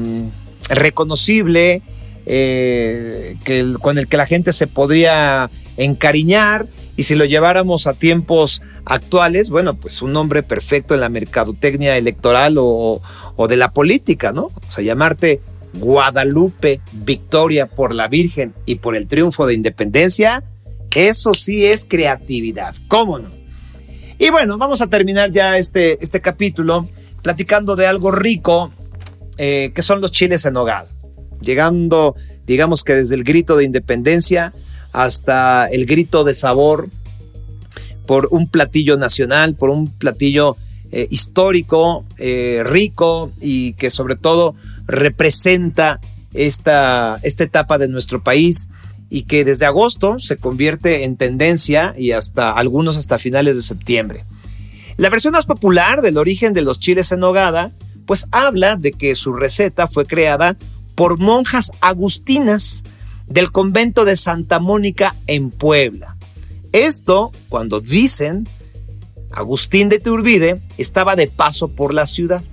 reconocible, 0.70 1.82
eh, 2.26 3.36
que, 3.44 3.76
con 3.82 3.98
el 3.98 4.08
que 4.08 4.18
la 4.18 4.26
gente 4.26 4.54
se 4.54 4.68
podría 4.68 5.50
encariñar 5.78 6.68
y 6.96 7.04
si 7.04 7.16
lo 7.16 7.26
lleváramos 7.26 7.88
a 7.88 7.94
tiempos 7.94 8.62
actuales, 8.86 9.50
bueno, 9.50 9.74
pues 9.74 10.02
un 10.02 10.12
nombre 10.12 10.44
perfecto 10.44 10.94
en 10.94 11.02
la 11.02 11.10
mercadotecnia 11.10 11.98
electoral 11.98 12.56
o, 12.58 13.02
de 13.50 13.58
la 13.58 13.72
política, 13.72 14.32
¿no? 14.32 14.44
O 14.46 14.72
sea, 14.72 14.84
llamarte 14.84 15.42
Guadalupe 15.74 16.82
Victoria 16.92 17.66
por 17.66 17.96
la 17.96 18.08
Virgen 18.08 18.54
y 18.66 18.76
por 18.76 18.96
el 18.96 19.08
triunfo 19.08 19.48
de 19.48 19.56
independencia, 19.56 20.44
eso 20.94 21.34
sí 21.34 21.66
es 21.66 21.86
creatividad, 21.86 22.76
¿cómo 22.88 23.18
no? 23.18 23.32
Y 24.20 24.30
bueno, 24.30 24.58
vamos 24.58 24.82
a 24.82 24.88
terminar 24.88 25.32
ya 25.32 25.58
este, 25.58 25.98
este 26.02 26.22
capítulo 26.22 26.88
platicando 27.24 27.76
de 27.76 27.88
algo 27.88 28.12
rico 28.12 28.72
eh, 29.38 29.72
que 29.74 29.82
son 29.82 30.02
los 30.02 30.12
chiles 30.12 30.46
en 30.46 30.54
nogada. 30.54 30.88
Llegando, 31.42 32.16
digamos 32.46 32.84
que 32.84 32.96
desde 32.96 33.16
el 33.16 33.24
grito 33.24 33.58
de 33.58 33.66
independencia 33.66 34.54
hasta 34.92 35.68
el 35.68 35.86
grito 35.86 36.24
de 36.24 36.36
sabor 36.36 36.88
por 38.06 38.28
un 38.32 38.48
platillo 38.48 38.98
nacional, 38.98 39.56
por 39.56 39.70
un 39.70 39.88
platillo 39.88 40.56
eh, 40.92 41.08
histórico, 41.10 42.06
eh, 42.18 42.62
rico 42.66 43.32
y 43.42 43.74
que 43.74 43.90
sobre 43.90 44.16
todo 44.16 44.56
representa 44.86 46.00
esta, 46.34 47.20
esta 47.24 47.44
etapa 47.44 47.78
de 47.78 47.88
nuestro 47.88 48.24
país 48.24 48.68
y 49.10 49.24
que 49.24 49.46
desde 49.46 49.66
agosto 49.66 50.20
se 50.20 50.38
convierte 50.38 51.04
en 51.04 51.18
tendencia 51.18 51.94
y 51.98 52.12
hasta 52.12 52.52
algunos 52.52 52.98
hasta 52.98 53.20
finales 53.20 53.56
de 53.56 53.62
septiembre. 53.62 54.24
La 54.98 55.10
versión 55.10 55.34
más 55.34 55.46
popular 55.46 56.02
del 56.02 56.18
origen 56.18 56.54
de 56.54 56.62
los 56.62 56.80
chiles 56.80 57.12
en 57.12 57.20
nogada, 57.20 57.72
pues 58.06 58.28
habla 58.32 58.76
de 58.76 58.92
que 58.92 59.16
su 59.16 59.34
receta 59.34 59.88
fue 59.88 60.06
creada 60.06 60.58
por 60.96 61.20
monjas 61.20 61.72
agustinas 61.82 62.84
del 63.28 63.52
convento 63.52 64.06
de 64.06 64.16
Santa 64.16 64.60
Mónica 64.60 65.16
en 65.28 65.50
Puebla. 65.50 66.18
Esto 66.72 67.32
cuando 67.50 67.80
dicen 67.80 68.48
Agustín 69.32 69.90
de 69.90 70.00
Turbide 70.00 70.62
estaba 70.78 71.16
de 71.16 71.28
paso 71.28 71.70
por 71.70 71.94
la 71.94 72.06
ciudad. 72.06 72.44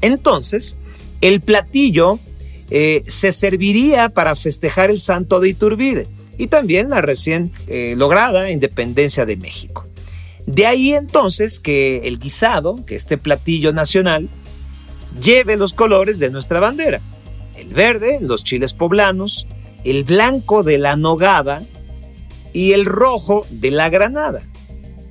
Entonces, 0.00 0.76
el 1.20 1.40
platillo 1.40 2.18
eh, 2.70 3.02
se 3.06 3.32
serviría 3.32 4.08
para 4.08 4.34
festejar 4.34 4.90
el 4.90 4.98
santo 4.98 5.40
de 5.40 5.50
Iturbide 5.50 6.06
y 6.36 6.48
también 6.48 6.90
la 6.90 7.00
recién 7.00 7.52
eh, 7.68 7.94
lograda 7.96 8.50
independencia 8.50 9.24
de 9.24 9.36
México. 9.36 9.86
De 10.46 10.66
ahí 10.66 10.92
entonces 10.92 11.60
que 11.60 11.98
el 12.04 12.18
guisado, 12.18 12.76
que 12.86 12.94
este 12.94 13.18
platillo 13.18 13.72
nacional, 13.72 14.28
lleve 15.20 15.56
los 15.56 15.72
colores 15.72 16.18
de 16.18 16.30
nuestra 16.30 16.60
bandera. 16.60 17.00
El 17.56 17.68
verde, 17.68 18.18
los 18.20 18.44
chiles 18.44 18.74
poblanos, 18.74 19.46
el 19.84 20.04
blanco 20.04 20.62
de 20.62 20.78
la 20.78 20.96
nogada 20.96 21.64
y 22.52 22.72
el 22.72 22.84
rojo 22.84 23.46
de 23.50 23.70
la 23.70 23.88
granada. 23.88 24.40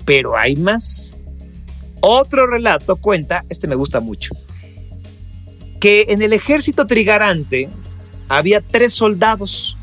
Pero 0.05 0.37
hay 0.37 0.55
más. 0.55 1.15
Otro 2.01 2.45
relato 2.47 2.97
cuenta, 2.97 3.45
este 3.49 3.67
me 3.67 3.75
gusta 3.75 3.99
mucho, 3.99 4.35
que 5.79 6.05
en 6.09 6.21
el 6.21 6.33
ejército 6.33 6.85
trigarante 6.85 7.69
había 8.27 8.61
tres 8.61 8.93
soldados. 8.93 9.75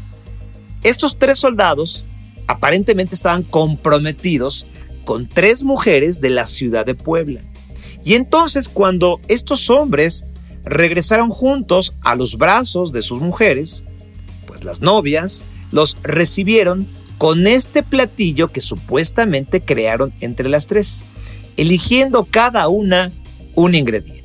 Estos 0.82 1.18
tres 1.18 1.38
soldados 1.38 2.04
aparentemente 2.46 3.14
estaban 3.14 3.42
comprometidos 3.42 4.66
con 5.04 5.28
tres 5.28 5.64
mujeres 5.64 6.20
de 6.20 6.30
la 6.30 6.46
ciudad 6.46 6.86
de 6.86 6.94
Puebla. 6.94 7.40
Y 8.04 8.14
entonces 8.14 8.68
cuando 8.68 9.20
estos 9.28 9.70
hombres 9.70 10.24
regresaron 10.64 11.30
juntos 11.30 11.94
a 12.02 12.14
los 12.14 12.36
brazos 12.36 12.92
de 12.92 13.02
sus 13.02 13.20
mujeres, 13.20 13.84
pues 14.46 14.64
las 14.64 14.80
novias 14.80 15.44
los 15.70 15.96
recibieron 16.02 16.86
con 17.18 17.46
este 17.46 17.82
platillo 17.82 18.48
que 18.48 18.60
supuestamente 18.60 19.60
crearon 19.60 20.12
entre 20.20 20.48
las 20.48 20.66
tres, 20.66 21.04
eligiendo 21.56 22.24
cada 22.24 22.68
una 22.68 23.12
un 23.54 23.74
ingrediente. 23.74 24.22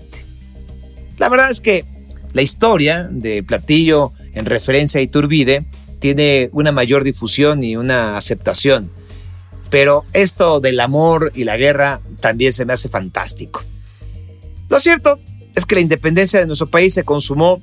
La 1.18 1.30
verdad 1.30 1.52
es 1.52 1.62
que 1.62 1.86
la 2.34 2.42
historia 2.42 3.08
de 3.10 3.44
platillo 3.44 4.14
en 4.34 4.46
referencia 4.46 5.00
a 5.00 5.04
Iturbide 5.04 5.66
tiene 6.00 6.50
una 6.54 6.72
mayor 6.72 7.04
difusión 7.04 7.64
y 7.64 7.76
una 7.76 8.18
aceptación, 8.18 8.92
pero 9.70 10.06
esto 10.14 10.60
del 10.60 10.80
amor 10.80 11.32
y 11.36 11.44
la 11.44 11.58
guerra 11.58 12.00
también 12.20 12.54
se 12.54 12.66
me 12.66 12.74
hace 12.74 12.90
fantástico. 12.90 13.64
Lo 14.70 14.80
cierto 14.80 15.20
es 15.56 15.66
que 15.66 15.76
la 15.76 15.82
independencia 15.82 16.40
de 16.40 16.46
nuestro 16.46 16.68
país 16.68 16.94
se 16.94 17.04
consumó, 17.04 17.62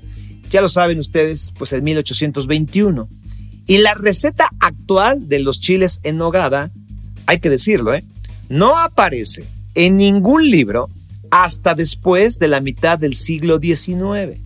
ya 0.51 0.61
lo 0.61 0.69
saben 0.69 0.99
ustedes, 0.99 1.53
pues 1.57 1.73
en 1.73 1.85
1821. 1.85 3.09
Y 3.67 3.79
la 3.79 3.95
receta 3.95 4.49
actual 4.61 5.29
de 5.29 5.39
los 5.39 5.61
chiles 5.61 6.01
en 6.03 6.19
nogada, 6.19 6.71
hay 7.27 7.39
que 7.39 7.51
decirlo, 7.51 7.95
¿eh? 7.95 8.05
no 8.49 8.79
aparece 8.79 9.45
en 9.75 9.97
ningún 9.97 10.51
libro 10.51 10.89
hasta 11.31 11.75
después 11.75 12.39
de 12.39 12.49
la 12.49 12.61
mitad 12.61 12.99
del 12.99 13.15
siglo 13.15 13.59
XIX. 13.59 14.39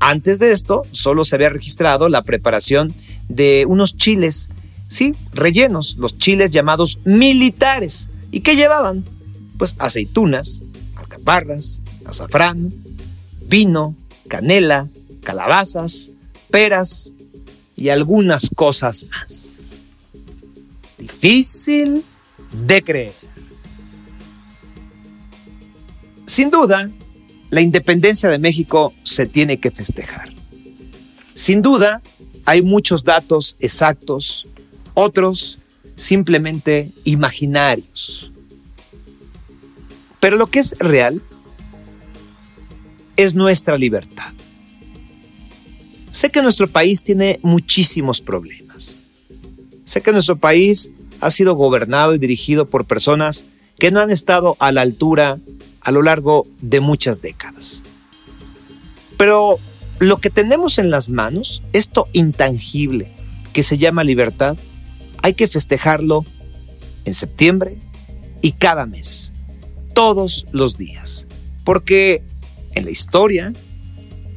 Antes 0.00 0.38
de 0.38 0.52
esto, 0.52 0.82
solo 0.92 1.24
se 1.24 1.36
había 1.36 1.48
registrado 1.48 2.08
la 2.08 2.22
preparación 2.22 2.92
de 3.28 3.64
unos 3.66 3.96
chiles, 3.96 4.50
sí, 4.88 5.12
rellenos, 5.32 5.96
los 5.96 6.18
chiles 6.18 6.50
llamados 6.50 6.98
militares. 7.04 8.08
¿Y 8.30 8.40
qué 8.40 8.56
llevaban? 8.56 9.04
Pues 9.58 9.74
aceitunas, 9.78 10.62
alcaparras, 10.96 11.80
azafrán, 12.04 12.72
vino, 13.46 13.94
canela, 14.28 14.88
calabazas, 15.22 16.10
peras 16.50 17.12
y 17.76 17.88
algunas 17.88 18.50
cosas 18.54 19.04
más. 19.10 19.62
Difícil 20.98 22.04
de 22.66 22.82
creer. 22.82 23.14
Sin 26.26 26.50
duda, 26.50 26.90
la 27.50 27.60
independencia 27.60 28.28
de 28.28 28.38
México 28.38 28.94
se 29.04 29.26
tiene 29.26 29.60
que 29.60 29.70
festejar. 29.70 30.32
Sin 31.34 31.62
duda, 31.62 32.02
hay 32.44 32.62
muchos 32.62 33.04
datos 33.04 33.56
exactos, 33.60 34.46
otros 34.94 35.58
simplemente 35.96 36.90
imaginarios. 37.04 38.32
Pero 40.24 40.38
lo 40.38 40.46
que 40.46 40.58
es 40.58 40.74
real 40.78 41.20
es 43.18 43.34
nuestra 43.34 43.76
libertad. 43.76 44.32
Sé 46.12 46.30
que 46.30 46.40
nuestro 46.40 46.66
país 46.66 47.04
tiene 47.04 47.40
muchísimos 47.42 48.22
problemas. 48.22 49.00
Sé 49.84 50.00
que 50.00 50.12
nuestro 50.12 50.36
país 50.36 50.90
ha 51.20 51.30
sido 51.30 51.54
gobernado 51.56 52.14
y 52.14 52.18
dirigido 52.18 52.64
por 52.64 52.86
personas 52.86 53.44
que 53.78 53.90
no 53.90 54.00
han 54.00 54.10
estado 54.10 54.56
a 54.60 54.72
la 54.72 54.80
altura 54.80 55.36
a 55.82 55.90
lo 55.90 56.00
largo 56.00 56.46
de 56.62 56.80
muchas 56.80 57.20
décadas. 57.20 57.82
Pero 59.18 59.58
lo 59.98 60.16
que 60.22 60.30
tenemos 60.30 60.78
en 60.78 60.88
las 60.88 61.10
manos, 61.10 61.60
esto 61.74 62.08
intangible 62.14 63.12
que 63.52 63.62
se 63.62 63.76
llama 63.76 64.04
libertad, 64.04 64.56
hay 65.20 65.34
que 65.34 65.48
festejarlo 65.48 66.24
en 67.04 67.12
septiembre 67.12 67.78
y 68.40 68.52
cada 68.52 68.86
mes, 68.86 69.33
todos 69.94 70.46
los 70.52 70.76
días, 70.76 71.26
porque 71.64 72.22
en 72.74 72.84
la 72.84 72.90
historia 72.90 73.52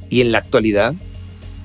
y 0.09 0.21
en 0.21 0.31
la 0.31 0.37
actualidad 0.37 0.93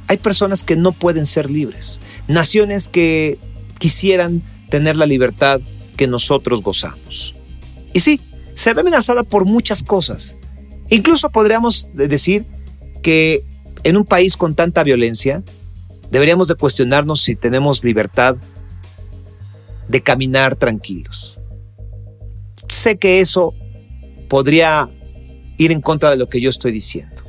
hay 0.09 0.17
personas 0.17 0.65
que 0.65 0.77
no 0.77 0.93
pueden 0.93 1.27
ser 1.27 1.51
libres, 1.51 2.01
naciones 2.27 2.89
que 2.89 3.39
quisieran 3.79 4.43
tener 4.69 4.97
la 4.97 5.07
libertad 5.07 5.61
que 5.97 6.07
nosotros 6.07 6.63
gozamos. 6.63 7.35
Y 7.93 8.01
sí, 8.01 8.21
se 8.55 8.73
ve 8.73 8.81
amenazada 8.81 9.23
por 9.23 9.45
muchas 9.45 9.83
cosas. 9.83 10.37
Incluso 10.89 11.31
podríamos 11.31 11.89
decir 11.95 12.45
que 13.03 13.45
en 13.85 13.97
un 13.97 14.05
país 14.05 14.37
con 14.37 14.55
tanta 14.55 14.83
violencia, 14.83 15.43
deberíamos 16.11 16.49
de 16.49 16.55
cuestionarnos 16.55 17.23
si 17.23 17.35
tenemos 17.35 17.83
libertad 17.85 18.37
de 19.89 20.03
caminar 20.03 20.57
tranquilos. 20.57 21.39
Sé 22.69 22.97
que 22.97 23.21
eso 23.21 23.55
podría 24.33 24.89
ir 25.59 25.73
en 25.73 25.83
contra 25.83 26.09
de 26.09 26.17
lo 26.17 26.31
que 26.31 26.41
yo 26.41 26.49
estoy 26.49 26.73
diciendo, 26.73 27.23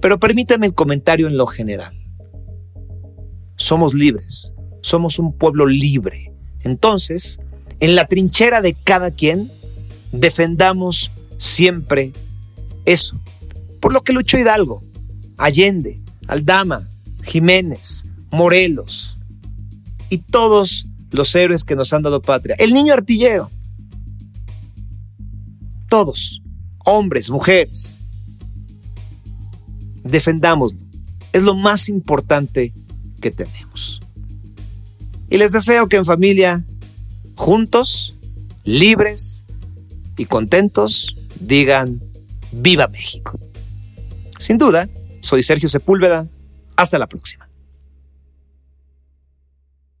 pero 0.00 0.18
permítame 0.18 0.64
el 0.64 0.72
comentario 0.72 1.26
en 1.26 1.36
lo 1.36 1.44
general. 1.44 1.94
Somos 3.56 3.92
libres, 3.92 4.54
somos 4.80 5.18
un 5.18 5.36
pueblo 5.36 5.66
libre. 5.66 6.32
Entonces, 6.62 7.38
en 7.80 7.94
la 7.94 8.06
trinchera 8.06 8.62
de 8.62 8.72
cada 8.72 9.10
quien, 9.10 9.46
defendamos 10.10 11.10
siempre 11.36 12.12
eso, 12.86 13.20
por 13.78 13.92
lo 13.92 14.00
que 14.00 14.14
luchó 14.14 14.38
Hidalgo, 14.38 14.82
Allende, 15.36 16.00
Aldama, 16.28 16.88
Jiménez, 17.24 18.06
Morelos 18.30 19.18
y 20.08 20.16
todos 20.16 20.86
los 21.10 21.34
héroes 21.34 21.62
que 21.62 21.76
nos 21.76 21.92
han 21.92 22.00
dado 22.00 22.22
patria. 22.22 22.56
El 22.58 22.72
niño 22.72 22.94
artillero. 22.94 23.50
Todos, 25.92 26.40
hombres, 26.86 27.28
mujeres. 27.28 27.98
Defendámoslo. 30.02 30.78
Es 31.34 31.42
lo 31.42 31.54
más 31.54 31.86
importante 31.90 32.72
que 33.20 33.30
tenemos. 33.30 34.00
Y 35.28 35.36
les 35.36 35.52
deseo 35.52 35.90
que 35.90 35.96
en 35.96 36.06
familia, 36.06 36.64
juntos, 37.34 38.14
libres 38.64 39.44
y 40.16 40.24
contentos, 40.24 41.14
digan, 41.38 42.00
viva 42.52 42.88
México. 42.88 43.38
Sin 44.38 44.56
duda, 44.56 44.88
soy 45.20 45.42
Sergio 45.42 45.68
Sepúlveda. 45.68 46.26
Hasta 46.74 46.98
la 46.98 47.06
próxima. 47.06 47.46